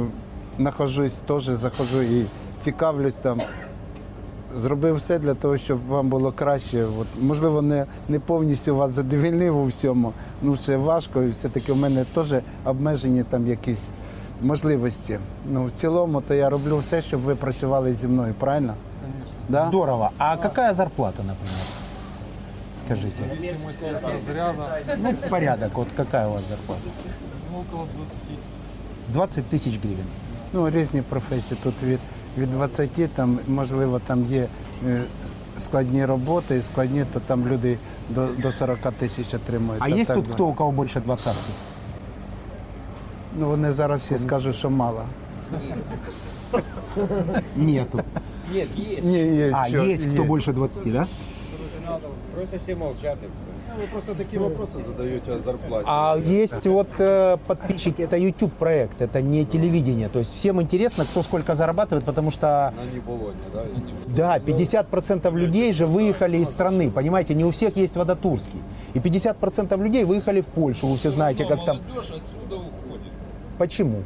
нахожусь, 0.58 1.12
теж 1.12 1.44
заходжу 1.44 2.02
і 2.02 2.26
цікавлюсь 2.60 3.14
там. 3.22 3.40
Зробив 4.56 4.96
все 4.96 5.18
для 5.18 5.34
того, 5.34 5.58
щоб 5.58 5.86
вам 5.88 6.08
було 6.08 6.32
краще. 6.32 6.84
От, 6.84 7.06
можливо, 7.20 7.62
не, 7.62 7.86
не 8.08 8.20
повністю 8.20 8.76
вас 8.76 8.90
задовільнив 8.90 9.58
у 9.58 9.66
всьому. 9.66 10.12
Ну, 10.42 10.56
це 10.56 10.76
важко, 10.76 11.22
і 11.22 11.30
все-таки 11.30 11.72
в 11.72 11.76
мене 11.76 12.04
теж 12.14 12.32
обмежені 12.64 13.24
там 13.30 13.46
якісь 13.46 13.90
можливості. 14.42 15.18
Ну, 15.50 15.64
в 15.64 15.70
цілому, 15.70 16.20
то 16.20 16.34
я 16.34 16.50
роблю 16.50 16.78
все, 16.78 17.02
щоб 17.02 17.20
ви 17.20 17.34
працювали 17.34 17.94
зі 17.94 18.06
мною, 18.06 18.34
правильно? 18.38 18.74
Да? 19.48 19.66
здорово. 19.68 20.10
А 20.18 20.36
какая 20.36 20.72
зарплата, 20.74 21.22
например? 21.22 21.64
Скажите. 22.84 23.22
Зависимости 23.28 23.86
от 23.86 24.12
разряда, 24.12 24.78
Ну, 25.02 25.28
порядок, 25.30 25.70
вот 25.74 25.88
какая 25.96 26.28
у 26.28 26.32
вас 26.32 26.42
зарплата? 26.48 26.80
ну, 27.52 27.58
около 27.70 27.86
20. 29.12 29.44
20 29.44 29.44
тысяч 29.52 29.78
гривен. 29.80 30.04
Ну, 30.52 30.70
різні 30.70 31.02
професії. 31.02 31.60
Тут 31.62 31.74
від, 31.82 31.98
від 32.38 32.50
20, 32.52 33.10
там, 33.14 33.38
можливо, 33.48 33.98
там 34.06 34.26
є 34.26 34.46
е, 34.88 35.02
с- 35.24 35.64
складні 35.64 36.04
роботи, 36.04 36.56
і 36.56 36.62
складні, 36.62 37.04
то 37.12 37.20
там 37.20 37.48
люди 37.48 37.78
до, 38.08 38.26
до 38.26 38.52
40 38.52 38.78
тисяч 38.98 39.34
отримують. 39.34 39.82
А 39.82 39.88
Та 39.90 39.96
есть 39.96 40.06
так, 40.06 40.16
тут 40.16 40.26
да. 40.28 40.34
кто, 40.34 40.46
у 40.46 40.54
кого 40.54 40.70
больше 40.70 41.00
двадцатки? 41.00 41.50
Ну, 43.39 43.47
вони 43.47 43.71
зараз 43.71 44.01
всі 44.01 44.17
скажуть, 44.17 44.55
що 44.55 44.69
мало. 44.69 45.01
Нету. 47.55 47.99
Ні, 49.03 49.17
є, 49.17 49.51
А, 49.53 49.67
що, 49.67 49.81
есть 49.81 50.05
кто 50.13 50.23
больше 50.23 50.53
20, 50.53 50.93
да? 50.93 51.07
Просто 53.91 54.15
такие 54.15 54.39
вопросы 54.39 54.79
задаете 54.85 55.31
о 55.31 55.39
зарплате. 55.39 55.85
А 55.87 56.17
есть 56.17 56.65
вот 56.65 56.87
э, 56.97 57.37
подписчики, 57.47 58.01
это 58.01 58.15
YouTube 58.17 58.53
проект, 58.53 59.01
это 59.01 59.21
не 59.21 59.45
телевидение. 59.45 60.07
То 60.07 60.19
есть 60.19 60.33
всем 60.33 60.61
интересно, 60.61 61.05
кто 61.05 61.21
сколько 61.21 61.55
зарабатывает, 61.55 62.05
потому 62.05 62.31
что, 62.31 62.47
На 62.47 62.93
не 62.93 62.99
Болоне, 63.01 63.35
да? 64.15 64.37
да, 64.37 64.37
50% 64.37 65.37
людей 65.37 65.73
же 65.73 65.85
выехали 65.87 66.37
из 66.37 66.49
страны, 66.49 66.89
понимаете, 66.89 67.35
не 67.35 67.43
у 67.43 67.49
всех 67.49 67.75
есть 67.75 67.95
Водотурский. 67.97 68.61
И 68.93 68.99
50% 68.99 69.77
людей 69.83 70.05
выехали 70.05 70.41
в 70.41 70.45
Польшу, 70.45 70.87
вы 70.87 70.95
все 70.95 71.11
знаете, 71.11 71.45
как 71.45 71.65
там. 71.65 71.81
Молодежь 71.89 72.11
отсюда 72.11 72.55
уходит. 72.55 72.78
Почему? 73.60 74.02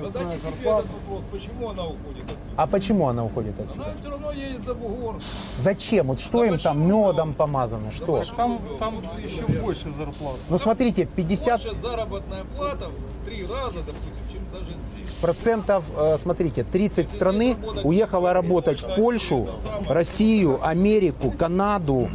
Задайте 0.00 0.38
себе 0.40 0.50
этот 0.50 0.64
вопрос, 0.90 1.22
почему 1.30 1.68
она 1.68 1.84
уходит 1.84 2.24
отсюда? 2.24 2.52
А 2.56 2.66
почему 2.66 3.08
она 3.08 3.24
уходит 3.24 3.60
отсюда? 3.60 3.84
Она 3.84 3.94
все 3.94 4.10
равно 4.10 4.32
едет 4.32 4.64
за 4.64 4.74
бугор. 4.74 5.20
Зачем? 5.60 6.08
Вот 6.08 6.18
что 6.18 6.44
им 6.44 6.58
там 6.58 6.84
медом 6.84 7.32
помазано? 7.32 7.92
Что? 7.92 8.24
Там, 8.36 8.60
там 8.80 8.96
еще 9.22 9.46
больше 9.62 9.92
зарплат. 9.96 10.34
Ну 10.48 10.58
смотрите, 10.58 11.06
50 11.06 11.64
Ваша 11.64 11.78
заработная 11.78 12.42
плата 12.56 12.88
в 12.88 13.24
три 13.24 13.42
раза, 13.42 13.78
допустим, 13.86 14.22
чем 14.32 14.40
даже 14.52 14.74
здесь. 14.94 15.14
процентов, 15.20 15.84
э, 15.96 16.16
смотрите, 16.18 16.64
30 16.64 17.08
страны 17.08 17.56
уехало 17.84 18.32
работать 18.32 18.82
в 18.82 18.96
Польшу, 18.96 19.46
Россию, 19.88 20.58
Америку, 20.66 21.30
Канаду, 21.30 22.08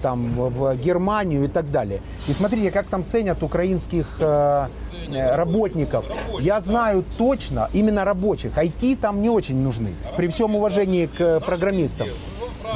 там, 0.00 0.32
в 0.34 0.76
Германию 0.76 1.44
и 1.44 1.48
так 1.48 1.70
далее. 1.70 2.00
И 2.28 2.32
смотрите, 2.32 2.70
как 2.70 2.86
там 2.86 3.04
ценят 3.04 3.42
украинских 3.42 4.06
э, 4.20 4.68
э, 5.08 5.34
работников. 5.34 6.04
Я 6.40 6.60
знаю 6.60 7.04
точно, 7.18 7.68
именно 7.72 8.04
рабочих. 8.04 8.56
IT 8.56 8.96
там 8.96 9.20
не 9.20 9.30
очень 9.30 9.56
нужны, 9.56 9.94
при 10.16 10.28
всем 10.28 10.54
уважении 10.54 11.06
к 11.06 11.40
программистам. 11.40 12.08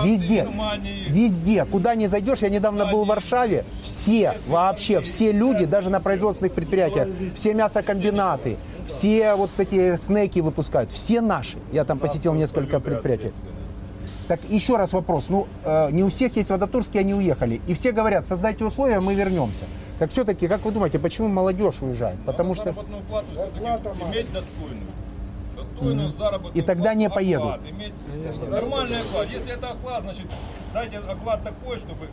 Везде, 0.04 0.46
везде, 1.08 1.64
куда 1.64 1.94
не 1.94 2.06
зайдешь, 2.06 2.38
я 2.40 2.50
недавно 2.50 2.86
был 2.86 3.04
в 3.04 3.08
Варшаве, 3.08 3.64
все, 3.80 4.34
вообще, 4.46 5.00
все 5.00 5.32
люди, 5.32 5.64
даже 5.64 5.90
на 5.90 5.98
производственных 5.98 6.52
предприятиях, 6.52 7.08
все 7.34 7.54
мясокомбинаты, 7.54 8.58
все 8.86 9.34
вот 9.34 9.50
эти 9.58 9.96
снеки 9.96 10.40
выпускают, 10.40 10.92
все 10.92 11.20
наши. 11.20 11.58
Я 11.72 11.84
там 11.84 11.98
посетил 11.98 12.34
несколько 12.34 12.80
предприятий. 12.80 13.32
Так 14.28 14.40
еще 14.50 14.76
раз 14.76 14.92
вопрос. 14.92 15.30
Ну, 15.30 15.46
э, 15.64 15.90
не 15.90 16.04
у 16.04 16.10
всех 16.10 16.36
есть 16.36 16.50
водотурские, 16.50 17.00
они 17.00 17.14
уехали. 17.14 17.62
И 17.66 17.72
все 17.72 17.92
говорят, 17.92 18.26
создайте 18.26 18.62
условия, 18.62 19.00
мы 19.00 19.14
вернемся. 19.14 19.64
Так 19.98 20.10
все-таки, 20.10 20.46
как 20.46 20.64
вы 20.66 20.70
думаете, 20.70 20.98
почему 20.98 21.28
молодежь 21.28 21.76
уезжает? 21.80 22.18
Потому 22.26 22.54
что... 22.54 22.74
Плату 22.74 22.86
иметь 24.10 24.30
достойную. 24.30 24.86
Достойную 25.56 26.12
заработную 26.12 26.62
И 26.62 26.66
тогда 26.66 26.84
плату, 26.84 26.98
не 26.98 27.06
оклад, 27.06 27.16
поедут. 27.16 27.70
Иметь 27.70 27.92
нормальный 28.50 29.00
оклад. 29.00 29.28
Если 29.30 29.52
это 29.54 29.70
оклад, 29.70 30.02
значит, 30.02 30.26
дайте 30.74 30.98
оклад 30.98 31.42
такой, 31.42 31.78
чтобы 31.78 32.08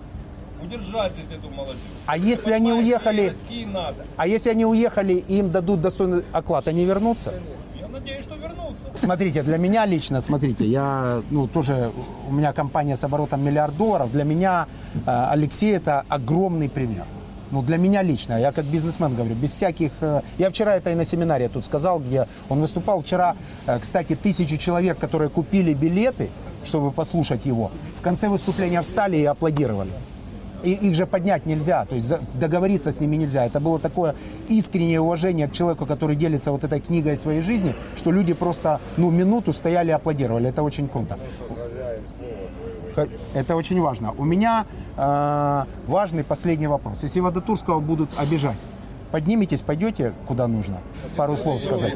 удержать 0.64 1.12
здесь 1.14 1.32
эту 1.38 1.50
молодежь. 1.50 1.76
А 2.06 2.18
если 2.18 2.54
они 2.54 2.72
уехали, 2.72 3.34
надо. 3.68 4.06
а 4.16 4.26
если 4.26 4.52
они 4.52 4.66
уехали 4.66 5.14
и 5.28 5.40
им 5.40 5.52
дадут 5.52 5.82
достойный 5.82 6.24
оклад, 6.32 6.70
они 6.70 6.86
вернутся? 6.86 7.32
Я 7.32 7.65
надеюсь, 8.06 8.24
что 8.24 8.36
вернутся. 8.36 8.86
Смотрите, 8.96 9.44
для 9.44 9.58
меня 9.58 9.86
лично, 9.86 10.22
смотрите, 10.22 10.66
я, 10.66 11.22
ну, 11.32 11.48
тоже, 11.48 11.92
у 12.30 12.34
меня 12.34 12.54
компания 12.54 12.96
с 12.96 13.04
оборотом 13.04 13.44
миллиард 13.44 13.76
долларов. 13.78 14.12
Для 14.12 14.24
меня 14.24 14.68
э, 15.06 15.28
Алексей 15.32 15.76
это 15.76 16.04
огромный 16.10 16.70
пример. 16.70 17.06
Ну, 17.52 17.62
для 17.62 17.78
меня 17.78 18.04
лично, 18.04 18.40
я 18.40 18.52
как 18.52 18.66
бизнесмен 18.66 19.16
говорю, 19.16 19.36
без 19.36 19.52
всяких... 19.52 19.92
э, 20.02 20.22
Я 20.38 20.50
вчера 20.50 20.76
это 20.76 20.92
и 20.92 20.96
на 20.96 21.06
семинаре 21.06 21.50
тут 21.50 21.66
сказал, 21.66 22.00
где 22.00 22.28
он 22.50 22.60
выступал. 22.62 23.02
Вчера, 23.02 23.36
э, 23.68 23.80
кстати, 23.80 24.16
тысячу 24.16 24.58
человек, 24.58 25.00
которые 25.00 25.30
купили 25.30 25.74
билеты, 25.74 26.30
чтобы 26.64 26.92
послушать 26.92 27.46
его, 27.46 27.72
в 28.00 28.02
конце 28.02 28.30
выступления 28.30 28.82
встали 28.82 29.18
и 29.18 29.26
аплодировали. 29.26 29.92
И 30.66 30.72
их 30.72 30.96
же 30.96 31.06
поднять 31.06 31.46
нельзя, 31.46 31.86
то 31.86 31.94
есть 31.94 32.12
договориться 32.34 32.92
с 32.92 33.00
ними 33.00 33.18
нельзя. 33.18 33.46
Это 33.46 33.60
было 33.60 33.78
такое 33.78 34.16
искреннее 34.50 35.00
уважение 35.00 35.48
к 35.48 35.52
человеку, 35.52 35.86
который 35.86 36.16
делится 36.16 36.52
вот 36.52 36.64
этой 36.64 36.82
книгой 36.82 37.16
своей 37.16 37.42
жизни, 37.42 37.76
что 37.96 38.12
люди 38.12 38.34
просто, 38.34 38.82
ну, 38.98 39.12
минуту 39.12 39.54
стояли 39.54 39.90
и 39.90 39.92
аплодировали. 39.92 40.50
Это 40.50 40.64
очень 40.64 40.88
круто. 40.88 41.20
Это 43.36 43.56
очень 43.56 43.80
важно. 43.80 44.14
У 44.18 44.26
меня 44.26 44.66
э, 44.98 45.64
важный 45.88 46.24
последний 46.24 46.68
вопрос. 46.68 47.04
Если 47.04 47.20
Водотурского 47.20 47.80
будут 47.80 48.10
обижать, 48.18 48.58
подниметесь, 49.12 49.62
пойдете 49.62 50.14
куда 50.28 50.48
нужно? 50.48 50.78
Пару 51.16 51.38
слов 51.38 51.62
сказать. 51.62 51.94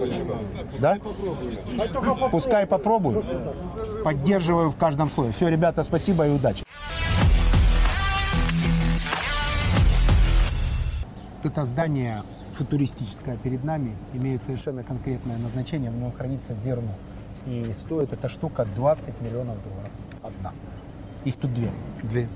Да? 0.79 0.97
Пускай 2.31 2.67
попробуют. 2.67 3.25
Поддерживаю 4.03 4.69
в 4.69 4.75
каждом 4.75 5.09
слове. 5.09 5.31
Все, 5.31 5.47
ребята, 5.47 5.81
спасибо 5.83 6.27
и 6.27 6.29
удачи. 6.29 6.63
Вот 11.42 11.52
Это 11.52 11.64
здание 11.64 12.22
футуристическое 12.52 13.36
перед 13.36 13.64
нами 13.64 13.94
имеет 14.14 14.42
совершенно 14.42 14.82
конкретное 14.82 15.38
назначение. 15.38 15.90
В 15.90 15.96
нем 15.96 16.12
хранится 16.12 16.54
зерно. 16.54 16.94
И 17.46 17.72
стоит 17.74 18.12
эта 18.12 18.28
штука 18.28 18.66
20 18.76 19.20
миллионов 19.20 19.56
долларов. 19.62 19.90
Одна. 20.22 20.52
Их 21.24 21.36
тут 21.36 21.52
две. 21.52 21.70
Дві. 22.02 22.28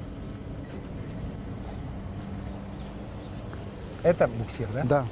Это 4.02 4.28
буксир, 4.28 4.68
да? 4.74 4.82
Да. 4.84 5.04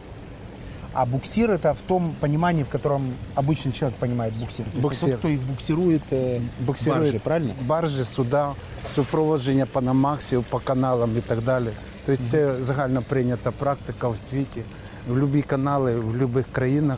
А 0.94 1.04
буксир 1.04 1.50
это 1.50 1.74
в 1.74 1.80
том 1.86 2.14
понимании, 2.20 2.62
в 2.62 2.68
котором 2.68 3.12
обычный 3.34 3.72
человек 3.72 3.98
понимает 3.98 4.32
буксир. 4.34 4.64
То 4.64 4.70
есть 4.70 4.82
Буксир. 4.82 5.08
это 5.08 5.12
тот, 5.12 5.18
кто 5.18 5.28
их 5.28 5.40
буксирует, 5.42 6.02
э, 6.10 6.40
Буксирують 6.60 7.04
баржи, 7.04 7.18
правильно? 7.24 7.52
Баржі, 7.66 8.04
суда, 8.04 8.52
супроводження 8.94 9.66
панамаксів 9.66 10.44
по 10.44 10.58
каналам 10.58 11.18
і 11.18 11.20
так 11.20 11.42
далі. 11.42 11.68
Тобто 12.05 12.23
це 12.23 12.55
загально 12.63 13.01
прийнята 13.01 13.51
практика 13.51 14.09
в 14.09 14.17
світі. 14.17 14.61
В 15.09 15.19
будь-які 15.19 15.47
канали, 15.47 15.95
в 15.99 16.05
будь-яких 16.05 16.45
країнах. 16.51 16.97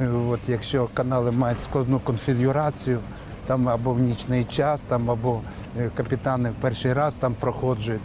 е, 0.00 0.08
От 0.28 0.40
якщо 0.48 0.88
канали 0.94 1.30
мають 1.30 1.62
складну 1.62 1.98
конфігурацію, 2.00 2.98
там 3.46 3.68
або 3.68 3.92
в 3.92 4.00
нічний 4.00 4.44
час, 4.44 4.80
там 4.80 5.10
або 5.10 5.40
е, 5.78 5.90
капітани 5.96 6.50
в 6.50 6.54
перший 6.60 6.92
раз 6.92 7.14
там 7.14 7.34
проходжують. 7.40 8.00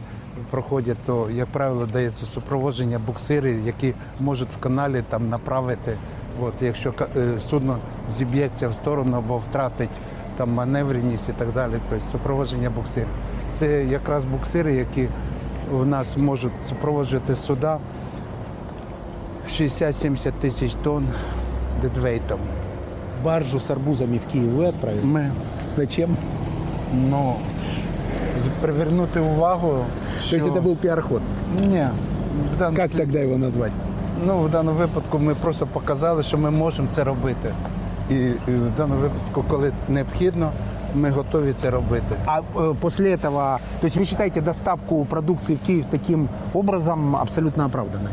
Проходять, 0.50 0.98
то, 1.06 1.30
як 1.32 1.48
правило, 1.48 1.86
дається 1.86 2.26
супроводження 2.26 3.00
буксири, 3.08 3.52
які 3.66 3.94
можуть 4.20 4.50
в 4.50 4.58
каналі 4.58 5.04
там 5.10 5.30
направити. 5.30 5.98
От, 6.42 6.54
якщо 6.62 6.94
е, 7.18 7.40
судно 7.50 7.78
зіб'ється 8.10 8.68
в 8.70 8.74
сторону 8.74 9.18
або 9.18 9.38
втратить 9.38 9.90
там 10.38 10.52
маневреність 10.52 11.30
і 11.30 11.32
так 11.32 11.54
далі, 11.54 11.74
тобто 11.90 12.06
супроводження 12.12 12.70
буксирів. 12.70 13.08
Це 13.54 13.86
якраз 13.86 14.26
буксири, 14.26 14.74
які 14.74 15.08
у 15.81 15.85
нас 15.85 16.17
можуть 16.17 16.53
супроводжувати 16.69 17.35
суда 17.35 17.79
60-70 19.51 20.33
тисяч 20.41 20.73
тонн 20.83 21.07
дедвейтом. 21.83 22.39
Баржу 23.25 23.59
с 23.61 23.71
арбузами 23.71 24.19
в 24.19 24.33
Киев 24.33 24.45
вы 24.53 24.69
отправили? 24.69 25.05
Ми 25.05 25.31
Зачем? 25.77 26.17
ну, 27.11 27.35
з- 28.39 28.49
привернути 28.61 29.21
увагу. 29.21 29.69
То 30.31 30.37
есть 30.37 30.47
що- 30.47 30.55
это 30.55 30.63
был 30.63 30.77
пиар-ход. 30.77 31.23
Ні. 31.71 31.87
в 32.57 32.59
дан- 32.61 32.75
Как 32.75 32.91
це- 32.91 32.99
тогда 32.99 33.19
его 33.19 33.39
назвать? 33.39 33.73
Ну, 34.27 34.39
в 34.43 34.51
даному 34.51 34.79
випадку 34.79 35.19
ми 35.19 35.35
просто 35.35 35.67
показали, 35.67 36.23
що 36.23 36.39
ми 36.39 36.51
можемо 36.51 36.89
це 36.91 37.05
робити. 37.05 37.55
І, 38.11 38.15
і 38.15 38.35
в 38.47 38.77
даному 38.77 39.01
випадку, 39.01 39.45
коли 39.49 39.73
необхідно, 39.89 40.51
ми 40.97 41.11
готові 41.11 41.53
це 41.53 41.71
робити. 41.71 42.17
А 42.27 42.41
э, 42.55 42.75
после 42.75 43.15
этого, 43.17 43.59
то 43.81 43.87
есть 43.87 43.97
вы 43.97 44.05
считаете 44.05 44.41
доставку 44.41 45.05
продукции 45.05 45.55
в 45.55 45.67
Киев 45.67 45.85
таким 45.91 46.29
образом 46.55 47.17
абсолютно 47.17 47.65
оправданной? 47.65 48.13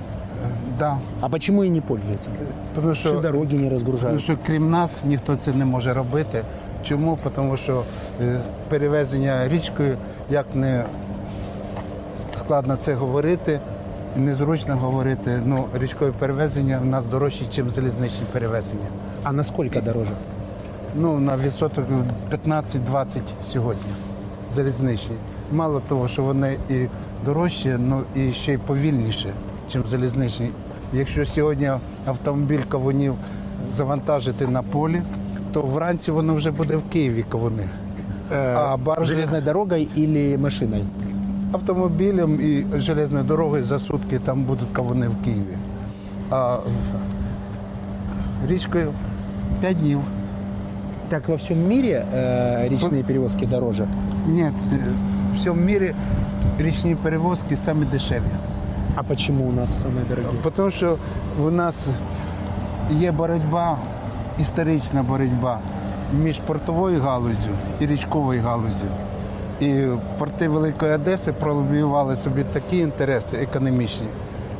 Да. 0.79 0.97
А 1.21 1.29
почему 1.29 1.63
и 1.63 1.69
не 1.69 1.81
пользуются? 1.81 2.29
Тому 2.75 2.95
Что 2.95 3.09
що, 3.09 3.19
дороги 3.19 3.45
не 3.53 3.57
тому 3.57 3.69
разгружают? 3.69 4.21
що 4.21 4.37
крім 4.45 4.69
нас 4.69 5.03
ніхто 5.05 5.35
це 5.35 5.53
не 5.53 5.65
може 5.65 5.93
робити. 5.93 6.41
Чому? 6.83 7.17
Тому 7.35 7.57
що 7.57 7.83
е, 8.21 8.39
перевезення 8.69 9.47
річкою, 9.47 9.97
як 10.29 10.45
не 10.53 10.83
складно 12.37 12.75
це 12.75 12.93
говорити, 12.93 13.59
незручно 14.17 14.75
говорити. 14.77 15.41
Ну, 15.45 15.65
річкове 15.79 16.11
перевезення 16.11 16.79
в 16.83 16.85
нас 16.85 17.05
дорожче, 17.05 17.61
ніж 17.63 17.73
залізничні 17.73 18.25
перевезення. 18.31 18.87
А 19.23 19.31
насколько 19.31 19.81
дороже? 19.81 20.11
Ну, 20.94 21.20
на 21.20 21.36
відсоток 21.36 21.84
15-20 22.46 23.20
сьогодні 23.44 23.92
залізничні. 24.50 25.16
Мало 25.52 25.82
того, 25.88 26.08
що 26.08 26.22
вони 26.22 26.56
і 26.70 26.86
дорожчі, 27.24 27.76
ну 27.78 28.02
і 28.14 28.32
ще 28.32 28.52
й 28.52 28.58
повільніше, 28.58 29.28
ніж 29.74 29.86
залізничні. 29.86 30.48
Якщо 30.92 31.26
сьогодні 31.26 31.70
автомобіль 32.06 32.60
кавунів 32.68 33.14
завантажити 33.70 34.46
на 34.46 34.62
полі, 34.62 35.02
то 35.52 35.62
вранці 35.62 36.10
воно 36.10 36.34
вже 36.34 36.50
буде 36.50 36.76
в 36.76 36.82
Києві 36.82 37.24
кавуни. 37.28 37.68
А 38.54 38.76
баржі 38.76 39.12
Железной 39.12 39.42
дорогой 39.42 39.88
или 39.96 40.36
машиной? 40.38 40.84
автомобілем 41.52 42.40
і 42.40 42.80
железною 42.80 43.24
дорогою 43.24 43.64
за 43.64 43.78
сутки 43.78 44.18
там 44.18 44.42
будуть 44.42 44.68
кавуни 44.72 45.08
в 45.08 45.24
Києві. 45.24 45.56
А 46.30 46.56
річкою 48.48 48.92
5 49.60 49.76
днів 49.76 50.00
Так 51.13 51.27
во 51.27 51.35
всем 51.35 51.67
мире 51.67 52.05
э, 52.13 52.69
речные 52.69 53.03
перевозки 53.03 53.45
дороже? 53.45 53.87
Ні, 54.27 54.41
е, 54.41 54.51
в 55.31 55.35
всьому 55.35 55.61
мірі 55.61 55.95
річні 56.59 56.95
перевозки 56.95 57.55
самі 57.55 57.85
дешеві. 57.85 58.31
А 58.95 59.03
почему 59.03 59.45
у 59.45 59.51
нас 59.51 59.69
самые 59.69 60.05
дорогие? 60.09 60.51
Тому 60.55 60.71
що 60.71 60.97
у 61.43 61.51
нас 61.51 61.89
є 62.91 63.11
боротьба, 63.11 63.77
історична 64.39 65.03
боротьба 65.03 65.59
між 66.13 66.39
портовою 66.39 67.01
галузю 67.01 67.49
і 67.79 67.85
річковою 67.85 68.41
галузю. 68.41 68.87
І 69.59 69.85
порти 70.17 70.47
Великої 70.47 70.91
Одеси 70.91 71.33
пролобіювали 71.33 72.15
собі 72.15 72.43
такі 72.43 72.77
інтереси 72.77 73.37
економічні, 73.37 74.07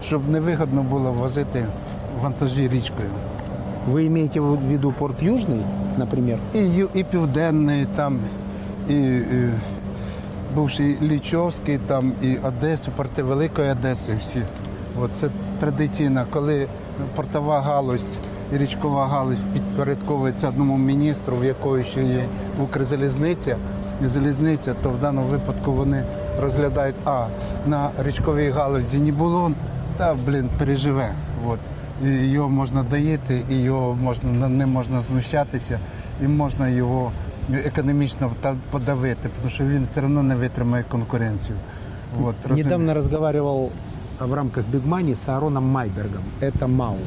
щоб 0.03 0.29
невигодно 0.29 0.83
було 0.83 1.11
возити 1.11 1.65
вантажі 2.21 2.67
річкою. 2.67 3.09
Вы 3.86 4.06
имеете 4.06 4.40
в 4.40 4.56
виду 4.62 4.92
порт 4.92 5.22
Южный, 5.22 5.62
например? 5.98 6.38
Ю- 6.54 6.88
і 6.94 7.04
Південний, 7.04 7.86
там, 7.96 8.18
і, 8.88 8.94
і 8.94 9.50
бувший 10.54 10.96
Лічовський, 11.02 11.78
там, 11.78 12.12
і 12.22 12.36
Одеса, 12.36 12.90
порти 12.96 13.22
Великої 13.22 13.70
Одеси 13.70 14.12
всі. 14.20 14.42
От 15.00 15.10
це 15.14 15.28
традиційно, 15.60 16.24
коли 16.30 16.66
портова 17.16 17.60
галузь 17.60 18.06
і 18.54 18.58
річкова 18.58 19.06
галузь 19.06 19.44
підпорядковується 19.52 20.48
одному 20.48 20.78
міністру, 20.78 21.36
в 21.36 21.44
якої 21.44 21.84
ще 21.84 22.02
є 22.02 22.24
Укрзалізниця 22.62 23.56
і 24.04 24.06
залізниця, 24.06 24.74
то 24.82 24.90
в 24.90 25.00
даному 25.00 25.26
випадку 25.28 25.72
вони 25.72 26.02
розглядають, 26.42 26.96
а 27.04 27.26
на 27.66 27.90
річковій 28.04 28.50
галузі 28.50 28.98
не 28.98 29.12
було, 29.12 29.52
та 29.96 30.14
блін, 30.26 30.48
переживе. 30.58 31.08
От. 31.48 31.58
І 32.05 32.07
його 32.07 32.49
можна 32.49 32.83
доїти, 32.83 33.41
і 33.49 33.55
його 33.55 33.95
можна 33.95 34.31
над 34.31 34.51
ним 34.51 34.69
можна 34.71 35.01
знущатися, 35.01 35.79
і 36.23 36.27
можна 36.27 36.69
його 36.69 37.11
економічно 37.65 38.31
та- 38.41 38.55
подавити, 38.71 39.29
тому 39.37 39.49
що 39.49 39.63
він 39.63 39.83
все 39.83 40.01
одно 40.01 40.23
не 40.23 40.35
витримає 40.35 40.83
конкуренцію. 40.89 41.57
От, 42.23 42.35
розумієте? 42.43 42.69
Недавно 42.69 42.93
разговаривал 42.93 43.69
в 44.19 44.33
рамках 44.33 44.63
Big 44.73 44.89
Money 44.89 45.11
с 45.15 45.29
Аароном 45.29 45.63
Майбергом. 45.71 46.23
Это 46.41 46.67
МАУ, 46.67 46.97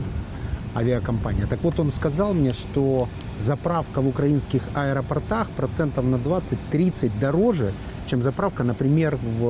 авиакомпания. 0.74 1.46
Так 1.46 1.58
вот, 1.62 1.78
он 1.80 1.90
сказал 1.90 2.34
мне, 2.34 2.50
что 2.50 3.08
заправка 3.38 4.00
в 4.00 4.06
украинских 4.08 4.62
аэропортах 4.74 5.46
процентов 5.56 6.04
на 6.04 6.16
20-30 6.18 7.10
дороже, 7.20 7.72
чем 8.10 8.22
заправка, 8.22 8.64
например, 8.64 9.16
в, 9.16 9.42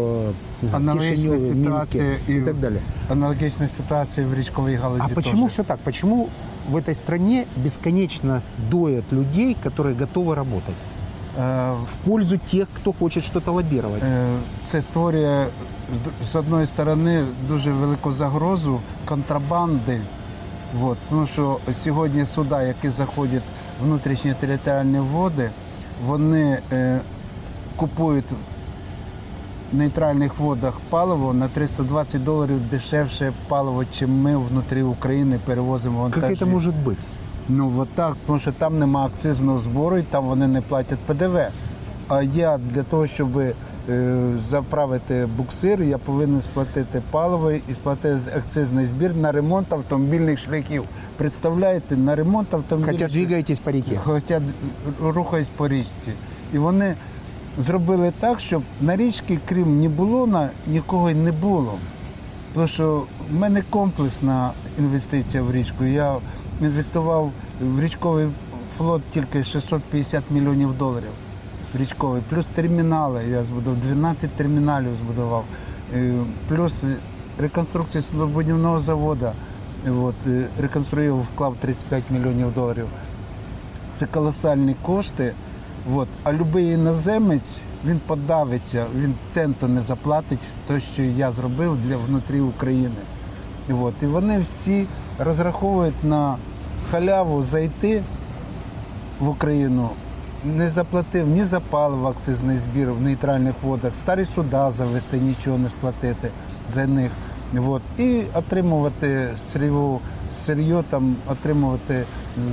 не 0.63 0.69
знаю, 0.69 0.73
в 0.73 0.77
Аналогічна 0.77 1.11
Кишиневе, 1.33 1.37
в 1.37 1.41
ситуація 1.41 2.05
Минске 2.05 2.33
і 2.33 2.37
и 2.37 2.43
так 2.43 2.57
далее. 2.57 2.81
аналогічна 3.11 3.69
ситуація 3.69 4.27
в 4.27 4.35
річковій 4.35 4.75
галузі. 4.75 5.03
А 5.11 5.15
почему 5.15 5.43
теж. 5.43 5.53
все 5.53 5.63
так? 5.63 5.79
Почему 5.85 6.29
в 6.71 6.77
этой 6.77 6.95
стране 6.95 7.45
бесконечно 7.57 8.41
доят 8.71 9.05
людей, 9.13 9.57
которые 9.65 9.95
готовы 9.99 10.35
работать? 10.35 10.75
Е, 11.41 11.73
В 11.73 11.95
пользу 12.05 12.39
тех, 12.51 12.69
кто 12.77 12.93
хочет 12.93 13.25
что-то 13.25 13.53
лоббировать. 13.53 14.03
Е, 14.03 14.27
Це 14.65 14.83
створює 14.83 15.47
з- 16.25 16.27
з 16.33 16.37
одної 16.37 16.67
сторони 16.67 17.25
дуже 17.49 17.73
велику 17.73 18.13
загрозу 18.13 18.81
контрабанди. 19.05 20.01
От. 20.83 20.99
Тому 21.11 21.27
що 21.27 21.59
сьогодні 21.85 22.27
суда, 22.27 22.63
які 22.63 22.89
заходять 22.89 23.43
в 23.81 23.85
внутрішні 23.85 24.35
територіальні 24.41 24.99
води, 24.99 25.51
вони 26.07 26.59
е, 26.73 27.01
купують 27.78 28.26
в 29.74 29.76
нейтральних 29.78 30.40
водах 30.40 30.74
паливо 30.90 31.34
на 31.34 31.48
320 31.48 32.24
доларів 32.24 32.60
дешевше 32.72 33.34
паливо, 33.48 33.84
чим 34.00 34.22
ми 34.22 34.38
внутрі 34.38 34.84
України 34.84 35.40
перевозимо 35.46 36.02
вантажі. 36.02 36.34
это 36.34 36.46
может 36.46 36.76
быть? 36.86 36.98
Ну 37.50 37.74
от 37.78 37.90
так, 37.90 38.16
тому 38.26 38.40
що 38.40 38.52
там 38.52 38.80
нема 38.80 39.06
акцизного 39.06 39.60
збору 39.60 39.98
і 39.98 40.02
там 40.02 40.26
вони 40.26 40.48
не 40.48 40.62
платять 40.62 41.00
ПДВ. 41.00 41.40
А 42.08 42.22
я 42.22 42.58
для 42.58 42.84
того, 42.84 43.08
щоб 43.08 43.38
е, 43.40 43.54
заправити 44.38 45.28
буксир, 45.38 45.84
я 45.84 45.98
повинен 45.98 46.42
сплатити 46.42 47.02
паливо 47.12 47.52
і 47.52 47.74
сплатити 47.74 48.20
акцизний 48.38 48.86
збір 48.86 49.16
на 49.16 49.32
ремонт 49.32 49.74
автомобільних 49.74 50.40
шляхів. 50.40 50.84
Представляєте, 51.18 51.98
на 51.98 52.16
ремонт 52.16 52.54
автомобільних 52.54 52.96
Хотя 52.96 53.08
шляхів. 53.08 53.26
двигаетесь 53.28 53.60
по 53.60 53.72
реке. 53.72 54.00
Хоча 54.04 54.42
рухаюсь 55.04 55.50
по 55.58 55.68
річці. 55.68 56.12
І 56.54 56.58
вони 56.58 56.96
зробили 57.58 58.14
так, 58.20 58.40
щоб 58.40 58.64
на 58.82 58.96
річці, 58.96 59.40
крім 59.46 59.80
Нібулона, 59.80 60.50
нікого 60.68 61.10
й 61.10 61.14
не 61.14 61.32
було. 61.32 61.74
Тому 62.54 62.68
що 62.68 63.04
в 63.32 63.36
мене 63.36 63.64
комплексна 63.70 64.52
інвестиція 64.80 65.44
в 65.44 65.52
річку. 65.52 65.84
Я 65.84 66.16
інвестував 66.62 67.32
в 67.62 67.82
річковий 67.82 68.28
флот 68.78 69.02
тільки 69.12 69.44
650 69.44 70.24
мільйонів 70.32 70.78
доларів. 70.78 71.10
Річковий, 71.76 72.22
плюс 72.30 72.46
термінали. 72.56 73.24
Я 73.32 73.44
збудував 73.44 73.80
12 73.80 74.30
терміналів 74.30 74.96
збудував, 74.96 75.44
Е, 75.96 76.14
плюс 76.48 76.84
реконструкція 77.40 78.02
суднобудівного 78.02 78.80
заводу. 78.80 79.32
От, 79.88 80.16
е, 80.28 80.48
реконструював, 80.62 81.22
вклав 81.22 81.56
35 81.60 82.04
мільйонів 82.10 82.54
доларів. 82.54 82.88
Це 83.96 84.06
колосальні 84.06 84.76
кошти. 84.82 85.34
От. 85.96 86.08
А 86.24 86.32
будь-який 86.32 86.74
іноземець 86.74 87.58
він 87.86 88.00
подавиться, 88.08 88.86
він 88.96 89.14
цента 89.30 89.68
не 89.68 89.82
заплатить 89.82 90.48
те, 90.68 90.80
що 90.80 91.02
я 91.02 91.32
зробив 91.32 91.78
для 91.88 91.98
внутрі 91.98 92.42
України. 92.42 93.02
От, 93.70 93.94
і 94.02 94.06
вони 94.06 94.40
всі 94.40 94.86
розраховують 95.20 96.04
на 96.04 96.36
халяву 96.92 97.44
зайти 97.44 98.04
в 99.20 99.30
Україну, 99.30 99.90
не 100.46 100.70
заплатив 100.70 101.28
ні 101.28 101.44
за 101.44 101.60
паливо 101.60 102.08
акцизний 102.08 102.58
збір 102.58 102.92
в 102.92 103.02
нейтральних 103.02 103.56
водах, 103.64 103.96
старі 103.96 104.26
суда 104.26 104.72
завести, 104.72 105.18
нічого 105.18 105.58
не 105.58 105.70
сплатити 105.70 106.30
за 106.74 106.88
них. 106.88 107.12
От. 107.68 107.82
І 107.98 108.22
отримувати 108.34 109.28
сирьо, 109.52 110.00
сирьо 110.32 110.84
там, 110.90 111.16
отримувати 111.32 112.04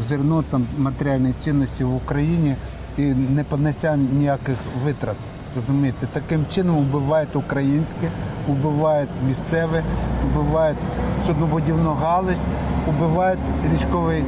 зерно, 0.01 0.45
там, 0.51 0.67
матеріальні 0.79 1.33
цінності 1.33 1.85
в 1.85 1.95
Україні 1.95 2.57
і 2.99 3.03
не 3.03 3.45
понеся 3.45 3.97
ніяких 3.97 4.57
витрат. 4.85 5.17
Розумієте, 5.57 6.07
таким 6.13 6.45
чином 6.51 6.77
вбивають 6.77 7.37
українське, 7.37 8.11
вбивають 8.49 9.09
місцеве, 9.29 9.83
вбивають 10.25 10.79
суднобудівну 11.27 11.91
галузь, 11.91 12.41
вбивають 12.89 13.41
річковий 13.73 14.25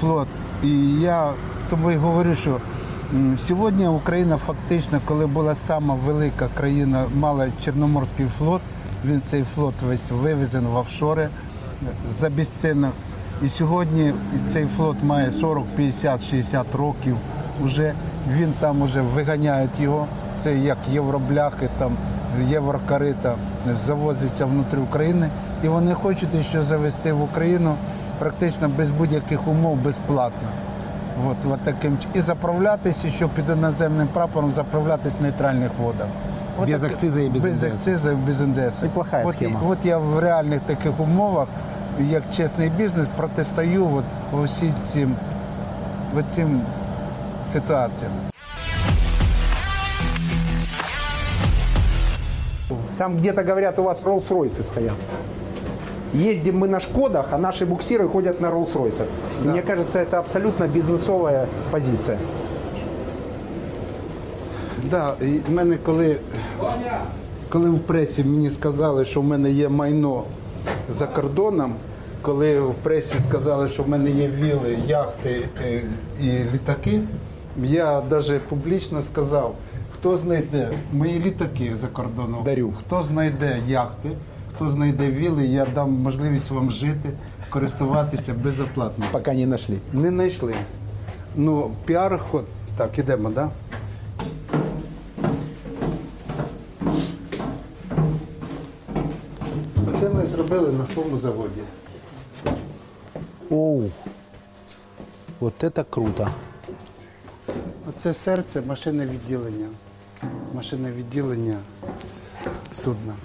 флот. 0.00 0.28
І 0.62 1.00
я 1.00 1.30
тому 1.70 1.90
і 1.90 1.96
говорю, 1.96 2.34
що 2.34 2.60
сьогодні 3.38 3.88
Україна 3.88 4.36
фактично, 4.36 5.00
коли 5.04 5.26
була 5.26 5.54
сама 5.54 5.94
велика 5.94 6.48
країна, 6.56 7.04
мала 7.14 7.48
Чорноморський 7.64 8.26
флот, 8.26 8.60
він 9.04 9.22
цей 9.24 9.42
флот 9.42 9.74
весь 9.88 10.10
вивезен 10.10 10.66
в 10.66 10.76
офшори 10.76 11.28
за 12.10 12.30
безцінок. 12.30 12.92
І 13.42 13.48
сьогодні 13.48 14.12
цей 14.48 14.66
флот 14.66 14.96
має 15.02 15.30
40, 15.30 15.66
50, 15.76 16.24
60 16.24 16.74
років. 16.74 17.16
Уже 17.62 17.92
він 18.30 18.52
там 18.60 18.82
уже 18.82 19.00
виганяють 19.00 19.80
його. 19.80 20.06
Це 20.38 20.58
як 20.58 20.78
євробляхи, 20.92 21.68
там 21.78 21.96
єврокарита 22.48 23.34
завозиться 23.86 24.46
внутрі 24.46 24.78
України. 24.78 25.28
І 25.64 25.68
вони 25.68 25.94
хочуть 25.94 26.46
ще 26.48 26.62
завести 26.62 27.12
в 27.12 27.22
Україну 27.22 27.74
практично 28.18 28.68
без 28.68 28.90
будь-яких 28.90 29.48
умов 29.48 29.76
безплатно. 29.76 30.48
От, 31.28 31.52
от 31.52 31.60
таким 31.60 31.98
і 32.14 32.20
заправлятися, 32.20 33.10
що 33.10 33.28
під 33.28 33.50
іноземним 33.50 34.08
прапором 34.08 34.52
заправлятись 34.52 35.12
в 35.20 35.22
нейтральних 35.22 35.70
водах. 35.82 36.06
От 36.58 36.70
Без 36.70 36.84
акциза 36.84 37.20
і 37.20 37.28
без 37.28 37.42
без 37.42 37.64
акциза 37.64 38.12
і 38.12 38.14
без 38.14 38.40
НДС. 38.40 38.82
Неплохая 38.82 39.24
от, 39.24 39.32
схема. 39.32 39.60
От 39.68 39.78
я 39.84 39.98
в 39.98 40.18
реальних 40.18 40.60
таких 40.60 41.00
умовах, 41.00 41.48
як 42.10 42.22
чесний 42.32 42.70
бізнес, 42.70 43.08
протистаю 43.16 43.88
от 43.94 44.04
усі 44.42 44.72
цим, 44.82 45.16
от 46.18 46.24
цим 47.51 47.61
ситуаціям. 47.61 48.11
Там 52.97 53.17
где-то, 53.17 53.43
говорят, 53.43 53.79
у 53.79 53.83
вас 53.83 54.03
Роллс-Ройсы 54.03 54.63
стоят. 54.63 54.95
Ездим 56.13 56.57
мы 56.57 56.67
на 56.67 56.79
Шкодах, 56.79 57.27
а 57.31 57.37
наши 57.37 57.65
буксиры 57.65 58.07
ходят 58.09 58.41
на 58.41 58.47
Роллс-Ройсах. 58.47 59.07
Мне 59.43 59.61
кажется, 59.61 59.99
это 59.99 60.19
абсолютно 60.19 60.67
бизнесовая 60.67 61.47
позиция. 61.71 62.17
Да, 64.91 65.13
і 65.21 65.25
в 65.25 65.51
мене 65.51 65.77
коли, 65.85 66.17
коли 67.49 67.69
в 67.69 67.79
пресі 67.79 68.23
мені 68.23 68.49
сказали, 68.49 69.05
що 69.05 69.21
в 69.21 69.23
мене 69.23 69.51
є 69.51 69.69
майно 69.69 70.23
за 70.89 71.07
кордоном, 71.07 71.75
коли 72.21 72.59
в 72.59 72.73
пресі 72.73 73.15
сказали, 73.27 73.69
що 73.69 73.83
в 73.83 73.89
мене 73.89 74.09
є 74.09 74.27
віли, 74.27 74.77
яхти 74.87 75.49
е, 75.65 75.81
і 76.21 76.25
літаки, 76.53 77.01
я 77.62 78.02
навіть 78.10 78.42
публічно 78.42 79.02
сказав, 79.02 79.54
хто 79.92 80.16
знайде 80.16 80.70
мої 80.92 81.20
літаки 81.20 81.76
за 81.76 81.86
кордоном, 81.88 82.44
Дарю. 82.44 82.72
хто 82.78 83.02
знайде 83.02 83.58
яхти, 83.68 84.10
хто 84.54 84.68
знайде 84.68 85.10
віли, 85.10 85.46
я 85.46 85.66
дам 85.74 85.92
можливість 85.92 86.50
вам 86.50 86.70
жити, 86.70 87.10
користуватися 87.50 88.34
безоплатно. 88.34 89.04
Пока 89.12 89.34
не 89.34 89.46
нашли. 89.46 89.76
Не 89.92 90.08
знайшли. 90.08 90.54
Ну, 91.36 91.70
піар 91.84 92.20
ход. 92.30 92.44
Так, 92.76 92.98
ідемо, 92.98 93.30
так? 93.30 93.34
Да? 93.34 93.50
Це 100.00 100.10
ми 100.10 100.26
зробили 100.26 100.72
на 100.72 100.86
своєму 100.86 101.16
заводі. 101.18 101.60
Оу, 103.50 103.90
вот 105.40 105.64
это 105.64 105.84
круто. 105.90 106.28
Оце 107.89 108.13
серце 108.13 108.61
машинне 108.61 109.05
відділення. 109.05 109.67
Машинне 110.53 110.91
відділення 110.91 111.57
судна. 112.73 113.15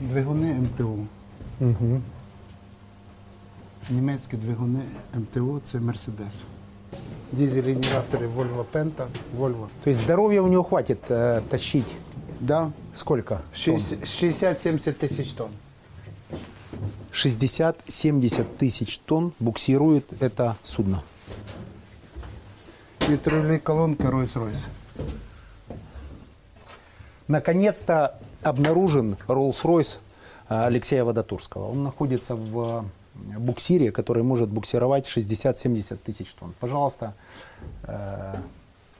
Двигуни 0.00 0.54
МТУ. 0.54 1.06
Угу. 1.60 2.00
Німецькі 3.90 4.36
двигуни 4.36 4.80
МТУ 5.14 5.60
це 5.64 5.80
Мерседес. 5.80 6.34
Дізель-генератори 7.32 8.26
Volvo 8.26 8.64
Penta, 8.72 9.06
Volvo. 9.38 9.68
То 9.84 9.90
есть 9.90 10.00
здоровья 10.00 10.40
у 10.40 10.46
него 10.46 10.64
хватит 10.64 10.98
э, 11.10 11.42
тащить. 11.50 11.96
Да, 12.40 12.70
Сколько? 12.94 13.42
60-70 13.54 14.92
тисяч 14.92 15.32
тонн. 15.32 15.50
60-70 17.12 18.46
тысяч 18.58 18.98
тонн 18.98 19.32
буксирует 19.38 20.06
это 20.20 20.56
судно. 20.62 21.02
Вітрові 23.08 23.58
колонки 23.58 24.04
Rolls-Royce. 24.04 24.66
Наконец-то 27.28 28.08
обнаружен 28.44 29.16
Rolls-Royce 29.28 29.98
а, 30.48 30.66
Алексея 30.66 31.04
Водотурского. 31.04 31.70
Он 31.70 31.84
находится 31.84 32.34
в 32.34 32.58
э, 32.58 33.38
буксире, 33.38 33.90
который 33.92 34.22
может 34.22 34.48
буксировать 34.48 35.06
60-70 35.06 35.96
тысяч 35.96 36.34
тонн. 36.34 36.54
Пожалуйста. 36.60 37.14
Э, 37.82 38.36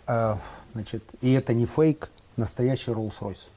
э, 0.07 0.37
значит, 0.75 1.03
и 1.23 1.33
это 1.33 1.55
не 1.55 1.67
фейк, 1.67 2.11
настоящий 2.37 2.93
Rolls-Royce. 2.93 3.49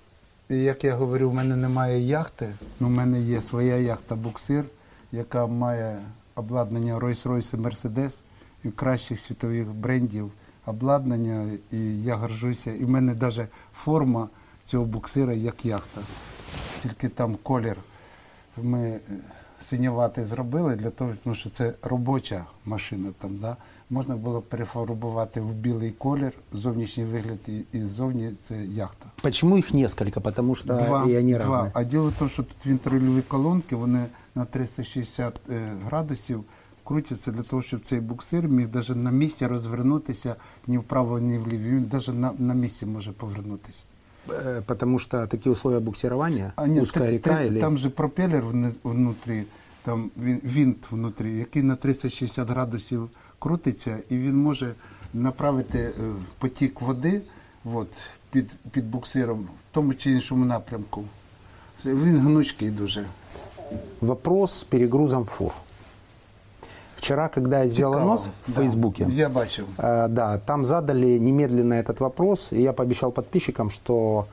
І 0.49 0.55
як 0.55 0.84
я 0.84 0.95
говорю, 0.95 1.29
в 1.29 1.34
мене 1.34 1.55
немає 1.55 1.99
яхти, 1.99 2.53
але 2.79 2.89
в 2.89 2.91
мене 2.93 3.21
є 3.21 3.41
своя 3.41 3.75
яхта 3.75 4.15
буксир, 4.15 4.65
яка 5.11 5.47
має 5.47 5.99
обладнання 6.36 6.99
Rolls-Royce 6.99 7.55
і 7.55 7.57
Mercedes 7.57 8.19
і 8.19 8.24
Кращих 8.70 9.20
світових 9.20 9.66
брендів 9.68 10.30
обладнання. 10.66 11.46
І 11.72 12.02
я 12.02 12.14
горжуся. 12.14 12.72
І 12.72 12.84
в 12.84 12.88
мене 12.88 13.14
навіть 13.20 13.48
форма 13.74 14.28
цього 14.64 14.84
буксира 14.84 15.32
як 15.32 15.64
яхта. 15.64 16.00
Тільки 16.82 17.08
там 17.08 17.36
колір 17.42 17.76
ми 18.62 18.88
е, 18.88 19.00
синюватий 19.60 20.24
зробили 20.24 20.76
для 20.76 20.90
того, 20.90 21.12
тому 21.24 21.34
що 21.36 21.50
це 21.50 21.72
робоча 21.82 22.44
машина 22.64 23.08
там, 23.18 23.36
да? 23.38 23.56
Можна 23.90 24.16
було 24.16 24.40
перефарбувати 24.40 25.40
в 25.40 25.52
білий 25.52 25.90
колір, 25.90 26.32
зовнішній 26.52 27.04
вигляд 27.04 27.38
і, 27.48 27.60
і 27.72 27.82
ззовні 27.82 28.30
це 28.40 28.64
яхта. 28.64 29.06
Почему 29.22 29.56
их 29.58 29.74
несколько? 29.74 30.20
Потому 30.20 30.54
что 30.54 30.74
Два, 30.74 31.04
и 31.06 31.18
они 31.18 31.34
два. 31.34 31.62
разные. 31.62 31.70
А 31.74 31.84
діло 31.84 32.08
в 32.08 32.12
тому, 32.18 32.30
що 32.30 32.42
тут 32.42 32.66
вінтрольові 32.66 33.22
колонки, 33.22 33.76
вони 33.76 34.04
на 34.34 34.44
360 34.44 35.40
е, 35.50 35.72
градусів 35.86 36.44
крутяться 36.87 37.30
для 37.32 37.43
того, 37.43 37.62
щоб 37.62 37.80
цей 37.80 38.01
буксир 38.01 38.49
міг 38.49 38.68
навіть 38.74 38.97
на 38.97 39.11
місці 39.11 39.47
розвернутися 39.47 40.37
ні 40.66 40.78
вправо, 40.78 41.18
ні 41.18 41.39
вліво. 41.39 41.64
Він 41.64 41.91
навіть 41.93 42.09
на, 42.09 42.32
на 42.39 42.55
місці 42.55 42.87
може 42.87 43.12
повернутися. 43.12 43.82
Э, 44.28 44.62
Потому 44.62 44.99
что 44.99 45.26
такие 45.26 45.53
условия 45.53 45.80
буксирования, 45.80 46.53
А 46.57 46.66
ні, 46.66 46.80
узкая 46.80 47.11
река 47.11 47.37
ти- 47.39 47.47
или... 47.47 47.61
там 47.61 47.78
же 47.78 47.91
пропелер 47.91 48.45
внутрі, 48.84 49.45
там 49.84 50.11
винт 50.45 50.76
внутрі, 50.91 51.37
який 51.37 51.62
на 51.62 51.76
360 51.76 52.49
градусів 52.49 53.11
крутиться, 53.39 53.99
і 54.09 54.16
він 54.16 54.37
може 54.37 54.74
направити 55.14 55.78
е, 55.78 55.93
потік 56.39 56.80
води 56.80 57.22
от, 57.64 57.89
під, 58.30 58.51
під 58.70 58.91
буксиром 58.91 59.39
в 59.43 59.49
тому 59.74 59.95
чи 59.95 60.11
іншому 60.11 60.45
напрямку. 60.45 61.05
Він 61.84 62.18
гнучкий 62.18 62.70
дуже. 62.70 63.07
Вопрос 64.01 64.53
с 64.53 64.64
перегрузом 64.64 65.24
фур. 65.24 65.53
Вчера, 67.05 67.29
когда 67.29 67.59
я 67.63 67.67
сделал 67.67 67.93
Цікаво. 67.93 68.11
нос 68.11 68.27
в 68.47 68.47
Да, 68.47 68.53
Фейсбуке, 68.53 69.07
Я 69.09 69.29
бачив. 69.29 69.65
э, 69.77 70.07
да, 70.09 70.38
там 70.38 70.65
задали 70.65 71.19
немедленно 71.19 71.73
этот 71.75 71.99
вопрос, 71.99 72.49
и 72.53 72.61
я 72.61 72.73
пообещал 72.73 73.11
подписчикам, 73.11 73.69
что 73.71 74.25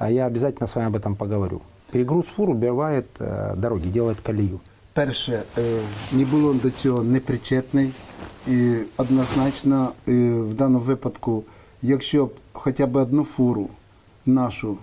э, 0.00 0.12
я 0.12 0.26
обязательно 0.26 0.66
с 0.66 0.76
вами 0.76 0.88
об 0.88 0.96
этом 0.96 1.14
поговорю. 1.16 1.60
Перегруз 1.92 2.26
фур 2.26 2.50
убивает 2.50 3.06
э, 3.20 3.56
дороги, 3.56 3.88
делает 3.88 4.20
колею. 4.20 4.60
Перше, 4.92 5.42
е, 5.58 5.80
ні 6.12 6.24
було 6.24 6.54
до 6.54 6.70
цього 6.70 7.02
непричетний. 7.02 7.92
І 8.48 8.76
однозначно, 8.96 9.92
е, 10.08 10.12
в 10.32 10.54
даному 10.54 10.84
випадку, 10.84 11.42
якщо 11.82 12.26
б 12.26 12.30
хоча 12.52 12.86
б 12.86 12.96
одну 12.96 13.24
фуру 13.24 13.68
нашу 14.26 14.76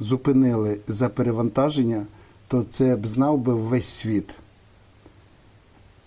зупинили 0.00 0.78
за 0.88 1.08
перевантаження, 1.08 2.06
то 2.48 2.62
це 2.62 2.96
б 2.96 3.06
знав 3.06 3.38
би 3.38 3.54
весь 3.54 3.86
світ. 3.88 4.34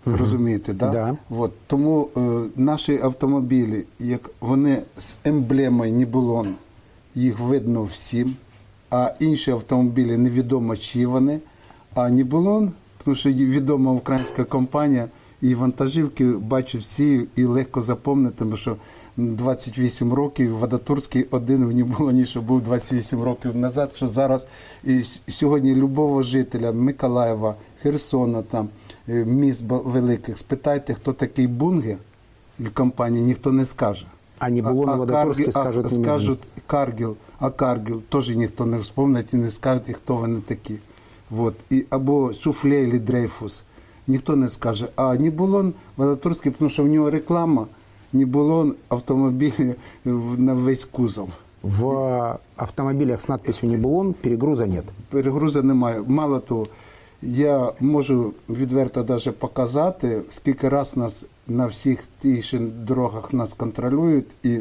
Розумієте, 0.07 0.73
да? 0.73 0.91
Да. 0.91 1.17
От, 1.31 1.53
тому 1.67 2.09
е, 2.17 2.21
наші 2.57 3.01
автомобілі, 3.03 3.85
як 3.99 4.31
вони 4.41 4.83
з 4.99 5.17
емблемою 5.25 5.93
Нібулон, 5.93 6.55
їх 7.15 7.39
видно 7.39 7.85
всім, 7.85 8.37
а 8.91 9.11
інші 9.21 9.51
автомобілі 9.51 10.17
невідомо 10.17 10.77
чи 10.77 11.07
вони. 11.07 11.41
А 11.95 12.11
Нібулон, 12.11 12.73
тому 13.05 13.15
що 13.15 13.31
відома 13.31 13.93
українська 13.93 14.45
компанія, 14.45 15.09
і 15.43 15.55
вантажівки 15.55 16.25
бачать 16.27 16.81
всі 16.81 17.27
і 17.37 17.45
легко 17.45 17.81
запомнити, 17.81 18.35
тому 18.39 18.57
що 18.57 18.77
28 19.17 20.13
років 20.13 20.59
Вадатурський 20.59 21.27
один 21.31 21.65
в 21.65 21.73
Нібулоні, 21.73 22.27
що 22.27 22.43
був 22.43 22.61
28 22.61 23.23
років 23.23 23.57
назад, 23.57 23.95
що 23.95 24.09
зараз 24.09 24.47
і 24.85 25.03
сьогодні 25.29 25.75
любого 25.75 26.23
жителя 26.23 26.73
Миколаєва, 26.73 27.55
Херсона, 27.83 28.43
там, 28.43 28.69
міст 29.15 29.65
ба- 29.65 29.79
великих, 29.85 30.39
спитайте, 30.39 30.95
хто 30.95 31.13
такий 31.13 31.47
Бунге, 31.47 31.97
і 32.59 32.65
компанії 32.65 33.25
ніхто 33.25 33.53
не 33.53 33.65
скаже. 33.65 34.07
А 34.39 34.51
Нібулон 34.51 34.97
і 34.97 34.99
Вадатурський 34.99 35.47
Каргіл- 35.47 35.51
скажуть 35.53 35.87
а, 35.87 35.89
скажуть 35.89 36.43
Каргіл, 36.67 37.17
а 37.39 37.51
Каргіл 37.51 38.03
теж 38.09 38.29
ніхто 38.37 38.67
не 38.67 38.79
вспомнить 38.79 39.35
і 39.35 39.37
не 39.37 39.51
скаже, 39.51 39.81
і 39.89 39.93
хто 39.93 40.17
вони 40.17 40.41
такі. 40.41 40.75
Вот. 41.31 41.55
І, 41.71 41.85
або 41.91 42.35
Суфле 42.35 42.83
і 42.83 42.99
Дрейфус. 42.99 43.63
Ніхто 44.07 44.37
не 44.37 44.49
скаже. 44.49 44.89
А 44.97 45.17
Нібулон 45.17 45.73
Вадатурський, 45.97 46.53
тому 46.59 46.71
що 46.71 46.83
в 46.83 46.87
нього 46.87 47.11
реклама, 47.11 47.67
Нібулон 48.13 48.75
автомобіль 48.89 49.73
на 50.37 50.55
весь 50.55 50.85
кузов. 50.85 51.29
В 51.63 51.85
автомобилях 52.57 53.21
с 53.21 53.29
надписью 53.29 53.69
«Нибулон» 53.71 54.15
перегруза 54.15 54.67
нет. 54.67 54.85
Перегрузу 55.11 55.63
немає. 55.63 56.03
Мало 56.07 56.39
того, 56.39 56.67
я 57.23 57.73
можу 57.81 58.33
відверто 58.49 59.03
даже 59.03 59.33
показати, 59.33 60.23
скільки 60.31 60.68
раз 60.68 60.97
нас 60.97 61.25
на 61.47 61.66
всіх 61.66 62.01
тих 62.21 62.45
же 62.45 62.59
дорогах 62.59 63.33
нас 63.33 63.55
контролюють, 63.55 64.27
і 64.43 64.59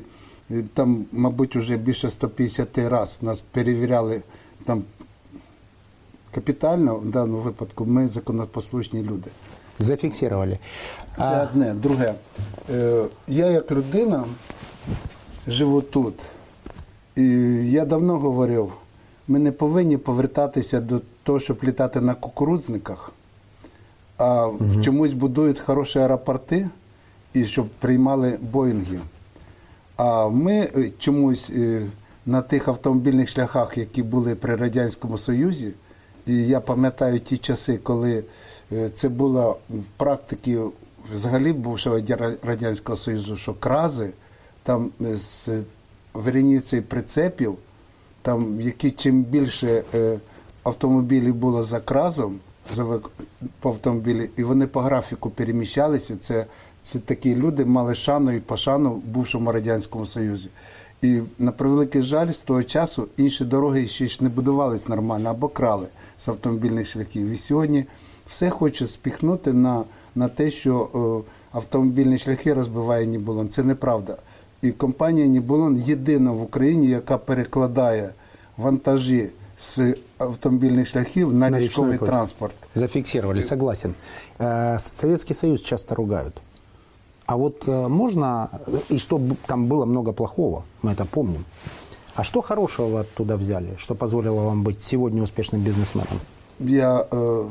там, 0.74 1.06
мабуть, 1.12 1.56
вже 1.56 1.78
більше 1.78 2.10
150 2.10 2.78
раз 2.78 3.20
нас 3.22 3.42
перевіряли 3.42 4.22
там 4.66 4.84
капітально, 6.32 6.96
в 6.96 7.06
даному 7.06 7.38
випадку 7.38 7.86
ми 7.86 8.08
законопослушні 8.08 9.04
люди. 9.04 9.32
Зафиксировали. 9.80 10.58
Це 11.18 11.44
одне. 11.44 11.74
Друге, 11.74 12.14
е, 12.70 13.04
я 13.28 13.46
як 13.46 13.72
людина 13.72 14.24
живу 15.48 15.82
тут. 15.82 16.14
І 17.16 17.24
я 17.72 17.86
давно 17.86 18.18
говорив, 18.18 18.74
ми 19.28 19.40
не 19.40 19.52
повинні 19.52 19.98
повертатися 19.98 20.80
до 20.80 21.02
того, 21.30 21.40
щоб 21.40 21.64
літати 21.64 22.02
на 22.02 22.16
кукурудзниках, 22.16 23.12
а 24.18 24.52
чомусь 24.84 25.14
будують 25.14 25.60
хороші 25.60 26.00
аеропорти 26.00 26.70
і 27.34 27.46
щоб 27.46 27.70
приймали 27.70 28.38
Боїнги. 28.42 29.00
А 29.96 30.28
ми 30.28 30.54
е, 30.54 30.92
чомусь 31.00 31.50
е, 31.50 31.88
на 32.26 32.42
тих 32.42 32.68
автомобільних 32.68 33.30
шляхах, 33.30 33.78
які 33.78 34.04
були 34.04 34.36
при 34.36 34.56
Радянському 34.56 35.18
Союзі, 35.18 35.72
і 36.26 36.34
я 36.34 36.60
пам'ятаю 36.60 37.20
ті 37.20 37.38
часи, 37.38 37.78
коли 37.78 38.24
е, 38.72 38.90
це 38.90 39.10
було 39.10 39.58
в 39.70 39.84
практиці 39.98 40.60
взагалі 41.14 41.54
бувшого 41.54 42.00
Радянського 42.44 42.98
Союзу, 42.98 43.38
що 43.38 43.54
крази 43.54 44.10
там 44.64 44.92
з 45.00 45.50
вереніцею 46.14 46.84
прицепів, 46.84 47.56
там 48.22 48.62
які 48.62 48.92
чим 48.92 49.24
більше 49.24 49.84
автомобілів 50.64 51.36
було 51.36 51.64
за 51.64 51.80
кразом, 51.80 52.40
по 53.60 53.70
автомобілі, 53.70 54.30
і 54.38 54.44
вони 54.44 54.68
по 54.68 54.82
графіку 54.82 55.30
переміщалися. 55.30 56.18
Це, 56.22 56.46
це 56.82 57.00
такі 57.00 57.36
люди 57.36 57.66
мали 57.66 57.96
шану 57.96 58.32
і 58.32 58.40
пошану 58.40 58.92
в 58.92 59.04
бувшому 59.04 59.52
Радянському 59.52 60.06
Союзі. 60.06 60.50
І 61.02 61.20
на 61.40 61.52
превеликий 61.52 62.02
жаль, 62.02 62.32
з 62.32 62.38
того 62.38 62.64
часу 62.64 63.08
інші 63.18 63.46
дороги 63.46 63.88
ще 63.88 64.08
ж 64.08 64.24
не 64.24 64.30
будувались 64.30 64.88
нормально 64.88 65.30
або 65.30 65.48
крали 65.48 65.88
з 66.20 66.28
автомобільних 66.28 66.88
шляхів. 66.90 67.30
І 67.30 67.38
сьогодні 67.38 67.86
все 68.28 68.50
хоче 68.50 68.88
спіхнути 68.88 69.54
на, 69.54 69.84
на 70.16 70.28
те, 70.28 70.52
що 70.52 70.90
е, 71.26 71.32
автомобільні 71.58 72.18
шляхи 72.18 72.54
розбиває 72.54 73.08
Нібулон. 73.08 73.50
Це 73.50 73.64
неправда. 73.64 74.18
І 74.62 74.72
компанія 74.72 75.28
Нібулон 75.28 75.78
єдина 75.78 76.32
в 76.32 76.42
Україні, 76.42 76.88
яка 76.88 77.18
перекладає 77.18 78.10
вантажі 78.58 79.30
з 79.59 79.97
автомобільних 80.19 80.89
шляхів 80.89 81.35
на, 81.35 81.51
На 81.51 81.59
річковий 81.59 81.91
річний 81.93 81.99
путь. 81.99 82.09
транспорт. 82.09 82.55
Зафиксировали, 82.75 83.43
согласен. 83.43 83.95
Э, 84.39 84.79
Советский 84.79 85.35
Союз 85.35 85.63
часто 85.63 85.95
ругают. 85.95 86.35
А 87.27 87.37
вот 87.37 87.69
э, 87.69 87.89
можно, 87.89 88.49
и 88.91 88.99
что 88.99 89.19
б- 89.19 89.35
там 89.47 89.67
было 89.69 89.87
много 89.87 90.13
плохого, 90.13 90.63
мы 90.83 90.91
это 90.95 91.05
помним. 91.05 91.45
А 92.15 92.23
что 92.25 92.43
хорошего 92.43 92.89
вы 92.89 93.01
оттуда 93.01 93.37
взяли, 93.37 93.75
что 93.79 93.95
позволило 93.95 94.41
вам 94.43 94.63
быть 94.65 94.81
сегодня 94.81 95.23
успешным 95.23 95.61
бизнесменом? 95.63 96.21
я, 96.61 97.01
е, 97.13 97.45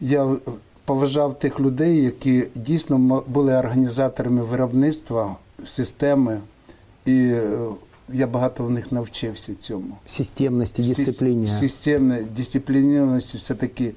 я 0.00 0.36
поважав 0.84 1.38
тих 1.38 1.60
людей, 1.60 2.04
які 2.04 2.44
дійсно 2.54 2.96
м- 2.96 3.22
були 3.26 3.54
організаторами 3.56 4.42
виробництва, 4.42 5.36
системи, 5.66 6.40
і 7.06 7.12
е, 7.18 7.48
я 8.13 8.27
багато 8.27 8.63
в 8.63 8.71
них 8.71 8.91
навчився 8.91 9.55
цьому. 9.55 9.97
Системности, 10.05 10.81
Сис- 10.81 10.95
дисциплине. 10.95 11.47
Системне, 11.47 12.23
дисциплінованості, 12.35 13.37
все-таки 13.37 13.91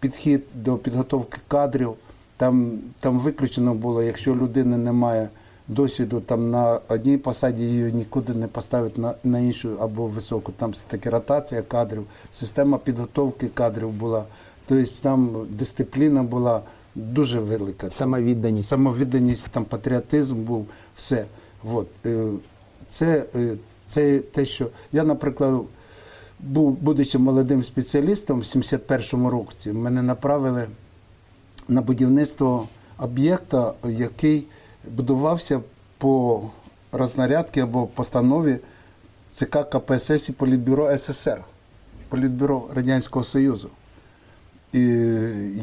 підхід 0.00 0.42
до 0.54 0.76
підготовки 0.76 1.38
кадрів. 1.48 1.94
Там, 2.36 2.78
там 3.00 3.18
виключено 3.18 3.74
було, 3.74 4.02
якщо 4.02 4.34
людини 4.36 4.76
немає 4.76 5.28
досвіду 5.68 6.20
там 6.20 6.50
на 6.50 6.80
одній 6.88 7.18
посаді, 7.18 7.62
її 7.62 7.92
нікуди 7.92 8.34
не 8.34 8.46
поставити 8.46 9.00
на, 9.00 9.14
на 9.24 9.38
іншу 9.38 9.76
або 9.80 10.06
високу. 10.06 10.52
Там 10.56 10.70
все-таки 10.70 11.10
ротація 11.10 11.62
кадрів, 11.62 12.04
система 12.32 12.78
підготовки 12.78 13.48
кадрів 13.54 13.90
була. 13.90 14.24
Тобто 14.68 14.90
там 15.02 15.46
дисципліна 15.50 16.22
була 16.22 16.62
дуже 16.94 17.40
велика. 17.40 17.90
Самовідданість. 17.90 18.68
Самовідданість, 18.68 19.48
там 19.48 19.64
патріотизм 19.64 20.42
був, 20.44 20.66
все. 20.96 21.24
От. 21.72 21.86
Це, 22.88 23.24
е, 23.34 23.56
це 23.88 24.18
те, 24.18 24.46
що 24.46 24.68
я, 24.92 25.04
наприклад, 25.04 25.62
був, 26.40 26.72
будучи 26.72 27.18
молодим 27.18 27.64
спеціалістом 27.64 28.40
в 28.40 28.42
71-му 28.42 29.30
році, 29.30 29.72
мене 29.72 30.02
направили 30.02 30.68
на 31.68 31.80
будівництво 31.80 32.68
об'єкта, 32.98 33.72
який 33.84 34.44
будувався 34.90 35.60
по 35.98 36.42
рознарядці 36.92 37.60
або 37.60 37.86
постанові 37.86 38.58
ЦК 39.30 39.58
КПСС 39.70 40.28
і 40.28 40.32
Політбюро 40.32 40.96
СССР, 40.96 41.40
Політбюро 42.08 42.68
Радянського 42.74 43.24
Союзу. 43.24 43.70
І 44.72 44.80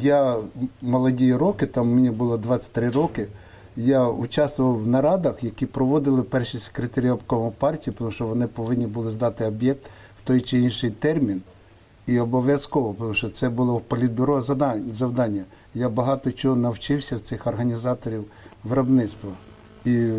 я 0.02 0.36
молоді 0.82 1.34
роки, 1.34 1.66
там 1.66 1.88
мені 1.88 2.10
було 2.10 2.38
23 2.38 2.90
роки, 2.90 3.28
я 3.76 4.08
участвував 4.08 4.84
в 4.84 4.88
нарадах, 4.88 5.44
які 5.44 5.66
проводили 5.66 6.24
перші 6.24 6.60
секретарі 6.60 7.10
обкому 7.10 7.52
партії, 7.52 7.96
тому 7.98 8.12
що 8.12 8.28
вони 8.28 8.48
повинні 8.48 8.88
були 8.88 9.12
здати 9.12 9.46
об'єкт 9.46 9.86
в 10.20 10.28
той 10.28 10.42
чи 10.42 10.60
інший 10.60 10.92
термін. 10.92 11.42
І 12.08 12.20
обов'язково, 12.20 12.96
тому 13.00 13.14
що 13.14 13.30
це 13.30 13.50
було 13.50 13.76
в 13.76 13.82
політбюро 13.82 14.42
завдання. 14.92 15.44
Я 15.74 15.90
багато 15.90 16.32
чого 16.32 16.56
навчився 16.56 17.16
в 17.16 17.22
цих 17.22 17.48
організаторів 17.48 18.26
виробництва. 18.64 19.32
І 19.86 20.10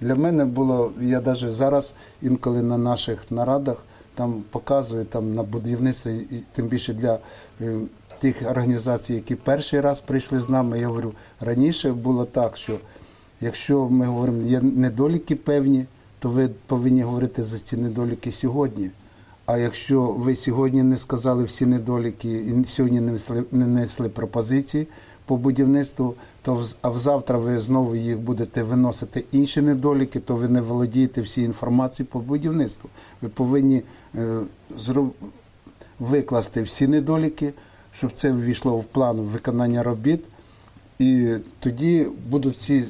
для 0.00 0.14
мене 0.14 0.44
було, 0.44 0.92
я 1.00 1.20
навіть 1.20 1.52
зараз 1.52 1.94
інколи 2.22 2.62
на 2.62 2.78
наших 2.78 3.30
нарадах 3.30 3.76
там 4.14 4.42
показую 4.50 5.04
там 5.04 5.34
на 5.34 5.42
будівництві, 5.42 6.16
і 6.30 6.42
тим 6.54 6.66
більше 6.66 6.94
для 6.94 7.18
е, 7.60 7.78
тих 8.20 8.36
організацій, 8.50 9.14
які 9.14 9.34
перший 9.34 9.80
раз 9.80 10.00
прийшли 10.00 10.40
з 10.40 10.48
нами. 10.48 10.80
Я 10.80 10.88
говорю, 10.88 11.12
раніше 11.40 11.92
було 11.92 12.24
так, 12.24 12.56
що 12.56 12.78
якщо 13.40 13.88
ми 13.88 14.06
говоримо, 14.06 14.42
є 14.42 14.60
недоліки 14.60 15.36
певні, 15.36 15.84
то 16.18 16.30
ви 16.30 16.48
повинні 16.66 17.02
говорити 17.02 17.44
за 17.44 17.58
ці 17.58 17.76
недоліки 17.76 18.32
сьогодні. 18.32 18.90
А 19.46 19.58
якщо 19.58 20.02
ви 20.02 20.36
сьогодні 20.36 20.82
не 20.82 20.98
сказали 20.98 21.44
всі 21.44 21.66
недоліки 21.66 22.28
і 22.28 22.64
сьогодні 22.64 23.00
не 23.00 23.12
несли, 23.12 23.44
не 23.52 23.66
несли 23.66 24.08
пропозиції 24.08 24.86
по 25.24 25.36
будівництву, 25.36 26.14
то 26.42 26.64
а 26.82 26.98
завтра 26.98 27.38
ви 27.38 27.60
знову 27.60 27.96
їх 27.96 28.18
будете 28.18 28.62
виносити 28.62 29.24
інші 29.32 29.60
недоліки, 29.60 30.20
то 30.20 30.36
ви 30.36 30.48
не 30.48 30.60
володієте 30.60 31.22
всі 31.22 31.42
інформацією 31.42 32.10
по 32.12 32.18
будівництву. 32.18 32.90
Ви 33.22 33.28
повинні 33.28 33.82
е, 34.14 34.40
зроб... 34.78 35.12
викласти 35.98 36.62
всі 36.62 36.88
недоліки, 36.88 37.52
щоб 37.92 38.12
це 38.14 38.32
ввійшло 38.32 38.76
в 38.76 38.84
план 38.84 39.16
виконання 39.16 39.82
робіт. 39.82 40.24
І 40.98 41.34
тоді 41.60 42.06
будуть 42.30 42.66
е, 42.70 42.84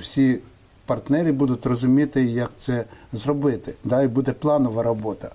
всі 0.00 0.38
партнери 0.86 1.32
будуть 1.32 1.66
розуміти, 1.66 2.24
як 2.24 2.50
це 2.56 2.84
зробити. 3.12 3.72
Да, 3.84 4.02
і 4.02 4.08
буде 4.08 4.32
планова 4.32 4.82
робота. 4.82 5.30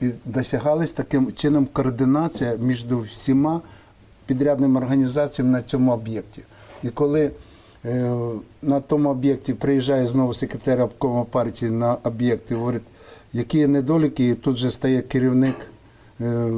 І 0.00 0.10
досягалась 0.24 0.90
таким 0.90 1.32
чином 1.32 1.68
координація 1.72 2.56
між 2.56 2.84
всіма 3.12 3.60
підрядними 4.26 4.80
організаціями 4.80 5.52
на 5.52 5.62
цьому 5.62 5.92
об'єкті. 5.92 6.42
І 6.82 6.88
коли 6.88 7.30
е, 7.84 8.14
на 8.62 8.80
тому 8.80 9.08
об'єкті 9.08 9.54
приїжджає 9.54 10.08
знову 10.08 10.34
секретар 10.34 10.80
обкому 10.80 11.24
партії 11.24 11.70
на 11.70 11.96
об'єкт 12.04 12.50
і 12.50 12.54
говорить, 12.54 12.82
які 13.32 13.58
є 13.58 13.68
недоліки, 13.68 14.28
і 14.28 14.34
тут 14.34 14.56
же 14.56 14.70
стає 14.70 15.02
керівник 15.02 15.56
е, 16.20 16.50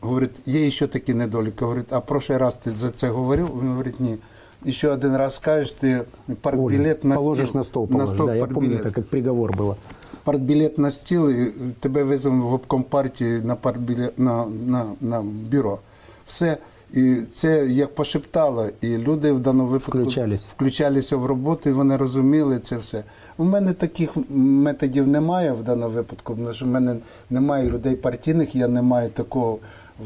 говорить, 0.00 0.30
є 0.46 0.70
ще 0.70 0.86
такі 0.86 1.14
недоліки. 1.14 1.64
Говорить, 1.64 1.92
а 1.92 2.00
прошлий 2.00 2.38
раз 2.38 2.54
ти 2.54 2.70
за 2.70 2.90
це 2.90 3.08
говорив? 3.08 3.46
Він 3.62 3.68
говорить, 3.68 4.00
ні. 4.00 4.16
І 4.64 4.72
ще 4.72 4.88
один 4.88 5.16
раз 5.16 5.34
скажеш, 5.34 5.72
ти 5.72 6.00
партбілет 6.40 7.04
на 7.04 7.14
положишь 7.14 7.48
стіл. 7.48 7.58
на 7.58 7.64
стол, 7.64 7.88
положишь. 7.88 8.16
да, 8.26 8.34
я 8.34 8.46
помню, 8.46 8.76
это 8.76 8.90
как 8.90 9.06
приговор 9.06 9.56
было. 9.56 9.76
партбілет 10.24 10.78
на 10.78 10.90
стіл, 10.90 11.30
і 11.30 11.52
тебе 11.80 12.02
веземо 12.04 12.48
в 12.48 12.54
обком 12.54 12.82
партії 12.82 13.40
на 13.44 13.54
партбілет 13.56 14.18
на, 14.18 14.46
на, 14.66 14.84
на 15.00 15.22
бюро. 15.22 15.78
Все. 16.26 16.56
І 16.92 17.16
це 17.34 17.66
як 17.66 17.94
пошептало, 17.94 18.66
і 18.80 18.98
люди 18.98 19.32
в 19.32 19.40
даному 19.40 19.68
випадку 19.68 19.98
Включались. 19.98 20.46
включалися 20.56 21.16
в 21.16 21.26
роботу, 21.26 21.70
і 21.70 21.72
вони 21.72 21.96
розуміли 21.96 22.58
це 22.58 22.76
все. 22.76 23.04
У 23.38 23.44
мене 23.44 23.72
таких 23.72 24.10
методів 24.30 25.08
немає 25.08 25.52
в 25.52 25.62
даному 25.62 25.94
випадку, 25.94 26.34
тому 26.34 26.52
що 26.52 26.64
в 26.64 26.68
мене 26.68 26.96
немає 27.30 27.70
людей 27.70 27.96
партійних, 27.96 28.54
я 28.54 28.68
не 28.68 28.82
маю 28.82 29.10
такого 29.10 29.58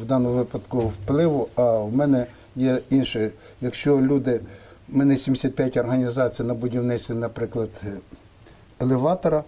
в 0.03 0.05
даному 0.07 0.35
випадку 0.35 0.79
впливу, 0.79 1.49
а 1.55 1.79
в 1.79 1.97
мене 1.97 2.27
є 2.57 2.81
інше. 2.91 3.31
Якщо 3.61 4.01
люди, 4.01 4.41
в 4.89 4.97
мене 4.97 5.17
75 5.17 5.77
організацій 5.77 6.43
на 6.43 6.55
будівництві, 6.55 7.15
наприклад, 7.15 7.71
елеватора, 8.81 9.45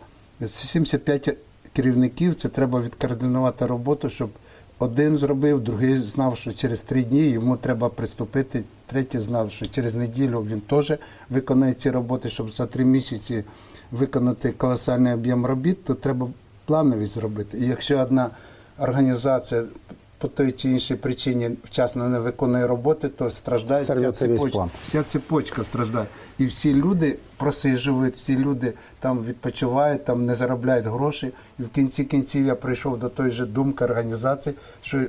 75 0.47 1.37
керівників, 1.73 2.35
це 2.35 2.49
треба 2.49 2.81
відкоординувати 2.81 3.67
роботу, 3.67 4.11
щоб 4.11 4.31
один 4.79 5.17
зробив, 5.17 5.61
другий 5.61 5.99
знав, 5.99 6.37
що 6.37 6.53
через 6.53 6.81
три 6.81 7.05
дні 7.05 7.29
йому 7.29 7.57
треба 7.57 7.89
приступити, 7.89 8.63
третій 8.87 9.21
знав, 9.21 9.53
що 9.53 9.67
через 9.67 9.95
неділю 9.95 10.47
він 10.51 10.61
теж 10.61 10.93
виконає 11.31 11.75
ці 11.75 11.91
роботи, 11.91 12.31
щоб 12.31 12.51
за 12.51 12.67
три 12.67 12.85
місяці 12.85 13.45
виконати 13.93 14.51
колосальний 14.53 15.15
об'єм 15.15 15.47
робіт, 15.47 15.85
то 15.85 15.95
треба 15.95 16.29
плановість 16.65 17.15
зробити. 17.15 17.59
І 17.59 17.67
якщо 17.67 17.99
одна 17.99 18.31
організація 18.79 19.65
по 20.21 20.29
той 20.29 20.53
чи 20.53 20.69
іншій 20.69 20.95
причині 20.95 21.51
вчасно 21.65 22.09
не 22.09 22.19
виконує 22.19 22.67
роботи, 22.67 23.09
то 23.09 23.31
страждає 23.31 23.83
вся 23.83 24.13
цепочка. 24.13 24.69
Вся 24.85 25.03
цепочка 25.03 25.65
страждає. 25.65 26.07
І 26.39 26.47
всі 26.47 26.75
люди 26.75 27.19
просижують, 27.37 28.17
всі 28.17 28.39
люди 28.39 28.73
там 28.99 29.25
відпочивають, 29.25 30.05
там 30.05 30.27
не 30.27 30.35
заробляють 30.35 30.87
гроші. 30.87 31.33
І 31.59 31.63
в 31.63 31.69
кінці 31.69 32.05
кінців 32.05 32.47
я 32.47 32.55
прийшов 32.55 32.99
до 32.99 33.09
тої 33.09 33.31
же 33.31 33.47
думки 33.47 33.85
організації, 33.85 34.55
що 34.83 35.01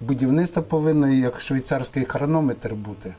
будівництво 0.00 0.62
повинно 0.62 1.08
як 1.08 1.40
швейцарський 1.40 2.04
хронометр 2.04 2.74
бути. 2.74 3.14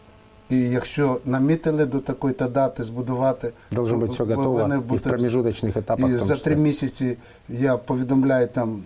І 0.49 0.59
якщо 0.59 1.19
намітили 1.25 1.85
до 1.85 1.99
такої 1.99 2.33
то 2.33 2.47
дати 2.47 2.83
збудувати, 2.83 3.51
Должно 3.71 3.97
бути 3.97 4.11
все 4.11 4.23
готово 4.23 4.73
і 4.73 4.77
в 4.77 4.81
бути- 4.81 5.09
промежуточних 5.09 5.77
етапах 5.77 6.11
І 6.11 6.17
за 6.17 6.35
три 6.35 6.55
місяці 6.55 7.17
я 7.49 7.77
повідомляю 7.77 8.47
там 8.47 8.83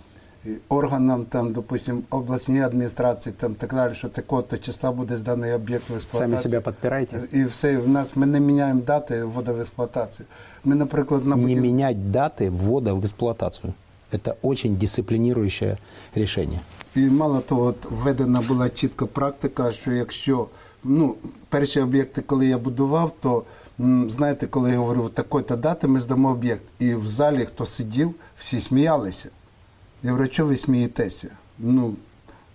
органам, 0.69 1.25
там, 1.25 1.53
допустим, 1.53 2.03
обласній 2.11 2.63
адміністрації, 2.63 3.35
там 3.39 3.55
так 3.55 3.75
далі, 3.75 3.95
що 3.95 4.09
такого-то 4.09 4.59
числа 4.59 4.93
буде 4.93 5.17
зданий 5.17 5.53
об'єкт 5.53 5.91
в 5.91 5.95
експлуатацію. 5.95 6.37
Сами 6.39 6.51
себя 6.51 6.61
подпираете? 6.61 7.21
І 7.33 7.45
все, 7.45 7.79
в 7.79 7.89
нас 7.89 8.17
ми 8.17 8.27
не 8.27 8.41
міняємо 8.41 8.81
дати 8.81 9.25
вводу 9.25 9.55
в 9.55 9.61
експлуатацію. 9.61 10.27
Ми, 10.65 10.75
наприклад, 10.75 11.27
на 11.27 11.37
Не 11.37 11.43
будів- 11.43 11.61
менять 11.63 11.97
даты 11.97 12.51
ввода 12.51 12.93
в 12.93 13.05
эксплуатацию. 13.05 13.73
Это 14.13 14.35
очень 14.43 14.77
дисциплинирующее 14.77 15.77
решение. 16.15 16.61
І 16.97 17.01
мало 17.01 17.41
того, 17.41 17.63
от 17.65 17.77
введена 17.91 18.41
була 18.49 18.69
чітка 18.71 19.07
практика, 19.07 19.73
що 19.73 19.93
якщо 19.93 20.47
ну, 20.85 21.15
перші 21.49 21.81
об'єкти, 21.81 22.23
коли 22.23 22.47
я 22.47 22.59
будував, 22.59 23.13
то 23.21 23.43
м, 23.81 24.11
знаєте, 24.11 24.47
коли 24.47 24.71
я 24.71 24.79
говорив, 24.79 25.11
такої-то 25.11 25.57
дати 25.57 25.89
ми 25.89 26.01
здамо 26.01 26.29
об'єкт. 26.31 26.63
І 26.79 26.95
в 26.95 27.09
залі, 27.09 27.45
хто 27.45 27.67
сидів, 27.67 28.15
всі 28.39 28.61
сміялися. 28.61 29.29
Я 30.04 30.12
говорю, 30.12 30.30
що 30.32 30.46
ви 30.46 30.58
смієтеся? 30.58 31.28
Ну, 31.60 31.94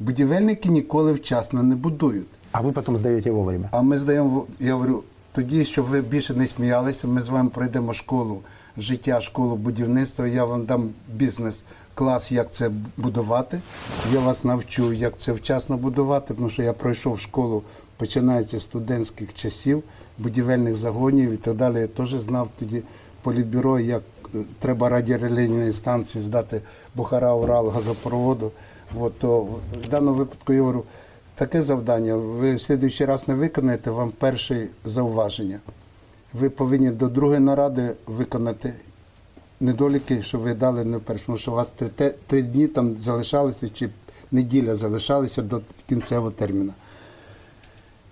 будівельники 0.01 0.69
ніколи 0.69 1.13
вчасно 1.13 1.63
не 1.63 1.75
будують. 1.75 2.27
А 2.53 2.63
вы 2.63 2.73
потом 2.73 2.97
сдаете 2.97 3.31
вовремя. 3.31 3.69
А 3.73 3.83
ми 3.83 3.99
здаємо, 3.99 4.47
я 4.61 4.73
говорю, 4.75 5.03
тоді, 5.33 5.65
щоб 5.65 5.85
ви 5.85 6.01
більше 6.01 6.35
не 6.35 6.47
сміялися, 6.47 7.09
ми 7.09 7.23
з 7.23 7.29
вами 7.29 7.51
пройдемо 7.51 7.95
школу 7.95 8.41
життя, 8.77 9.21
школу 9.21 9.57
будівництва. 9.57 10.27
Я 10.27 10.45
вам 10.45 10.65
дам 10.65 10.91
бізнес 11.15 11.65
клас, 11.95 12.33
як 12.33 12.53
це 12.53 12.71
будувати. 12.97 13.61
Я 14.13 14.21
вас 14.21 14.45
навчу, 14.45 14.93
як 14.93 15.17
це 15.17 15.33
вчасно 15.33 15.77
будувати, 15.77 16.35
тому 16.35 16.51
що 16.51 16.63
я 16.63 16.73
пройшов 16.73 17.21
школу, 17.21 17.63
починаючи 17.97 18.59
з 18.59 18.63
студентських 18.63 19.35
часів, 19.35 19.83
будівельних 20.19 20.77
загонів 20.77 21.31
і 21.31 21.37
так 21.37 21.55
далі. 21.57 21.79
Я 21.79 21.87
теж 21.87 22.11
знав 22.11 22.49
тоді 22.59 22.83
політбюро, 23.23 23.81
як 23.81 24.03
треба 24.59 24.89
радіорелейної 24.89 25.73
станції 25.73 26.25
здати 26.25 26.61
Бухара, 26.95 27.35
Урал, 27.35 27.69
газопроводу. 27.69 28.53
От, 28.99 29.19
то 29.19 29.41
в 29.85 29.89
даному 29.91 30.17
випадку 30.17 30.53
я 30.53 30.61
говорю, 30.61 30.85
таке 31.35 31.63
завдання. 31.63 32.17
Ви 32.17 32.55
в 32.55 32.63
слідуючий 32.63 33.07
раз 33.07 33.29
не 33.29 33.35
виконаєте, 33.35 33.91
вам 33.91 34.13
перше 34.19 34.67
зауваження. 34.85 35.61
Ви 36.33 36.51
повинні 36.51 36.91
до 36.91 37.09
другої 37.09 37.41
наради 37.41 37.91
виконати 38.07 38.73
недоліки, 39.61 40.23
що 40.23 40.39
ви 40.39 40.55
дали 40.55 40.85
не 40.85 40.99
перше, 40.99 41.27
тому 41.27 41.39
що 41.39 41.53
у 41.53 41.55
вас 41.55 41.71
три, 41.71 42.15
три 42.27 42.43
дні 42.43 42.67
там 42.67 42.97
залишалися 42.99 43.69
чи 43.69 43.89
неділя 44.33 44.75
залишалися 44.75 45.43
до 45.43 45.61
кінцевого 45.89 46.31
терміну. 46.31 46.73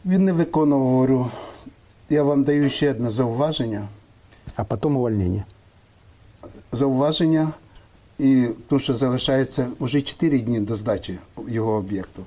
Він 0.05 0.25
не 0.25 0.33
виконував, 0.33 0.89
говорю. 0.89 1.31
Я 2.11 2.23
вам 2.23 2.45
даю 2.45 2.71
ще 2.71 2.91
одне 2.91 3.11
зауваження. 3.11 3.89
А 4.57 4.65
потом 4.65 4.97
увольнение. 4.97 5.45
Зауваження, 6.73 7.49
і 8.19 8.47
тому 8.69 8.81
що 8.81 8.95
залишається 8.95 9.67
вже 9.81 10.03
4 10.03 10.39
дні 10.39 10.61
до 10.61 10.77
здачі 10.77 11.19
його 11.49 11.73
об'єкту. 11.73 12.23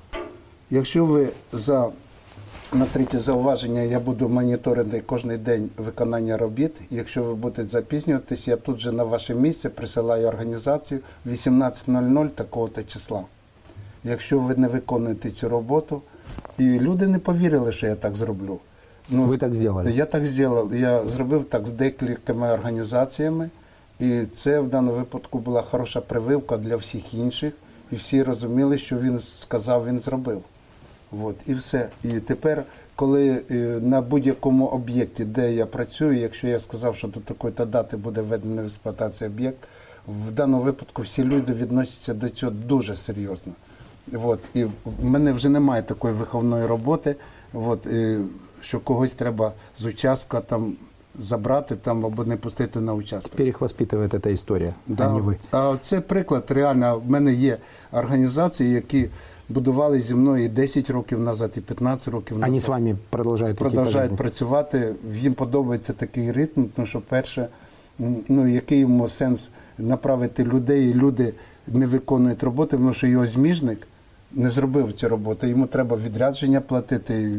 Якщо 0.70 1.04
ви 1.04 1.28
за 1.52 1.90
на 2.72 2.86
третє 2.86 3.18
зауваження 3.18 3.80
я 3.80 4.00
буду 4.00 4.28
моніторити 4.28 5.02
кожен 5.06 5.38
день 5.38 5.70
виконання 5.76 6.36
робіт. 6.36 6.72
Якщо 6.90 7.22
ви 7.22 7.34
будете 7.34 7.66
запізнюватись, 7.66 8.48
я 8.48 8.56
тут 8.56 8.78
же 8.78 8.92
на 8.92 9.04
ваше 9.04 9.34
місце 9.34 9.68
присилаю 9.68 10.26
організацію 10.26 11.00
18.00 11.26 12.28
такого-то 12.28 12.82
числа. 12.82 13.22
Якщо 14.04 14.38
ви 14.38 14.54
не 14.54 14.68
виконуєте 14.68 15.30
цю 15.30 15.48
роботу, 15.48 16.02
і 16.58 16.80
люди 16.80 17.06
не 17.06 17.18
повірили, 17.18 17.72
що 17.72 17.86
я 17.86 17.94
так 17.94 18.14
зроблю. 18.14 18.58
Ну, 19.10 19.22
Ви 19.22 19.38
так 19.38 19.54
зробили? 19.54 19.92
Я 19.92 20.04
так 20.04 20.24
зробив. 20.24 20.80
Я 20.80 21.04
зробив 21.06 21.44
так 21.44 21.66
з 21.66 21.70
декількома 21.70 22.52
організаціями, 22.52 23.50
і 24.00 24.22
це 24.32 24.60
в 24.60 24.68
даному 24.68 24.98
випадку 24.98 25.38
була 25.38 25.62
хороша 25.62 26.00
прививка 26.00 26.56
для 26.56 26.76
всіх 26.76 27.14
інших. 27.14 27.52
І 27.90 27.96
всі 27.96 28.22
розуміли, 28.22 28.78
що 28.78 28.98
він 28.98 29.18
сказав, 29.18 29.86
він 29.86 30.00
зробив. 30.00 30.42
От, 31.22 31.36
і 31.46 31.54
все. 31.54 31.88
І 32.04 32.20
тепер, 32.20 32.64
коли 32.96 33.42
е, 33.50 33.54
на 33.82 34.00
будь-якому 34.00 34.66
об'єкті, 34.66 35.24
де 35.24 35.52
я 35.52 35.66
працюю, 35.66 36.18
якщо 36.18 36.48
я 36.48 36.60
сказав, 36.60 36.96
що 36.96 37.08
до 37.08 37.20
такої-то 37.20 37.64
дати 37.64 37.96
буде 37.96 38.20
введений 38.20 38.58
в 38.58 38.64
експлуатацію 38.64 39.30
об'єкт, 39.30 39.68
в 40.08 40.30
даному 40.30 40.62
випадку 40.62 41.02
всі 41.02 41.24
люди 41.24 41.52
відносяться 41.52 42.14
до 42.14 42.28
цього 42.28 42.52
дуже 42.52 42.96
серйозно. 42.96 43.52
От, 44.12 44.40
і 44.54 44.64
в 44.64 45.04
мене 45.04 45.32
вже 45.32 45.48
немає 45.48 45.82
такої 45.82 46.14
виховної 46.14 46.66
роботи, 46.66 47.16
от, 47.52 47.86
і, 47.86 48.16
що 48.60 48.80
когось 48.80 49.12
треба 49.12 49.52
з 49.78 49.84
участка 49.84 50.40
там 50.40 50.76
забрати 51.19 51.75
там, 51.75 52.05
або 52.05 52.23
не 52.25 52.37
пустити 52.37 52.79
на 52.79 52.93
участок. 52.93 53.31
Теперь 53.31 53.47
их 53.47 53.61
воспитывает 53.61 54.13
эта 54.13 54.33
история, 54.33 54.73
а 54.97 55.11
не 55.11 55.19
вы. 55.21 55.35
А 55.51 55.77
це 55.81 56.01
приклад 56.01 56.43
реально. 56.49 56.99
В 56.99 57.09
мене 57.09 57.33
є 57.33 57.57
організації, 57.91 58.71
які 58.71 59.09
будували 59.49 60.01
зі 60.01 60.15
мною 60.15 60.45
і 60.45 60.49
10 60.49 60.89
років 60.89 61.19
назад, 61.19 61.51
і 61.57 61.61
15 61.61 62.07
років 62.07 62.37
назад. 62.37 62.49
Они 62.49 62.59
с 62.59 62.67
вами 62.67 62.95
продолжают 63.09 63.55
идти 63.55 63.63
по 63.63 63.69
продовжують 63.69 64.03
жизни. 64.03 64.17
працювати. 64.17 64.95
Їм 65.15 65.33
подобається 65.33 65.93
такий 65.93 66.31
ритм, 66.31 66.63
тому 66.75 66.85
що 66.85 67.01
перше, 67.01 67.47
м, 68.01 68.15
ну 68.29 68.47
який 68.47 68.79
йому 68.79 69.09
сенс 69.09 69.49
направити 69.77 70.43
людей, 70.43 70.89
і 70.89 70.93
люди 70.93 71.33
не 71.67 71.87
виконують 71.87 72.43
роботи, 72.43 72.77
тому 72.77 72.93
що 72.93 73.07
його 73.07 73.25
зміжник 73.27 73.87
не 74.32 74.50
зробив 74.50 74.92
цю 74.92 75.08
роботу. 75.08 75.46
Йому 75.46 75.66
треба 75.66 75.96
відрядження 75.96 76.60
платити, 76.60 77.30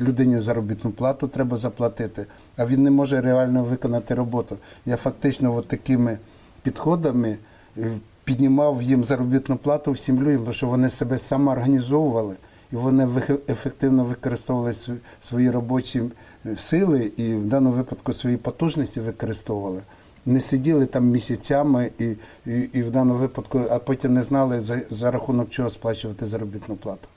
людині 0.00 0.40
заробітну 0.40 0.90
плату 0.90 1.28
треба 1.28 1.56
заплатити, 1.56 2.26
а 2.56 2.66
він 2.66 2.82
не 2.82 2.90
може 2.90 3.20
реально 3.20 3.64
виконати 3.64 4.14
роботу. 4.14 4.56
Я 4.86 4.96
фактично 4.96 5.54
от 5.54 5.68
такими 5.68 6.18
підходами 6.62 7.36
е, 7.78 7.92
піднімав 8.24 8.82
їм 8.82 9.04
заробітну 9.04 9.56
плату 9.56 9.92
всім 9.92 10.22
людям, 10.22 10.44
бо 10.44 10.52
що 10.52 10.66
вони 10.66 10.90
себе 10.90 11.18
самоорганізовували. 11.18 12.34
І 12.72 12.76
вони 12.76 13.08
ефективно 13.48 14.04
використовували 14.04 14.74
свої 15.20 15.50
робочі 15.50 16.02
е, 16.46 16.56
сили 16.56 17.12
і 17.16 17.34
в 17.34 17.46
даному 17.46 17.76
випадку 17.76 18.12
свої 18.12 18.36
потужності 18.36 19.00
використовували. 19.00 19.80
Не 20.26 20.40
сиділи 20.40 20.86
там 20.86 21.04
місяцями 21.04 21.90
і, 21.98 22.04
і, 22.46 22.52
і 22.72 22.82
в 22.82 22.90
даному 22.90 23.18
випадку, 23.18 23.60
а 23.70 23.78
потім 23.78 24.14
не 24.14 24.22
знали 24.22 24.60
за, 24.60 24.80
за 24.90 25.10
рахунок 25.10 25.50
чого 25.50 25.70
сплачувати 25.70 26.26
заробітну 26.26 26.76
плату. 26.76 27.08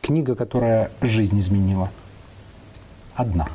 Книга, 0.00 0.34
которая 0.34 0.90
жизнь 1.02 1.38
изменила. 1.38 1.90
Одна. 3.18 3.46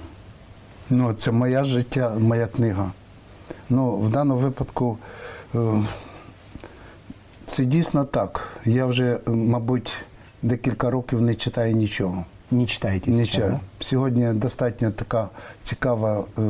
Ну, 0.89 1.13
це 1.13 1.31
моя 1.31 1.63
життя, 1.63 2.15
моя 2.19 2.47
книга. 2.47 2.91
Ну, 3.69 3.97
в 3.97 4.09
даному 4.09 4.41
випадку 4.41 4.97
е, 5.55 5.83
це 7.47 7.65
дійсно 7.65 8.05
так. 8.05 8.57
Я 8.65 8.85
вже, 8.85 9.19
мабуть, 9.25 9.93
декілька 10.41 10.91
років 10.91 11.21
не 11.21 11.35
читаю 11.35 11.75
нічого. 11.75 12.25
Не 12.51 12.65
читаєте? 12.65 13.11
Не 13.11 13.25
читаю. 13.25 13.51
да? 13.51 13.85
Сьогодні 13.85 14.33
достатньо 14.33 14.91
така 14.91 15.29
цікава 15.63 16.23
е, 16.37 16.41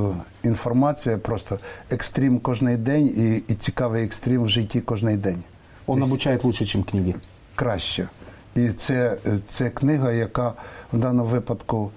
інформація, 0.43 1.17
просто 1.17 1.59
екстрім 1.89 2.39
кожний 2.39 2.77
день 2.77 3.07
і, 3.07 3.53
і 3.53 3.55
цікавий 3.55 4.03
екстрім 4.03 4.43
в 4.43 4.49
житті 4.49 4.81
кожний 4.81 5.17
день. 5.17 5.43
Он 5.87 5.99
Десь 5.99 6.09
краще, 6.09 6.47
ніж 6.47 6.69
чем 6.69 6.83
книги. 6.83 7.13
краще. 7.55 8.07
І 8.55 8.69
це, 8.69 9.17
це 9.47 9.69
книга, 9.69 10.11
яка 10.11 10.53
в 10.93 10.97
даному 10.97 11.29
випадку 11.29 11.91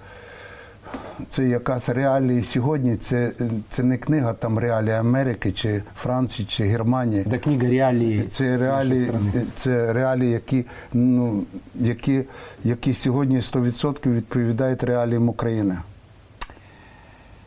це 1.29 1.47
якась 1.47 1.89
реалії 1.89 2.43
сьогодні. 2.43 2.97
Це, 2.97 3.31
це 3.69 3.83
не 3.83 3.97
книга 3.97 4.33
там 4.33 4.59
реалії 4.59 4.93
Америки 4.93 5.51
чи 5.51 5.83
Франції 5.95 6.47
чи 6.49 6.63
Германії. 6.63 7.23
Это 7.23 7.39
книга 7.39 7.69
реалии. 7.69 8.23
Це 8.23 8.57
реалії, 8.57 9.11
це 9.55 9.93
реалії, 9.93 10.31
які, 10.31 10.65
ну, 10.93 11.43
які, 11.75 12.23
які 12.63 12.93
сьогодні 12.93 13.37
100% 13.37 14.13
відповідають 14.13 14.83
реаліям 14.83 15.29
України. 15.29 15.77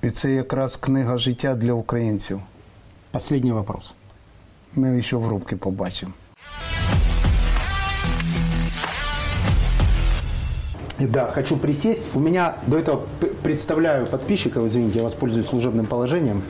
І 0.02 0.10
це 0.10 0.30
якраз 0.32 0.76
книга 0.76 1.16
життя 1.16 1.54
для 1.54 1.72
українців. 1.72 2.40
Последний 3.10 3.52
вопрос. 3.52 3.94
Ми 4.74 5.02
ще 5.02 5.16
в 5.16 5.28
рубки 5.28 5.56
побачимо. 5.56 6.12
Да, 11.08 11.30
хочу 11.32 11.56
присесть. 11.56 12.04
У 12.14 12.20
меня 12.20 12.56
до 12.66 12.78
этого 12.78 13.02
представляю 13.42 14.06
подписчиков, 14.06 14.66
извините, 14.66 14.98
я 14.98 15.04
воспользуюсь 15.04 15.46
служебным 15.46 15.86
положением. 15.86 16.42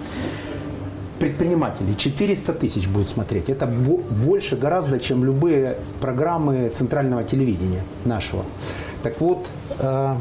Предпринимателей 1.21 1.97
400 1.97 2.55
тысяч 2.55 2.89
будет 2.89 3.09
смотреть. 3.09 3.49
Это 3.49 3.67
бо- 3.67 3.99
больше 3.99 4.57
гораздо, 4.57 4.99
чем 4.99 5.25
любые 5.25 5.77
программы 6.01 6.69
центрального 6.71 7.23
телевидения 7.25 7.83
нашего. 8.05 8.45
Так 9.03 9.21
вот, 9.21 9.47
э, 9.79 10.17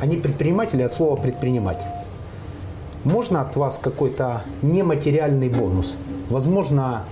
они 0.00 0.16
предприниматели 0.18 0.82
от 0.82 0.92
слова 0.92 1.16
предприниматель. 1.16 1.86
Можно 3.04 3.40
от 3.40 3.56
вас 3.56 3.78
какой-то 3.82 4.42
нематериальный 4.62 5.48
бонус? 5.48 5.94
Возможно, 6.28 7.04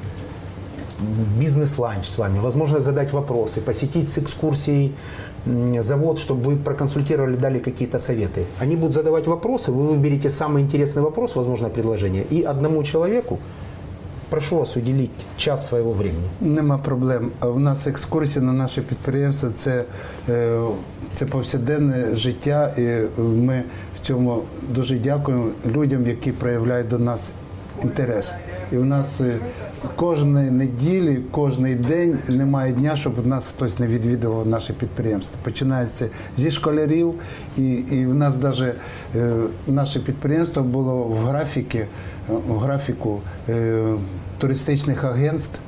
бизнес-ланч 1.38 2.04
с 2.06 2.18
вами, 2.18 2.38
возможность 2.38 2.84
задать 2.84 3.12
вопросы, 3.12 3.60
посетить 3.60 4.12
с 4.12 4.18
экскурсией 4.18 4.94
завод, 5.82 6.19
чтобы 6.19 6.41
вы 6.41 6.55
проконсультировали, 6.57 7.36
дали 7.36 7.59
какие-то 7.59 7.99
советы. 7.99 8.45
Они 8.59 8.75
будут 8.75 8.93
задавать 8.93 9.27
вопросы, 9.27 9.71
вы 9.71 9.88
выберете 9.88 10.30
самый 10.30 10.63
интересный 10.63 11.01
вопрос, 11.01 11.36
возможно, 11.36 11.69
предложение, 11.69 12.23
и 12.23 12.43
одному 12.43 12.84
человеку 12.84 13.39
прошу 14.30 14.57
вас 14.57 14.75
уделить 14.75 15.11
час 15.38 15.67
своего 15.67 15.93
времени. 15.93 16.30
Нема 16.39 16.77
проблем. 16.77 17.32
А 17.39 17.47
В 17.47 17.59
нас 17.59 17.88
екскурсія 17.88 18.45
на 18.45 18.53
наше 18.53 18.82
підприємство 18.82 19.49
це, 19.55 19.84
е, 20.30 20.61
це 21.13 21.25
повсякденне 21.25 22.15
життя, 22.15 22.73
і 22.77 22.82
е, 22.82 23.07
ми 23.17 23.63
в 23.95 23.99
цьому 23.99 24.43
дуже 24.69 24.99
дякуємо 24.99 25.47
людям, 25.65 26.07
які 26.07 26.32
проявляють 26.32 26.88
до 26.88 26.99
нас 26.99 27.32
інтерес. 27.84 28.34
І 28.71 28.77
в 28.77 28.86
нас 28.86 29.21
е, 29.21 29.38
кожної 29.97 30.51
неділі, 30.51 31.20
кожний 31.30 31.74
день 31.74 32.18
немає 32.28 32.72
дня, 32.72 32.97
щоб 32.97 33.26
нас 33.26 33.49
хтось 33.57 33.78
не 33.78 33.87
відвідував 33.87 34.47
наше 34.47 34.72
підприємство. 34.72 35.39
Починається 35.43 36.09
зі 36.37 36.51
школярів, 36.51 37.14
і, 37.57 37.72
і 37.72 38.07
в 38.07 38.14
нас 38.14 38.35
навіть 38.43 38.74
наше 39.66 40.01
підприємство 40.01 40.62
було 40.62 41.03
в 41.03 41.18
графіки, 41.18 41.78
е, 41.78 41.87
в 42.49 42.59
графіку 42.59 43.20
е, 43.49 43.95
туристичних 44.39 45.05
агентств 45.05 45.59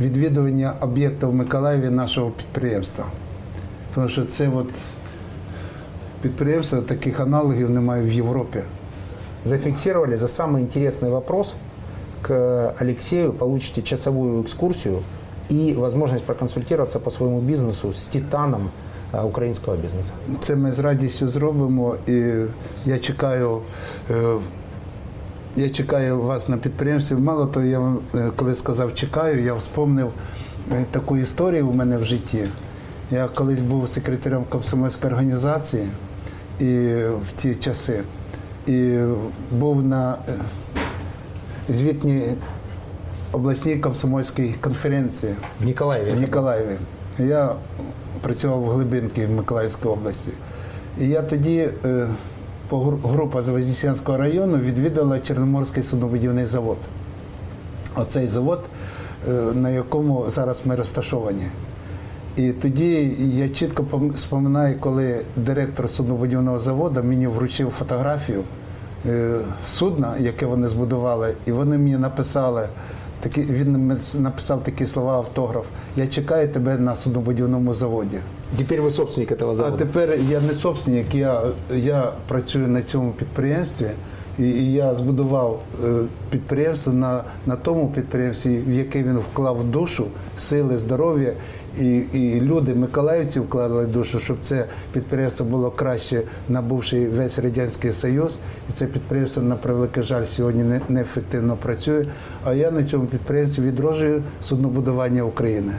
відвідування 0.00 0.72
об'єктів 0.80 1.28
в 1.28 1.34
Миколаєві 1.34 1.90
нашого 1.90 2.30
підприємства. 2.30 3.04
Тому 3.94 4.08
що 4.08 4.24
це 4.24 4.48
от 4.48 4.68
підприємство, 6.22 6.80
таких 6.80 7.20
аналогів 7.20 7.70
немає 7.70 8.02
в 8.02 8.12
Європі. 8.12 8.60
Зафиксировали 9.44 10.16
за 10.16 10.26
самый 10.26 10.62
интересный 10.62 11.08
вопрос 11.08 11.54
к 12.26 12.74
Алексею, 12.78 13.32
получите 13.32 13.82
часовую 13.82 14.42
экскурсию 14.42 15.02
и 15.48 15.74
возможность 15.74 16.24
проконсультироваться 16.24 16.98
по 16.98 17.10
своему 17.10 17.40
бизнесу 17.40 17.92
с 17.92 18.06
титаном 18.06 18.70
а, 19.12 19.24
украинского 19.24 19.76
бизнеса. 19.76 20.12
Це 20.40 20.56
ми 20.56 20.72
з 20.72 20.78
радістю 20.78 21.28
зробимо. 21.28 21.96
І 22.06 22.32
я 22.86 22.98
чекаю, 22.98 23.60
е, 24.10 24.36
я 25.56 25.70
чекаю 25.70 26.20
вас 26.20 26.48
на 26.48 26.56
підприємстві. 26.56 27.16
Мало 27.16 27.46
того, 27.46 27.66
я 27.66 27.78
вам, 27.78 27.98
е, 28.14 28.30
коли 28.36 28.54
сказав 28.54 28.94
чекаю, 28.94 29.44
я 29.44 29.54
вспомнив 29.54 30.10
е, 30.72 30.84
таку 30.90 31.16
історію 31.16 31.68
у 31.68 31.72
мене 31.72 31.98
в 31.98 32.04
житті. 32.04 32.44
Я 33.10 33.28
колись 33.28 33.60
був 33.60 33.88
секретарем 33.88 34.44
комсомольської 34.48 35.12
організації 35.12 35.88
і 36.60 36.66
в 36.96 37.32
ті 37.36 37.54
часи. 37.54 38.00
І 38.66 38.98
був 39.50 39.82
на 39.82 40.16
звітній 41.68 42.22
обласній 43.32 43.76
комсомольській 43.76 44.54
конференції 44.60 45.32
В 45.60 45.66
Николаеве. 45.66 46.12
в 46.12 46.20
Ніколаєві. 46.20 46.76
Я 47.18 47.52
працював 48.22 48.60
в 48.60 48.68
Глибинці 48.70 49.26
в 49.26 49.30
Миколаївській 49.30 49.88
області. 49.88 50.30
І 51.00 51.08
я 51.08 51.22
тоді, 51.22 51.68
е, 51.84 52.06
група 53.04 53.42
з 53.42 53.48
Вознесенського 53.48 54.18
району 54.18 54.56
відвідала 54.58 55.20
Чорноморський 55.20 55.82
суднобудівний 55.82 56.46
завод. 56.46 56.76
Оцей 57.96 58.28
завод, 58.28 58.60
е, 59.28 59.32
на 59.32 59.70
якому 59.70 60.24
зараз 60.30 60.60
ми 60.64 60.76
розташовані. 60.76 61.46
І 62.36 62.52
тоді 62.52 63.16
я 63.36 63.48
чітко 63.48 63.82
пам- 63.82 64.16
споминаю, 64.16 64.76
коли 64.80 65.20
директор 65.36 65.88
суднобудівного 65.88 66.58
заводу 66.58 67.02
мені 67.02 67.26
вручив 67.26 67.70
фотографію 67.70 68.42
судна, 69.64 70.14
яке 70.18 70.46
вони 70.46 70.68
збудували, 70.68 71.34
і 71.46 71.52
вони 71.52 71.78
мені 71.78 71.96
написали. 71.96 72.68
Такі, 73.20 73.42
він 73.42 73.98
написав 74.18 74.64
такі 74.64 74.86
слова 74.86 75.12
автограф. 75.12 75.64
Я 75.96 76.06
чекаю 76.06 76.48
тебе 76.48 76.78
на 76.78 76.96
суднобудівному 76.96 77.74
заводі. 77.74 78.18
Теперь 78.58 78.80
вы 78.80 78.90
собственник 78.90 79.32
этого 79.32 79.66
А 79.66 79.70
тепер 79.72 80.14
я 80.30 80.40
не 80.40 80.54
собственник, 80.54 81.14
я, 81.14 81.42
я 81.74 82.12
працюю 82.28 82.68
на 82.68 82.82
цьому 82.82 83.12
підприємстві, 83.12 83.86
і, 84.38 84.42
і 84.42 84.72
я 84.72 84.94
збудував 84.94 85.62
е, 85.84 85.88
підприємство 86.30 86.92
на, 86.92 87.24
на 87.46 87.56
тому 87.56 87.88
підприємстві, 87.88 88.58
в 88.66 88.72
яке 88.72 89.02
він 89.02 89.18
вклав 89.18 89.64
душу, 89.64 90.06
сили, 90.36 90.78
здоров'я, 90.78 91.32
і, 91.80 91.96
і 92.12 92.40
люди, 92.40 92.74
миколаївці 92.74 93.40
вкладали 93.40 93.86
душу, 93.86 94.20
щоб 94.20 94.36
це 94.40 94.64
підприємство 94.92 95.46
було 95.46 95.70
краще, 95.70 96.22
набувши 96.48 97.08
весь 97.08 97.38
радянський 97.38 97.92
союз. 97.92 98.38
І 98.68 98.72
це 98.72 98.86
підприємство, 98.86 99.42
на 99.42 99.56
превеликий 99.56 100.02
жаль, 100.02 100.24
сьогодні 100.24 100.62
не, 100.62 100.80
неефективно 100.88 101.56
працює. 101.56 102.06
А 102.44 102.54
я 102.54 102.70
на 102.70 102.84
цьому 102.84 103.06
підприємстві 103.06 103.62
відроджую 103.62 104.22
суднобудування 104.42 105.22
України. 105.22 105.72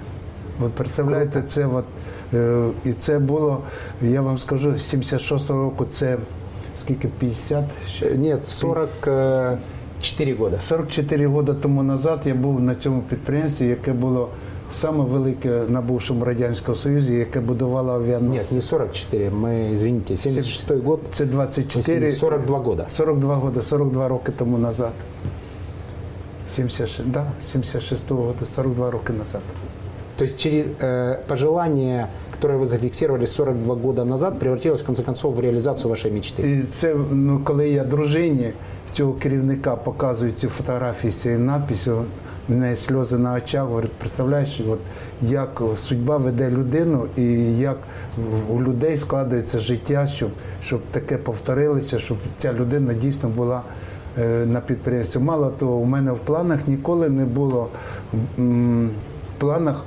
От 0.66 0.72
представляєте, 0.72 1.42
це 1.42 1.66
от, 1.66 1.86
е, 2.34 2.68
і 2.86 2.94
це 2.94 3.20
було, 3.20 3.62
я 4.02 4.22
вам 4.22 4.38
скажу, 4.38 4.78
з 4.78 4.94
76-го 4.94 5.64
року 5.64 5.86
це 5.86 6.18
скільки 6.82 7.08
50? 7.08 7.66
Э, 8.02 8.18
Нет, 8.18 8.48
44 8.48 10.34
года. 10.34 10.60
44 10.60 11.26
роки 11.26 11.54
тому 11.54 11.84
назад 11.84 12.20
я 12.26 12.34
був 12.34 12.62
на 12.62 12.76
цьому 12.76 13.02
підприємстві, 13.02 13.68
яке 13.68 13.94
було 13.94 14.30
саме 14.73 15.05
велике 15.05 15.61
на 15.69 15.81
бувшому 15.81 16.25
Радянському 16.25 16.77
Союзі, 16.77 17.15
яке 17.15 17.41
будувало 17.41 17.93
авіаносці. 17.93 18.37
Нет, 18.37 18.53
не 18.53 18.61
44, 18.63 19.31
мы, 19.31 19.73
извините, 19.73 20.17
76 20.17 20.85
год, 20.85 21.01
Це 21.11 21.25
24, 21.25 22.11
42 22.11 22.59
года. 22.59 22.85
42 22.89 23.35
года, 23.35 23.63
42 23.63 24.09
роки 24.09 24.33
тому 24.33 24.59
назад. 24.59 24.93
76, 26.49 27.11
да, 27.11 27.25
76 27.43 28.11
року, 28.11 28.35
42 28.57 28.91
роки 28.91 29.13
назад. 29.13 29.43
То 30.17 30.25
есть 30.25 30.39
через 30.39 30.67
э, 30.79 31.19
пожелание, 31.27 32.09
которое 32.31 32.59
вы 32.59 32.67
зафиксировали 32.67 33.25
42 33.25 33.75
года 33.75 34.05
назад, 34.05 34.39
превратилось 34.39 34.81
в 34.83 34.85
конце 34.85 35.03
концов 35.03 35.35
в 35.35 35.41
реализацию 35.41 35.91
вашей 35.91 36.13
мечты. 36.13 36.47
І 36.47 36.63
це 36.63 36.95
ну, 37.11 37.41
коли 37.45 37.71
я 37.71 37.85
дружині 37.85 38.53
цього 38.93 39.13
керівника 39.13 39.77
показую 39.77 40.33
цю 40.33 40.49
фотографію 40.49 41.13
з 41.13 41.17
цією 41.17 41.41
надписю, 41.41 42.05
в 42.50 42.56
неї 42.56 42.76
сльози 42.76 43.18
на 43.18 43.34
очах, 43.34 43.64
говорить, 43.64 43.92
представляєш, 43.92 44.62
от 44.70 44.80
як 45.22 45.62
судьба 45.76 46.18
веде 46.18 46.52
людину 46.52 47.08
і 47.18 47.24
як 47.58 47.78
у 48.50 48.62
людей 48.62 48.98
складається 48.98 49.60
життя, 49.60 50.08
щоб, 50.08 50.30
щоб 50.64 50.82
таке 50.92 51.18
повторилося, 51.18 52.00
щоб 52.00 52.18
ця 52.38 52.54
людина 52.54 52.94
дійсно 52.94 53.30
була 53.30 53.62
е, 54.18 54.46
на 54.46 54.62
підприємстві. 54.62 55.20
Мало 55.20 55.50
того, 55.50 55.76
у 55.76 55.86
мене 55.86 56.12
в 56.12 56.20
планах 56.20 56.68
ніколи 56.68 57.10
не 57.10 57.26
було 57.26 57.70
в 58.38 58.90
планах 59.38 59.86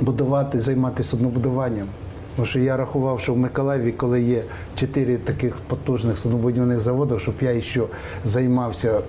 будувати, 0.00 0.60
займатися 0.60 1.10
суднобудуванням. 1.10 1.88
Тому 2.36 2.46
що 2.46 2.60
я 2.60 2.76
рахував, 2.76 3.20
що 3.20 3.34
в 3.34 3.38
Миколаєві, 3.38 3.92
коли 3.92 4.22
є 4.22 4.42
чотири 4.74 5.16
таких 5.16 5.56
потужних 5.56 6.18
суднобудівних 6.18 6.80
заводи, 6.80 7.18
щоб 7.18 7.34
я 7.40 7.60
ще 7.60 7.82
займався 8.24 9.00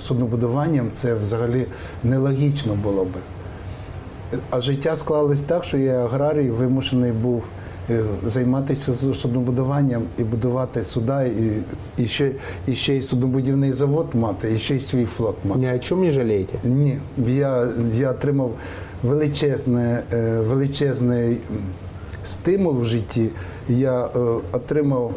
суднобудуванням, 0.00 0.90
це 0.92 1.14
взагалі 1.14 1.66
нелогічно 2.04 2.74
було 2.74 3.04
би. 3.04 3.20
А 4.50 4.60
життя 4.60 4.96
склалось 4.96 5.40
так, 5.40 5.64
що 5.64 5.78
я 5.78 6.04
аграрій 6.04 6.50
вимушений 6.50 7.12
був 7.12 7.42
е, 7.90 8.02
займатися 8.26 8.92
суднобудуванням 9.14 10.02
і 10.18 10.24
будувати 10.24 10.84
суда, 10.84 11.22
і, 11.22 11.62
і, 11.96 12.06
ще, 12.06 12.30
і 12.66 12.74
ще 12.74 12.94
й 12.94 13.00
суднобудівний 13.00 13.72
завод 13.72 14.06
мати, 14.14 14.54
і 14.54 14.58
ще 14.58 14.76
й 14.76 14.80
свій 14.80 15.04
флот 15.04 15.36
мати. 15.44 15.60
Ни 15.60 15.74
о 15.74 15.78
чем 15.78 16.00
не 16.00 16.10
жалеете? 16.10 16.58
Ні, 16.64 16.98
я, 17.26 17.68
я 17.94 18.10
отримав 18.10 18.54
величезне, 19.02 20.02
е, 20.12 20.40
величезний 20.40 21.36
стимул 22.24 22.80
в 22.80 22.84
житті. 22.84 23.28
Я 23.68 24.04
е, 24.04 24.08
отримав 24.52 25.12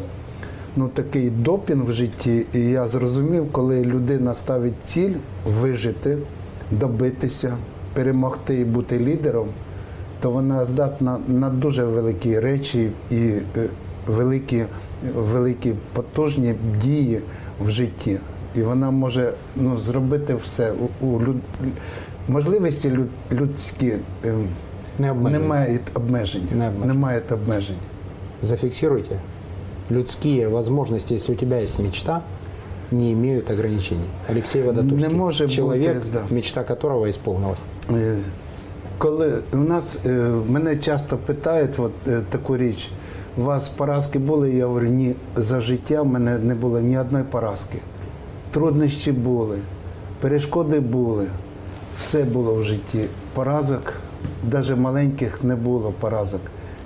ну, 0.76 0.88
такий 0.88 1.30
допінг 1.30 1.84
в 1.84 1.92
житті, 1.92 2.46
і 2.54 2.58
я 2.58 2.88
зрозумів, 2.88 3.52
коли 3.52 3.84
людина 3.84 4.34
ставить 4.34 4.84
ціль 4.84 5.14
вижити, 5.46 6.18
добитися, 6.70 7.56
перемогти 7.94 8.54
і 8.54 8.64
бути 8.64 8.98
лідером, 8.98 9.48
то 10.20 10.30
вона 10.30 10.64
здатна 10.64 11.18
на 11.28 11.50
дуже 11.50 11.84
великі 11.84 12.40
речі 12.40 12.90
і 13.10 13.16
е, 13.16 13.42
великі, 14.06 14.64
великі 15.14 15.74
потужні 15.92 16.54
дії 16.80 17.20
в 17.64 17.70
житті. 17.70 18.18
І 18.54 18.62
вона 18.62 18.90
може 18.90 19.32
ну, 19.56 19.78
зробити 19.78 20.34
все. 20.34 20.72
У, 20.72 21.06
у 21.06 21.20
люд... 21.20 21.36
Можливості 22.28 22.90
люд... 22.90 23.08
людські 23.32 23.94
е, 24.24 24.34
Не 24.98 25.10
обмежені. 25.10 25.42
немає 25.42 25.78
обмежень. 25.94 26.42
Не 26.52 26.68
обмежені. 26.68 26.86
Немає 26.86 27.22
обмежень. 27.30 27.76
Зафиксируйте. 28.42 29.16
Людские 29.90 30.48
возможности, 30.48 31.14
если 31.14 31.32
у 31.32 31.36
тебя 31.36 31.58
есть 31.60 31.78
мечта, 31.78 32.22
не 32.90 33.12
имеют 33.12 33.50
ограничений. 33.50 34.06
Алексей 34.28 34.62
Водотурский. 34.62 35.12
Не 35.12 35.18
може 35.18 35.48
человек, 35.48 35.96
бути, 35.96 36.08
да. 36.12 36.34
мечта 36.34 36.64
которого 36.64 37.08
исполнилась. 37.10 37.60
Е, 37.90 38.18
Коли 38.98 39.42
у 39.52 39.56
нас 39.56 39.98
е, 40.06 40.08
мене 40.48 40.76
часто 40.76 41.16
питають 41.16 41.78
от, 41.78 41.92
е, 42.08 42.20
таку 42.30 42.56
річ, 42.56 42.88
у 43.38 43.42
вас 43.42 43.68
поразки 43.68 44.18
були? 44.18 44.50
Я 44.52 44.66
говорю, 44.66 44.86
ні, 44.86 45.14
за 45.36 45.60
життя 45.60 46.02
в 46.02 46.06
мене 46.06 46.38
не 46.38 46.54
було 46.54 46.80
ні 46.80 46.98
одної 46.98 47.24
поразки. 47.24 47.78
Труднощі 48.50 49.12
були, 49.12 49.58
перешкоди 50.20 50.80
були, 50.80 51.26
все 51.98 52.24
було 52.24 52.54
в 52.54 52.62
житті. 52.62 53.04
Поразок, 53.34 53.92
навіть 54.52 54.76
маленьких 54.76 55.44
не 55.44 55.56
було 55.56 55.92
поразок. 56.00 56.40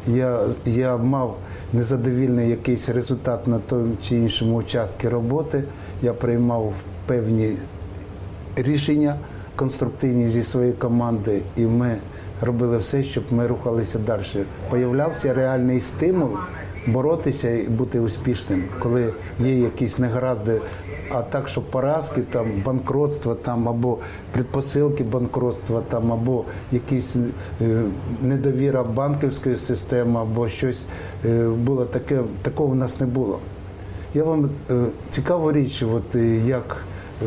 Я, 0.07 0.41
я 0.67 0.97
мав 0.97 1.37
незадовільний 1.73 2.51
якийсь 2.51 2.89
результат 2.89 3.47
на 3.47 3.59
тому 3.59 3.97
чи 4.03 4.15
іншому 4.15 4.57
участку 4.57 5.11
роботи. 5.11 5.65
Я 6.03 6.13
приймав 6.13 6.75
певні 7.07 7.53
рішення 8.57 9.17
конструктивні 9.57 10.29
зі 10.29 10.43
своєї 10.43 10.73
команди, 10.73 11.43
і 11.57 11.63
ми 11.63 11.97
робили 12.41 12.77
все, 12.77 13.03
щоб 13.03 13.25
ми 13.31 13.47
рухалися 13.47 13.99
далі. 13.99 14.23
Появлявся 14.71 15.35
реальний 15.35 15.81
стимул 15.81 16.31
боротися 16.87 17.51
і 17.51 17.63
бути 17.63 18.01
успішним, 18.01 18.65
коли 18.79 19.13
є 19.41 19.59
якісь 19.59 19.99
негаразди. 19.99 20.61
А 21.11 21.23
так, 21.23 21.49
що 21.49 21.61
поразки, 21.61 22.21
там 22.21 22.47
банкротство, 22.65 23.35
там 23.35 23.69
або 23.69 23.99
предпосилки 24.33 25.05
банкротства, 25.05 25.83
там 25.89 26.13
або 26.13 26.45
якісь 26.73 27.17
е, 27.61 27.83
недовіра 28.23 28.83
банківської 28.83 29.57
системи, 29.57 30.21
або 30.21 30.49
щось 30.49 30.87
е, 31.25 31.49
було 31.49 31.85
таке, 31.85 32.21
такого 32.43 32.69
в 32.69 32.75
нас 32.75 33.01
не 33.01 33.07
було. 33.07 33.39
Я 34.15 34.25
вам 34.25 34.51
е, 34.71 34.85
цікаву 35.11 35.53
річ, 35.53 35.85
от 35.95 36.17
е, 36.17 36.37
як 36.37 36.77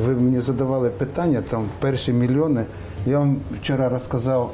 ви 0.06 0.14
мені 0.14 0.40
задавали 0.40 0.90
питання, 0.90 1.42
там 1.50 1.66
перші 1.80 2.14
мільйони. 2.14 2.66
Я 3.06 3.20
вам 3.20 3.38
вчора 3.62 3.90
розказав, 3.90 4.52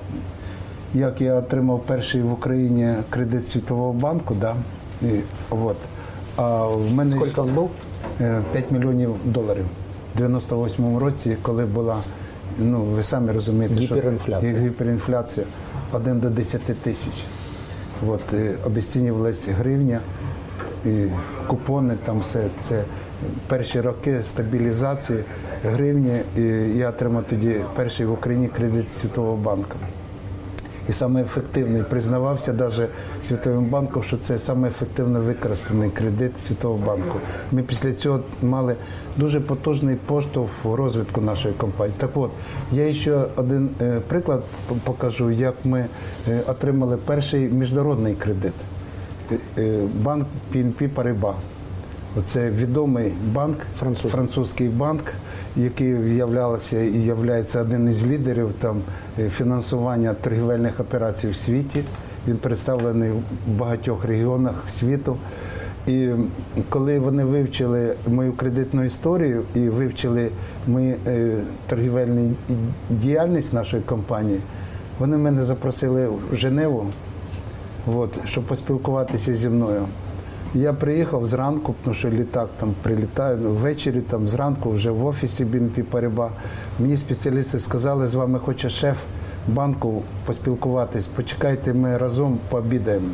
як 0.94 1.22
я 1.22 1.36
отримав 1.36 1.84
перший 1.86 2.22
в 2.22 2.32
Україні 2.32 2.96
кредит 3.10 3.48
Світового 3.48 3.94
банку. 3.94 4.36
Да? 4.42 4.56
І, 5.02 5.20
от. 5.50 5.78
А 6.38 6.66
в 6.66 6.94
мене 6.94 7.10
Сколько 7.10 7.42
он 7.42 7.50
был? 7.50 7.70
Е, 8.22 8.42
5 8.52 8.72
мільйонів 8.72 9.16
доларів 9.26 9.66
в 10.16 10.22
98-му 10.22 11.00
році, 11.00 11.38
коли 11.42 11.66
була, 11.66 11.98
ну 12.60 12.82
ви 12.82 13.04
самі 13.04 13.32
розумієте, 13.32 13.76
Гіперінфляція. 13.76 14.54
що 14.54 14.62
гіперінфляція 14.62 15.46
1 15.92 16.20
до 16.20 16.30
10 16.30 16.62
тисяч. 16.62 17.24
От, 18.08 18.34
е, 18.34 18.56
обесцінювалась 18.66 19.48
гривня, 19.48 20.00
і 20.86 21.06
купони, 21.48 21.94
там 22.06 22.20
все 22.20 22.48
це 22.60 22.84
перші 23.48 23.82
роки 23.82 24.24
стабілізації 24.24 25.24
гривні. 25.64 26.20
І 26.38 26.42
я 26.78 26.90
отримав 26.90 27.24
тоді 27.30 27.56
перший 27.76 28.06
в 28.06 28.12
Україні 28.12 28.48
кредит 28.48 28.94
Світового 28.94 29.38
банку. 29.38 29.76
І 30.90 30.92
саме 30.92 31.22
ефективний 31.22 31.84
признавався 31.84 32.54
навіть 32.54 32.90
Світовим 33.24 33.66
банком, 33.66 34.04
що 34.04 34.18
це 34.18 34.40
саме 34.40 34.68
ефективно 34.68 35.22
використаний 35.22 35.90
кредит 35.90 36.42
Світового 36.42 36.86
банку. 36.86 37.20
Ми 37.52 37.64
після 37.64 37.94
цього 37.94 38.20
мали 38.42 38.76
дуже 39.18 39.40
потужний 39.42 39.96
поштовх 39.96 40.66
в 40.66 40.74
розвитку 40.74 41.22
нашої 41.22 41.54
компанії. 41.54 41.96
Так 41.98 42.10
от, 42.14 42.32
я 42.72 42.94
ще 42.94 43.14
один 43.36 43.70
е, 43.82 44.00
приклад 44.08 44.44
покажу, 44.84 45.32
як 45.32 45.56
ми 45.64 45.86
е, 46.28 46.42
отримали 46.48 46.98
перший 46.98 47.48
міжнародний 47.48 48.16
кредит. 48.16 48.54
Е, 49.58 49.80
Банк 50.04 50.26
PNP 50.54 50.90
Paribas. 50.96 51.34
Оце 52.20 52.50
відомий 52.50 53.14
банк, 53.34 53.58
Француз. 53.76 54.12
французький 54.12 54.70
банк, 54.70 55.04
який 55.56 56.16
являвся 56.16 56.82
і 56.82 56.98
є 56.98 57.16
один 57.62 57.90
із 57.90 58.08
лідерів 58.08 58.54
там 58.60 58.82
е, 59.20 59.30
фінансування 59.30 60.14
торгівельних 60.14 60.80
операцій 60.80 61.28
в 61.28 61.36
світі. 61.36 61.84
Він 62.28 62.38
представлений 62.38 63.12
в 63.12 63.22
багатьох 63.58 64.06
регіонах 64.06 64.64
світу. 64.68 65.18
І 65.88 66.10
коли 66.70 67.00
вони 67.00 67.24
вивчили 67.24 67.96
мою 68.08 68.34
кредитну 68.34 68.84
історію 68.84 69.44
і 69.56 69.60
вивчили 69.60 70.30
мою 70.68 70.96
е, 71.08 71.38
торгівельну 71.68 72.32
діяльність 72.90 73.54
нашої 73.54 73.84
компанії, 73.84 74.40
вони 75.00 75.18
мене 75.18 75.44
запросили 75.44 76.08
в 76.08 76.36
Женеву 76.36 76.88
от, 77.88 78.20
щоб 78.26 78.44
поспілкуватися 78.44 79.36
зі 79.36 79.50
мною. 79.50 79.86
Я 80.54 80.74
приїхав 80.74 81.26
зранку, 81.26 81.76
тому 81.84 81.94
що 81.94 82.10
літак 82.10 82.50
там 82.60 82.74
прилітає, 82.84 83.38
ну, 83.42 83.52
ввечері 83.52 84.02
там 84.02 84.28
зранку 84.28 84.72
вже 84.72 84.92
в 84.92 85.06
офісі 85.06 85.46
BNP 85.46 85.84
Paribas. 85.92 86.30
Мені 86.80 86.98
спеціалісти 86.98 87.60
сказали, 87.60 88.08
з 88.08 88.16
вами 88.16 88.40
хоче 88.40 88.70
шеф 88.70 88.98
банку 89.48 90.04
поспілкуватись. 90.26 91.08
Почекайте, 91.08 91.74
ми 91.74 91.98
разом 91.98 92.40
пообідаємо. 92.50 93.08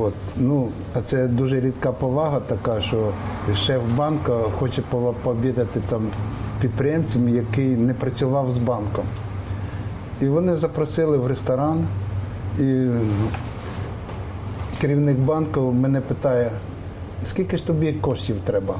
От. 0.00 0.14
Ну, 0.36 0.68
а 0.94 1.00
це 1.00 1.26
дуже 1.26 1.60
рідка 1.60 1.92
повага 1.92 2.40
така, 2.40 2.80
що 2.80 3.08
шеф 3.54 3.80
банку 3.96 4.32
хоче 4.58 4.82
по- 4.90 5.14
пообідати 5.22 5.80
там 5.88 6.02
підприємцем, 6.60 7.28
який 7.28 7.68
не 7.68 7.94
працював 7.94 8.50
з 8.50 8.58
банком. 8.58 9.04
І 10.20 10.26
вони 10.28 10.54
запросили 10.56 11.18
в 11.18 11.26
ресторан. 11.26 11.86
І 12.60 12.86
керівник 14.80 15.16
банку 15.18 15.60
мене 15.60 16.00
питає, 16.00 16.50
скільки 17.24 17.56
ж 17.56 17.66
тобі 17.66 17.92
коштів 17.92 18.36
треба 18.44 18.74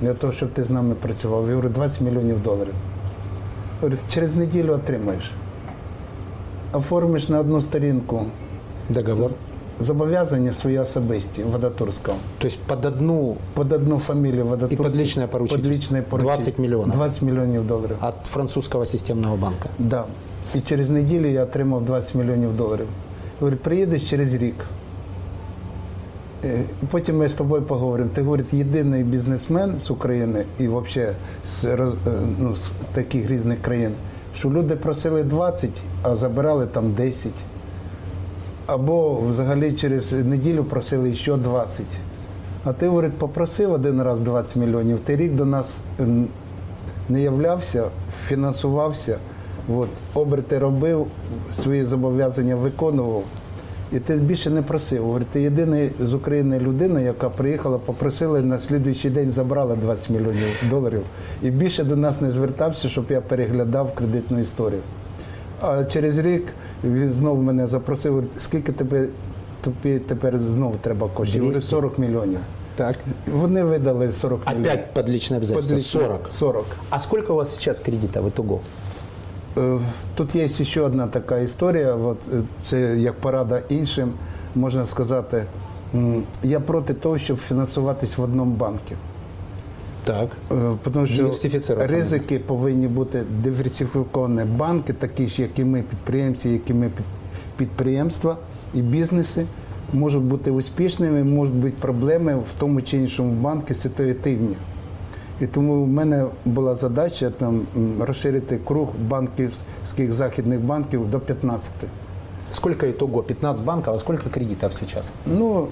для 0.00 0.14
того, 0.14 0.32
щоб 0.32 0.50
ти 0.52 0.64
з 0.64 0.70
нами 0.70 0.94
працював? 0.94 1.48
Я 1.48 1.54
говорю, 1.54 1.68
20 1.68 2.00
мільйонів 2.00 2.42
доларів. 2.42 2.74
Говорить, 3.80 4.00
через 4.08 4.34
неділю 4.36 4.72
отримаєш. 4.72 5.30
Оформиш 6.72 7.28
на 7.28 7.40
одну 7.40 7.60
сторінку 7.60 8.26
Договор. 8.88 9.30
зобов'язання 9.80 10.52
свої 10.52 10.78
особисті 10.78 11.42
Водотурського. 11.42 12.16
То 12.38 12.46
есть 12.46 12.58
под 12.66 12.84
одну 12.84 13.36
Под 13.54 13.72
одну 13.72 13.98
фамілію 13.98 14.44
Водотурського. 14.46 14.88
І 14.88 14.92
під 14.92 15.00
лічне 15.00 15.26
поручительство. 15.26 15.70
Під 15.70 15.80
лічне 15.80 16.02
20 16.18 16.58
мільйонів. 16.58 16.92
20 16.94 17.22
мільйонів 17.22 17.66
доларів. 17.66 17.96
от 18.02 18.14
французского 18.24 18.86
системного 18.86 19.36
банка. 19.36 19.68
Да. 19.78 20.04
І 20.54 20.60
через 20.60 20.90
неділю 20.90 21.26
я 21.26 21.42
отримав 21.42 21.84
20 21.84 22.14
мільйонів 22.14 22.56
доларів. 22.56 22.86
Говорить, 23.40 23.60
приїдеш 23.60 24.10
через 24.10 24.34
рік. 24.34 24.54
Е, 26.46 26.64
Потім 26.90 27.18
ми 27.18 27.28
з 27.28 27.34
тобою 27.34 27.62
поговоримо. 27.62 28.10
Ти 28.14 28.22
говорить, 28.22 28.54
єдиний 28.54 29.04
бізнесмен 29.04 29.78
з 29.78 29.90
України 29.90 30.44
і 30.58 30.68
взагалі 30.68 31.12
з, 31.44 31.64
е, 31.64 31.78
ну, 32.38 32.56
з 32.56 32.72
таких 32.92 33.30
різних 33.30 33.62
країн, 33.62 33.92
що 34.36 34.50
люди 34.50 34.76
просили 34.76 35.22
20, 35.22 35.70
а 36.02 36.14
забирали 36.14 36.66
там 36.66 36.92
10. 36.92 37.32
Або 38.66 39.20
взагалі 39.20 39.72
через 39.72 40.12
неділю 40.12 40.64
просили 40.64 41.14
ще 41.14 41.36
20. 41.36 41.86
А 42.64 42.72
ти, 42.72 42.88
говорить, 42.88 43.12
попросив 43.12 43.72
один 43.72 44.02
раз 44.02 44.20
20 44.20 44.56
мільйонів, 44.56 45.00
ти 45.00 45.16
рік 45.16 45.34
до 45.34 45.44
нас 45.44 45.78
не 47.08 47.22
являвся, 47.22 47.84
фінансувався, 48.26 49.18
от, 49.74 49.88
оберти 50.14 50.58
робив, 50.58 51.06
свої 51.52 51.84
зобов'язання 51.84 52.56
виконував. 52.56 53.22
І 53.92 53.98
ти 53.98 54.14
більше 54.16 54.50
не 54.50 54.62
просив. 54.62 55.02
Говорить, 55.04 55.28
ти 55.28 55.42
єдина 55.42 55.88
з 56.00 56.14
України 56.14 56.58
людина, 56.58 57.00
яка 57.00 57.30
приїхала, 57.30 57.78
попросила 57.78 58.38
і 58.38 58.42
на 58.42 58.58
слідуючий 58.58 59.10
день 59.10 59.30
забрала 59.30 59.76
20 59.76 60.10
мільйонів 60.10 60.62
доларів. 60.70 61.02
І 61.42 61.50
більше 61.50 61.84
до 61.84 61.96
нас 61.96 62.20
не 62.20 62.30
звертався, 62.30 62.88
щоб 62.88 63.04
я 63.10 63.20
переглядав 63.20 63.94
кредитну 63.94 64.40
історію. 64.40 64.80
А 65.60 65.84
через 65.84 66.18
рік 66.18 66.46
він 66.84 67.10
знову 67.10 67.42
мене 67.42 67.66
запросив, 67.66 68.12
говорить, 68.12 68.30
скільки 68.38 68.72
тебе 68.72 69.06
тобі 69.60 69.98
тепер 69.98 70.38
знову 70.38 70.74
треба 70.80 71.08
коштів? 71.14 71.36
Я 71.36 71.42
говорю, 71.42 71.60
40 71.60 71.98
мільйонів. 71.98 72.38
Так. 72.76 72.96
Вони 73.26 73.62
видали 73.64 74.12
40 74.12 74.46
мільйонів. 74.46 74.66
Опять 74.66 74.94
под 74.94 75.08
личное 75.08 75.38
обязательство. 75.38 76.00
40. 76.00 76.20
40. 76.30 76.64
А 76.90 76.98
сколько 76.98 77.32
у 77.32 77.36
вас 77.36 77.54
сейчас 77.54 77.78
кредитов 77.78 78.26
итого? 78.26 78.54
Е, 78.54 78.58
Тут 80.14 80.34
є 80.34 80.48
ще 80.48 80.80
одна 80.80 81.06
така 81.06 81.38
історія. 81.38 81.94
От 81.94 82.18
е, 82.32 82.42
це 82.58 82.98
як 82.98 83.14
порада 83.14 83.60
іншим, 83.68 84.12
можна 84.54 84.84
сказати. 84.84 85.44
Я 86.42 86.60
проти 86.60 86.94
того, 86.94 87.18
щоб 87.18 87.38
фінансуватись 87.38 88.18
в 88.18 88.22
одному 88.22 88.54
банку. 88.54 88.94
Так. 90.04 90.28
Е, 90.52 90.72
Тому 90.92 91.06
що 91.06 91.34
ризики 91.68 92.38
повинні 92.38 92.88
бути 92.88 93.22
диверсифіковані 93.42 94.44
банки, 94.44 94.92
такі 94.92 95.26
ж, 95.26 95.42
як 95.42 95.58
і 95.58 95.64
ми, 95.64 95.82
підприємці, 95.82 96.48
як 96.48 96.70
і 96.70 96.74
ми 96.74 96.90
підприємства 97.56 98.36
і 98.74 98.80
бізнеси. 98.80 99.46
Можуть 99.92 100.22
бути 100.22 100.50
успішними, 100.50 101.24
можуть 101.24 101.54
бути 101.54 101.74
проблеми 101.80 102.34
в 102.34 102.52
тому 102.58 102.82
чи 102.82 102.96
іншому 102.96 103.32
банку 103.32 103.74
ситуативні. 103.74 104.56
І 105.40 105.46
тому 105.46 105.84
в 105.84 105.88
мене 105.88 106.24
була 106.44 106.74
задача 106.74 107.30
там 107.30 107.62
розширити 108.00 108.58
круг 108.64 108.88
банківських 109.08 110.12
західних 110.12 110.60
банків 110.60 111.10
до 111.10 111.20
15. 111.20 111.72
Сколько 112.50 112.86
итого? 112.86 113.22
15 113.22 113.64
банков, 113.64 113.94
а 113.94 113.98
сколько 113.98 114.30
кредитов 114.30 114.72
сейчас? 114.72 115.10
Ну, 115.26 115.66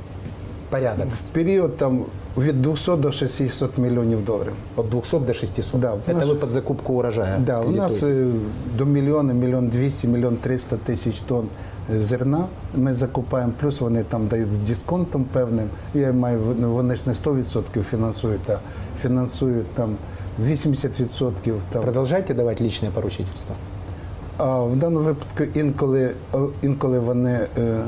Порядок. 0.71 1.07
в 1.07 1.35
період 1.35 1.77
там 1.77 2.05
від 2.39 2.63
200 2.63 2.97
до 2.97 3.13
600 3.13 3.79
мільйонів 3.79 4.25
доларів. 4.25 4.53
От 4.77 4.89
200 4.89 5.19
до 5.19 5.33
600. 5.33 5.81
Да, 5.81 5.93
Это 6.09 6.15
нас- 6.15 6.29
вы 6.29 6.35
под 6.35 6.51
закупку 6.51 6.93
урожая 6.95 7.39
Да, 7.39 7.61
у 7.61 7.71
нас 7.71 8.03
е, 8.03 8.27
до 8.79 8.85
мільйона, 8.85 9.33
мільйон 9.33 9.69
двісті, 9.69 10.09
мільйон 10.09 10.37
триста 10.37 10.77
тисяч 10.85 11.21
тонн 11.21 11.49
зерна 11.89 12.47
ми 12.75 12.95
закупаємо, 12.95 13.53
плюс 13.61 13.81
вони 13.81 14.03
там 14.03 14.27
дають 14.27 14.55
з 14.55 14.63
дисконтом 14.63 15.25
певним. 15.25 15.69
Я 15.95 16.13
маю 16.13 16.41
ну, 16.59 16.73
вони 16.73 16.97
ж 16.97 17.03
не 17.07 17.13
100% 17.13 17.83
фінансують, 17.83 18.51
а 18.51 18.59
фінансують 19.03 19.75
там 19.75 19.97
80%. 20.43 21.59
Там. 21.71 21.83
Продолжайте 21.83 22.35
давать 22.35 22.61
личное 22.61 22.91
поручительство. 22.91 23.55
А 24.39 24.61
в 24.61 24.77
даному 24.77 25.05
випадку 25.05 25.59
інколи, 25.61 26.15
інколи 26.63 26.99
вони 26.99 27.47
е, 27.59 27.81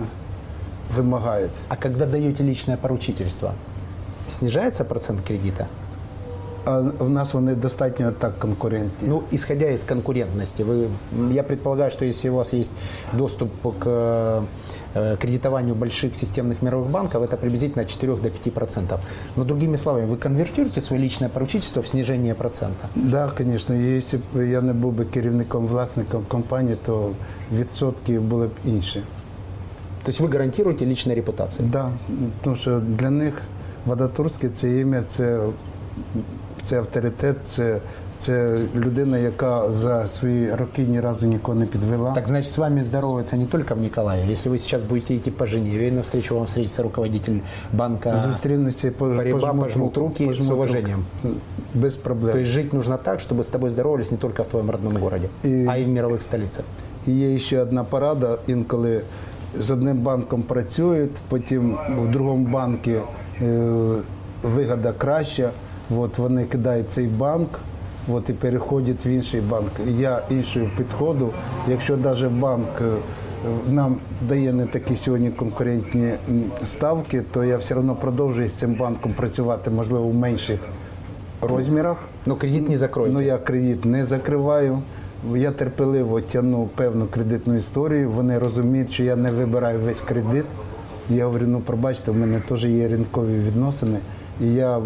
вимагають. 0.97 1.51
А 1.69 1.77
когда 1.77 2.07
даете 2.07 2.45
личное 2.45 2.77
поручительство, 2.77 3.53
снижается 4.29 4.85
процент 4.85 5.21
кредита? 5.27 5.67
А 6.66 6.80
в 6.80 7.10
нас 7.10 7.34
вони 7.34 7.56
достатньо 7.56 8.12
так 8.20 8.40
конкурентні. 8.40 9.08
Ну, 9.08 9.22
исходя 9.34 9.66
из 9.72 9.84
конкурентности, 9.84 10.64
вы, 10.64 10.88
м, 11.20 11.32
я 11.32 11.44
предполагаю, 11.44 11.92
что 11.92 12.06
если 12.06 12.30
у 12.30 12.36
вас 12.36 12.54
есть 12.54 12.72
доступ 13.14 13.50
к 13.80 13.88
э, 14.96 15.18
кредитованию 15.18 15.76
больших 15.76 16.16
системных 16.16 16.62
мировых 16.62 16.90
банков, 16.92 17.24
это 17.24 17.38
приблизительно 17.38 17.84
от 17.84 17.90
4 17.90 18.16
до 18.22 18.30
5 18.30 18.52
процентов. 18.52 19.00
Но 19.36 19.44
другими 19.44 19.78
словами, 19.78 20.06
вы 20.06 20.18
конвертируете 20.18 20.82
свое 20.82 21.02
личное 21.04 21.30
поручительство 21.30 21.82
в 21.82 21.88
снижение 21.88 22.34
процента. 22.34 22.88
Да, 22.96 23.32
звісно. 23.38 23.76
Якщо 23.76 24.18
б 24.18 24.48
я 24.48 24.62
не 24.62 24.74
був 24.74 24.94
би 24.94 25.06
керівником, 25.06 25.68
власником 25.68 26.26
компанії, 26.28 26.78
то 26.86 27.12
відсотки 27.58 28.20
були 28.20 28.48
б 28.48 28.52
інші. 28.66 29.04
То 30.04 30.10
есть 30.10 30.22
вы 30.22 30.32
гарантируете 30.32 30.86
личной 30.86 31.16
репутацией. 31.16 31.70
Да, 31.70 31.92
тому 32.44 32.56
що 32.56 32.80
для 32.80 33.10
них 33.10 33.42
Вадатурський 33.86 34.50
це 34.50 34.80
ім'я, 34.80 35.04
це, 35.04 35.40
це 36.66 36.78
авторитет, 36.80 37.36
це, 37.44 37.78
це 38.18 38.60
людина, 38.76 39.18
яка 39.18 39.72
за 39.72 40.08
свої 40.08 40.56
роки 40.56 40.82
ні 40.84 41.00
разу 41.02 41.28
нікого 41.28 41.60
не 41.60 41.66
підвела. 41.66 42.12
Так 42.12 42.28
значит, 42.28 42.52
с 42.52 42.58
вами 42.58 42.84
здоровается 42.84 43.38
не 43.38 43.46
только 43.46 43.76
в 43.76 43.80
Николаеве. 43.82 44.32
Если 44.32 44.50
вы 44.52 44.58
сейчас 44.58 44.84
будете 44.84 45.16
идти 45.16 45.32
по 45.32 45.46
Женеве, 45.46 45.88
и 45.88 45.92
навстречу 45.92 46.36
вам 46.36 46.46
встретится 46.46 46.84
руководитель 46.84 47.40
банка, 47.74 48.18
Зустрінуться 48.18 48.88
і 48.88 48.92
пож- 48.92 49.16
Погреба, 49.16 49.40
пожмуть 49.40 49.64
пожмут 49.64 49.98
руку, 49.98 50.08
руки 50.10 50.24
с 50.24 50.28
пожмуть 50.28 50.52
уважением. 50.52 51.04
руку. 51.24 51.36
Без 51.74 51.96
проблем. 51.96 52.32
то 52.34 52.40
есть 52.40 52.52
жить 52.52 52.74
нужно 52.74 52.98
так, 52.98 53.20
чтобы 53.20 53.40
с 53.40 53.50
тобой 53.50 53.70
здоровались 53.70 54.12
не 54.12 54.18
только 54.18 54.44
в 54.44 54.48
твоем 54.48 54.70
родном 54.70 54.98
городе, 54.98 55.30
И- 55.46 55.66
а 55.70 55.78
и 55.78 55.86
в 55.86 55.88
мировых 55.90 56.20
столицах. 56.22 56.66
І 57.08 57.12
є 57.12 57.40
ще 57.40 57.62
одна 57.62 57.84
порада. 57.84 58.38
Інколи 58.48 59.02
з 59.60 59.72
одним 59.72 59.98
банком 59.98 60.44
працюють, 60.44 61.12
потім 61.30 61.78
в 62.00 62.12
другому 62.12 62.46
банку 62.48 62.92
е, 63.42 63.96
вигода 64.44 64.92
краща. 64.98 65.50
От 65.91 66.19
вони 66.19 66.45
кидають 66.45 66.91
цей 66.91 67.07
банк. 67.07 67.49
От 68.13 68.31
і 68.31 68.33
переходять 68.33 69.07
в 69.07 69.09
інший 69.09 69.41
банк. 69.41 69.71
Я 69.99 70.23
іншою 70.31 70.71
підходу. 70.77 71.31
Якщо 71.69 71.97
навіть 71.97 72.31
банк 72.31 72.69
е, 72.81 72.85
нам 73.71 73.97
дає 74.29 74.53
не 74.53 74.67
такі 74.67 74.97
сьогодні 74.97 75.31
конкурентні 75.31 76.13
ставки, 76.65 77.23
то 77.33 77.45
я 77.45 77.57
все 77.57 77.75
одно 77.75 77.95
продовжую 77.95 78.49
з 78.49 78.53
цим 78.53 78.75
банком 78.75 79.13
працювати, 79.13 79.71
можливо, 79.71 80.09
в 80.09 80.15
менших 80.15 80.61
розмірах. 81.41 82.03
Но 82.27 82.37
кредит 82.37 82.69
не 82.69 82.77
закроете. 82.77 83.15
Ну 83.15 83.21
я 83.21 83.39
кредит 83.39 83.85
не 83.85 84.05
закриваю. 84.05 84.83
Я 85.35 85.51
терпеливо 85.51 86.21
тягну 86.21 86.69
певну 86.75 87.07
кредитну 87.07 87.57
історію. 87.57 88.11
Вони 88.11 88.39
розуміють, 88.39 88.93
що 88.93 89.03
я 89.03 89.17
не 89.17 89.33
вибираю 89.33 89.81
весь 89.81 90.01
кредит. 90.01 90.45
Я 91.11 91.27
говорю, 91.27 91.47
ну 91.47 91.61
пробачте, 91.61 92.11
в 92.11 92.17
мене 92.17 92.43
теж 92.49 92.65
є 92.65 92.89
ринкові 92.89 93.39
відносини. 93.39 93.99
І 94.42 94.54
я 94.54 94.78
м, 94.78 94.84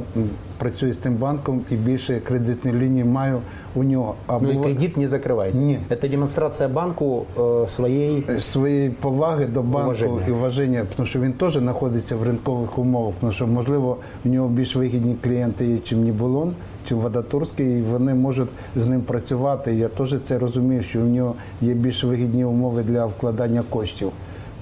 працюю 0.58 0.94
з 0.94 0.98
тим 0.98 1.16
банком 1.16 1.62
і 1.72 1.76
більше 1.76 2.20
кредитної 2.20 2.78
лінії 2.78 3.04
маю 3.04 3.40
у 3.76 3.84
нього. 3.84 4.16
А 4.28 4.40
Ну 4.42 4.50
и 4.50 4.54
бува- 4.54 4.64
кредит 4.64 4.98
не 4.98 5.08
закрываете. 5.08 5.56
Не. 5.58 5.80
Это 5.90 6.10
демонстрация 6.10 6.70
банку 6.70 7.26
э, 7.38 7.68
своей 7.68 8.24
своєї 8.40 8.90
поваги 8.90 9.46
до 9.46 9.62
банку 9.62 9.86
Уваження. 9.88 10.20
і 10.28 10.32
вваження, 10.32 10.86
тому 10.96 11.08
що 11.08 11.20
він 11.20 11.34
теж 11.34 11.54
знаходиться 11.54 12.16
в 12.16 12.24
ринкових 12.24 12.78
умовах, 12.80 13.14
тому 13.20 13.32
що 13.32 13.48
можливо 13.48 13.98
у 14.26 14.30
нього 14.30 14.48
більш 14.48 14.76
вигідні 14.76 15.16
клієнти 15.24 15.66
є, 15.68 15.78
чим 15.78 16.04
Нібулон, 16.04 16.54
чим 16.88 16.98
Вадатурський, 16.98 17.80
і 17.80 17.82
вони 17.82 18.14
можуть 18.14 18.50
з 18.76 18.86
ним 18.86 19.02
працювати. 19.02 19.76
Я 19.76 19.88
теж 19.88 20.22
це 20.24 20.40
розумію, 20.40 20.84
що 20.84 21.00
в 21.00 21.06
нього 21.06 21.36
є 21.62 21.74
більш 21.74 22.04
вигідні 22.04 22.46
умови 22.46 22.84
для 22.84 23.06
вкладання 23.06 23.64
коштів. 23.70 24.12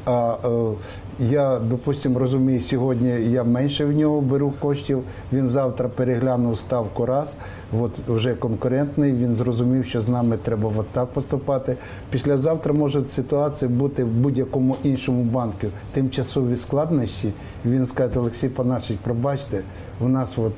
А 0.09 0.37
е, 0.45 0.49
я, 1.19 1.59
допустимо, 1.59 2.19
розумію, 2.19 2.61
сьогодні 2.61 3.09
я 3.09 3.45
менше 3.45 3.85
в 3.85 3.93
нього 3.93 4.21
беру 4.21 4.53
коштів. 4.61 5.03
Він 5.33 5.49
завтра 5.49 5.89
переглянув 5.89 6.59
ставку 6.59 7.07
раз, 7.07 7.39
от 7.81 7.91
вже 8.09 8.35
конкурентний. 8.35 9.13
Він 9.13 9.35
зрозумів, 9.35 9.85
що 9.85 10.01
з 10.01 10.09
нами 10.09 10.37
треба 10.37 10.73
от 10.77 10.87
так 10.89 11.07
поступати. 11.07 11.77
Післязавтра 12.11 12.75
може 12.75 13.05
ситуація 13.05 13.71
бути 13.71 14.05
в 14.05 14.09
будь-якому 14.09 14.77
іншому 14.83 15.23
банку. 15.23 15.67
Тимчасові 15.93 16.57
складнощі. 16.57 17.33
Він 17.65 17.87
скаже, 17.87 18.19
Олексій 18.19 18.49
Панасович, 18.49 19.01
пробачте, 19.05 19.63
у 20.01 20.09
нас 20.09 20.39
от 20.39 20.53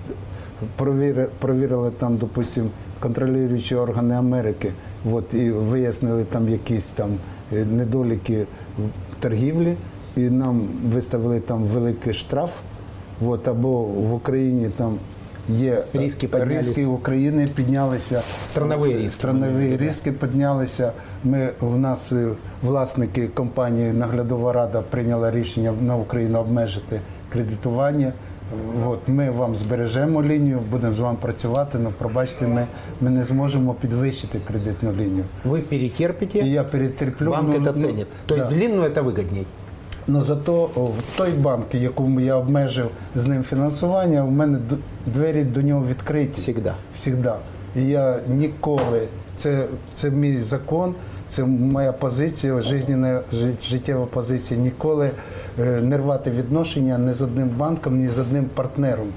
провіри, 0.77 1.29
провірили 1.39 1.91
там, 1.91 2.17
допустимо, 2.17 2.69
контролюючі 3.01 3.75
органи 3.75 4.15
Америки, 4.15 4.73
от, 5.13 5.35
і 5.35 5.51
вияснили 5.51 6.25
там 6.25 6.49
якісь 6.49 6.87
там 6.87 7.11
е, 7.53 7.65
недоліки 7.65 8.47
в 8.79 9.10
торгівлі, 9.21 9.75
і 10.17 10.21
нам 10.21 10.69
виставили 10.93 11.41
там 11.41 11.63
великий 11.65 12.15
штраф. 12.15 12.51
От, 13.27 13.49
або 13.49 13.83
в 13.83 14.15
Україні 14.15 14.71
там 14.77 14.99
є 15.49 15.85
Різки 15.95 16.29
піднялись. 16.29 16.69
різки 16.69 16.87
України 16.87 17.49
піднялися. 17.55 18.23
Странові 18.43 18.97
різки. 18.97 19.09
Странові 19.09 19.77
різки 19.77 20.13
піднялися. 20.13 20.93
Ми 21.25 21.51
в 21.61 21.79
нас 21.79 22.13
е, 22.13 22.29
власники 22.63 23.29
компанії 23.29 23.93
Наглядова 23.93 24.53
рада 24.53 24.83
прийняла 24.83 25.31
рішення 25.31 25.73
на 25.81 25.97
Україну 25.97 26.39
обмежити 26.39 27.01
кредитування. 27.33 28.13
От 28.86 29.00
ми 29.08 29.32
вам 29.32 29.56
збережемо 29.56 30.24
лінію, 30.24 30.60
будемо 30.72 30.94
з 30.94 31.00
вами 31.00 31.18
працювати. 31.22 31.78
але 31.82 31.90
пробачте, 31.98 32.48
ми, 32.48 32.68
ми 33.02 33.10
не 33.10 33.24
зможемо 33.24 33.74
підвищити 33.74 34.40
кредитну 34.48 34.92
лінію. 34.92 35.24
вы 35.46 35.62
перетерпите, 35.62 36.40
І 36.40 36.52
я 36.52 36.64
перетерплю. 36.64 37.32
банк 37.32 37.48
ну, 37.50 37.56
это 37.56 37.66
ну, 37.66 37.74
ценит. 37.74 38.08
То 38.26 38.36
да. 38.36 38.42
есть 38.42 38.50
длинную 38.56 38.90
это 38.90 39.02
выгодней. 39.04 39.46
Ну 40.08 40.22
зато 40.22 40.70
о, 40.76 40.86
в 40.86 41.18
той 41.18 41.32
банк, 41.32 41.76
якому 41.76 42.20
я 42.20 42.36
обмежив 42.36 42.90
з 43.16 43.26
ним 43.26 43.44
фінансування, 43.44 44.24
у 44.24 44.30
мене 44.32 44.58
д- 44.58 44.76
двері 45.06 45.44
до 45.44 45.62
нього 45.62 45.86
відкриті. 45.90 46.30
Всегда. 46.36 46.76
Всегда. 46.96 47.38
І 47.76 47.82
я 47.82 48.20
ніколи, 48.30 49.08
це, 49.36 49.66
це 49.94 50.10
мій 50.10 50.42
закон, 50.42 50.96
це 51.31 51.45
моя 51.45 51.93
позиція, 51.93 52.63
жизненна 52.63 53.21
життєва 53.63 54.07
позиція. 54.07 54.61
Ніколи 54.61 55.11
е, 55.59 55.81
не 55.81 55.97
рвати 55.97 56.31
відношення 56.31 56.99
ні 56.99 57.13
з 57.13 57.23
одним 57.23 57.49
банком, 57.49 57.99
ні 57.99 58.09
з 58.09 58.19
одним 58.19 58.45
партнером. 58.55 59.09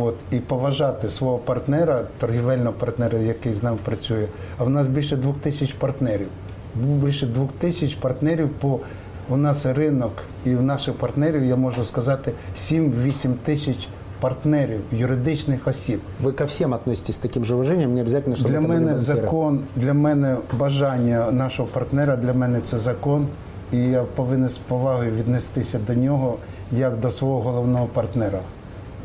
От, 0.00 0.14
і 0.30 0.36
поважати 0.36 1.08
свого 1.08 1.38
партнера, 1.38 2.02
торгівельного 2.18 2.72
партнера, 2.72 3.18
який 3.18 3.54
з 3.54 3.62
нами 3.62 3.78
працює. 3.84 4.26
А 4.58 4.64
в 4.64 4.70
нас 4.70 4.86
більше 4.86 5.16
двох 5.16 5.36
тисяч 5.38 5.72
партнерів. 5.72 6.28
Більше 6.74 7.26
двох 7.26 7.52
тисяч 7.52 7.94
партнерів 7.94 8.48
по 8.48 8.80
у 9.28 9.36
нас 9.36 9.66
ринок 9.66 10.12
і 10.44 10.54
в 10.54 10.62
наших 10.62 10.94
партнерів, 10.94 11.44
я 11.44 11.56
можу 11.56 11.84
сказати, 11.84 12.32
7-8 12.58 13.32
тисяч 13.44 13.88
партнерів, 14.19 14.79
юридичних 14.91 15.67
осіб. 15.67 15.99
Вы 16.23 16.31
ко 16.31 16.45
всем 16.45 16.73
относитесь 16.73 17.15
с 17.15 17.19
таким 17.19 17.45
же 17.45 17.53
уважением, 17.55 17.95
не 17.95 18.01
обязательно, 18.01 18.35
чтобы 18.35 18.49
Для 18.49 18.59
это 18.59 18.67
были 18.67 18.79
мене 18.79 18.91
банкиры. 18.91 18.99
закон, 18.99 19.59
для 19.75 19.93
мене 19.93 20.37
бажання 20.59 21.31
нашого 21.31 21.69
партнера, 21.73 22.15
для 22.15 22.33
мене 22.33 22.61
це 22.61 22.79
закон, 22.79 23.27
і 23.73 23.77
я 23.77 24.03
повинен 24.15 24.49
з 24.49 24.57
повагою 24.57 25.11
віднестися 25.11 25.79
до 25.87 25.93
нього 25.93 26.37
як 26.71 26.99
до 26.99 27.11
свого 27.11 27.41
головного 27.41 27.85
партнера. 27.85 28.39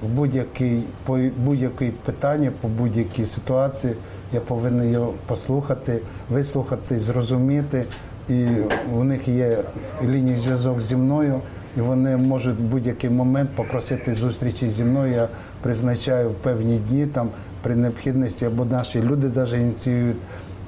В 0.02 0.08
будь-якій 0.08 0.82
по 1.04 1.18
будь-якій 1.44 1.90
питанні, 2.04 2.50
по 2.60 2.68
будь-якій 2.68 3.26
ситуації 3.26 3.94
я 4.32 4.40
повинен 4.40 4.92
його 4.92 5.12
послухати, 5.26 5.98
вислухати, 6.30 7.00
зрозуміти. 7.00 7.84
І 8.28 8.46
у 8.94 9.04
них 9.04 9.28
є 9.28 9.58
ліній 10.04 10.36
зв'язок 10.36 10.80
зі 10.80 10.96
мною, 10.96 11.40
і 11.77 11.81
вони 11.81 12.17
можуть 12.17 12.59
в 12.59 12.61
будь-який 12.61 13.09
момент 13.09 13.49
попросити 13.55 14.13
зустрічі 14.13 14.69
зі 14.69 14.83
мною. 14.83 15.13
Я 15.13 15.27
призначаю 15.61 16.29
в 16.29 16.33
певні 16.33 16.77
дні 16.77 17.05
там 17.05 17.29
при 17.61 17.75
необхідності, 17.75 18.45
або 18.45 18.65
наші 18.65 19.01
люди 19.01 19.31
навіть 19.35 19.53
ініціюють 19.53 20.17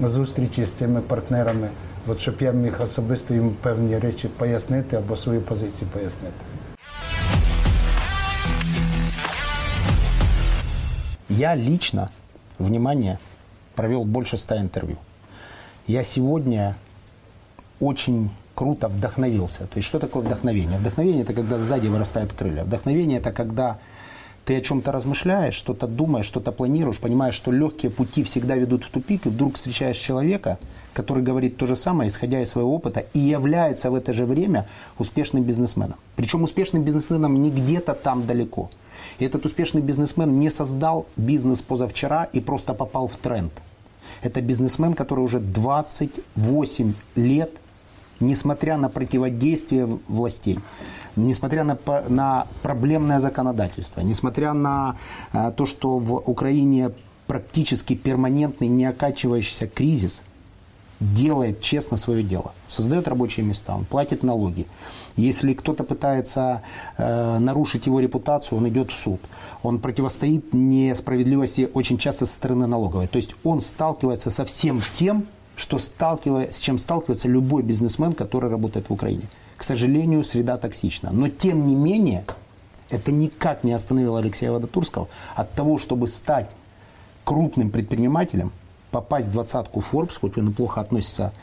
зустрічі 0.03 0.65
з 0.65 0.71
цими 0.71 1.01
партнерами, 1.01 1.67
от 2.07 2.19
щоб 2.19 2.35
я 2.39 2.51
міг 2.51 2.81
особисто 2.81 3.33
їм 3.33 3.55
певні 3.61 3.99
речі 3.99 4.27
пояснити 4.27 4.95
або 4.95 5.15
свою 5.15 5.41
позицію 5.41 5.89
пояснити. 5.93 6.35
Я 11.29 11.55
лично, 11.55 12.09
внимание, 12.59 13.17
провел 13.75 14.03
больше 14.03 14.35
ста 14.35 14.55
интервью. 14.55 14.97
Я 15.87 16.03
сегодня 16.03 16.75
очень 17.79 18.29
круто 18.55 18.87
вдохновился. 18.87 19.59
То 19.59 19.77
есть 19.77 19.87
что 19.87 19.99
такое 19.99 20.23
вдохновение? 20.23 20.77
Вдохновение 20.77 21.23
это 21.23 21.33
когда 21.33 21.59
сзади 21.59 21.87
вырастают 21.87 22.33
крылья. 22.33 22.63
Вдохновение 22.63 23.19
это 23.19 23.31
когда 23.31 23.79
ты 24.45 24.57
о 24.57 24.61
чем-то 24.61 24.91
размышляешь, 24.91 25.53
что-то 25.53 25.87
думаешь, 25.87 26.25
что-то 26.25 26.51
планируешь, 26.51 26.99
понимаешь, 26.99 27.33
что 27.33 27.51
легкие 27.51 27.89
пути 27.91 28.23
всегда 28.23 28.55
ведут 28.55 28.83
в 28.83 28.89
тупик, 28.89 29.25
и 29.25 29.29
вдруг 29.29 29.55
встречаешь 29.55 29.97
человека, 29.97 30.59
который 30.93 31.23
говорит 31.23 31.57
то 31.57 31.65
же 31.65 31.75
самое, 31.75 32.09
исходя 32.09 32.41
из 32.41 32.49
своего 32.49 32.75
опыта, 32.75 33.05
и 33.13 33.19
является 33.19 33.89
в 33.89 33.95
это 33.95 34.11
же 34.11 34.25
время 34.25 34.67
успешным 34.97 35.43
бизнесменом. 35.43 35.95
Причем 36.15 36.43
успешным 36.43 36.83
бизнесменом 36.83 37.41
не 37.41 37.51
где-то 37.51 37.93
там 37.93 38.27
далеко. 38.27 38.69
И 39.19 39.25
этот 39.25 39.45
успешный 39.45 39.81
бизнесмен 39.81 40.39
не 40.39 40.49
создал 40.49 41.05
бизнес 41.15 41.61
позавчера 41.61 42.25
и 42.25 42.41
просто 42.41 42.73
попал 42.73 43.07
в 43.07 43.15
тренд. 43.15 43.53
Это 44.21 44.41
бизнесмен, 44.41 44.93
который 44.93 45.21
уже 45.21 45.39
28 45.39 46.93
лет, 47.15 47.51
несмотря 48.23 48.77
на 48.77 48.89
противодействие 48.89 49.99
властей, 50.07 50.59
несмотря 51.15 51.63
на, 51.63 51.77
на 52.09 52.47
проблемное 52.61 53.19
законодательство, 53.19 54.01
несмотря 54.01 54.53
на 54.53 54.95
э, 55.31 55.51
то, 55.55 55.65
что 55.65 55.97
в 55.99 56.15
Украине 56.15 56.91
практически 57.27 57.95
перманентный 57.95 58.67
неокачивающийся 58.67 59.67
кризис, 59.67 60.21
делает 60.99 61.59
честно 61.61 61.97
свое 61.97 62.23
дело, 62.23 62.53
создает 62.67 63.07
рабочие 63.07 63.45
места, 63.45 63.75
он 63.75 63.85
платит 63.85 64.23
налоги. 64.23 64.65
Если 65.17 65.53
кто-то 65.53 65.83
пытается 65.83 66.61
э, 66.97 67.37
нарушить 67.39 67.85
его 67.85 67.99
репутацию, 67.99 68.57
он 68.57 68.67
идет 68.69 68.91
в 68.91 68.97
суд. 68.97 69.19
Он 69.61 69.79
противостоит 69.79 70.53
несправедливости 70.53 71.69
очень 71.73 71.97
часто 71.97 72.25
со 72.25 72.33
стороны 72.33 72.67
налоговой. 72.67 73.07
То 73.07 73.17
есть 73.17 73.35
он 73.43 73.59
сталкивается 73.59 74.31
со 74.31 74.45
всем 74.45 74.81
тем, 74.93 75.27
что 75.55 75.77
сталкивая, 75.77 76.49
с 76.49 76.59
чем 76.59 76.77
сталкивается 76.77 77.27
любой 77.27 77.63
бизнесмен, 77.63 78.13
который 78.13 78.49
работает 78.49 78.89
в 78.89 78.93
Украине. 78.93 79.23
К 79.57 79.63
сожалению, 79.63 80.23
среда 80.23 80.57
токсична. 80.57 81.11
Но 81.11 81.29
тем 81.29 81.67
не 81.67 81.75
менее, 81.75 82.25
это 82.89 83.11
никак 83.11 83.63
не 83.63 83.73
остановило 83.73 84.19
Алексея 84.19 84.51
Водотурского 84.51 85.07
от 85.35 85.51
того, 85.53 85.77
чтобы 85.77 86.07
стать 86.07 86.49
крупным 87.23 87.69
предпринимателем, 87.69 88.51
попасть 88.91 89.29
в 89.29 89.31
двадцатку 89.31 89.79
Forbes, 89.79 90.19
хоть 90.19 90.37
он 90.37 90.49
и 90.49 90.53
плохо 90.53 90.81
относится 90.81 91.33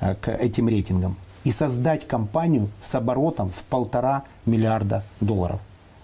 э, 0.00 0.14
к 0.14 0.30
этим 0.30 0.68
рейтингам, 0.68 1.16
и 1.44 1.50
создать 1.50 2.06
компанию 2.06 2.68
с 2.80 2.94
оборотом 2.94 3.50
в 3.50 3.62
полтора 3.64 4.24
миллиарда 4.46 5.02
долларов. 5.20 5.60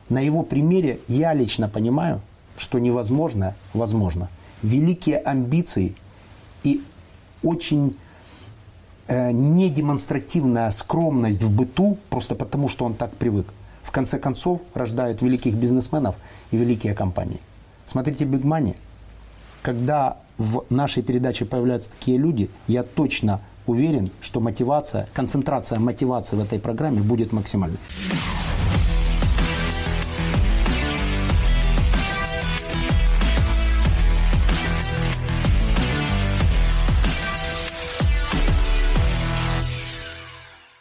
На 0.08 0.20
его 0.20 0.42
примере 0.42 1.00
я 1.08 1.34
лично 1.34 1.68
понимаю, 1.68 2.20
что 2.56 2.78
невозможно, 2.78 3.54
возможно. 3.74 4.28
Великие 4.62 5.18
амбиции 5.18 5.94
и 6.64 6.82
очень 7.46 7.96
э, 9.06 9.30
недемонстративная 9.30 10.70
скромность 10.70 11.42
в 11.42 11.50
быту, 11.50 11.98
просто 12.10 12.34
потому 12.34 12.68
что 12.68 12.84
он 12.84 12.94
так 12.94 13.12
привык, 13.12 13.46
в 13.82 13.90
конце 13.90 14.18
концов 14.18 14.60
рождают 14.74 15.22
великих 15.22 15.54
бизнесменов 15.54 16.16
и 16.50 16.56
великие 16.56 16.94
компании. 16.94 17.40
Смотрите 17.86 18.24
Big 18.24 18.42
Money. 18.42 18.76
Когда 19.62 20.16
в 20.38 20.64
нашей 20.70 21.02
передаче 21.02 21.44
появляются 21.44 21.90
такие 21.90 22.18
люди, 22.18 22.50
я 22.66 22.82
точно 22.82 23.40
уверен, 23.66 24.10
что 24.20 24.40
мотивация, 24.40 25.06
концентрация 25.14 25.78
мотивации 25.78 26.36
в 26.36 26.40
этой 26.40 26.58
программе 26.58 27.00
будет 27.00 27.32
максимальной. 27.32 27.78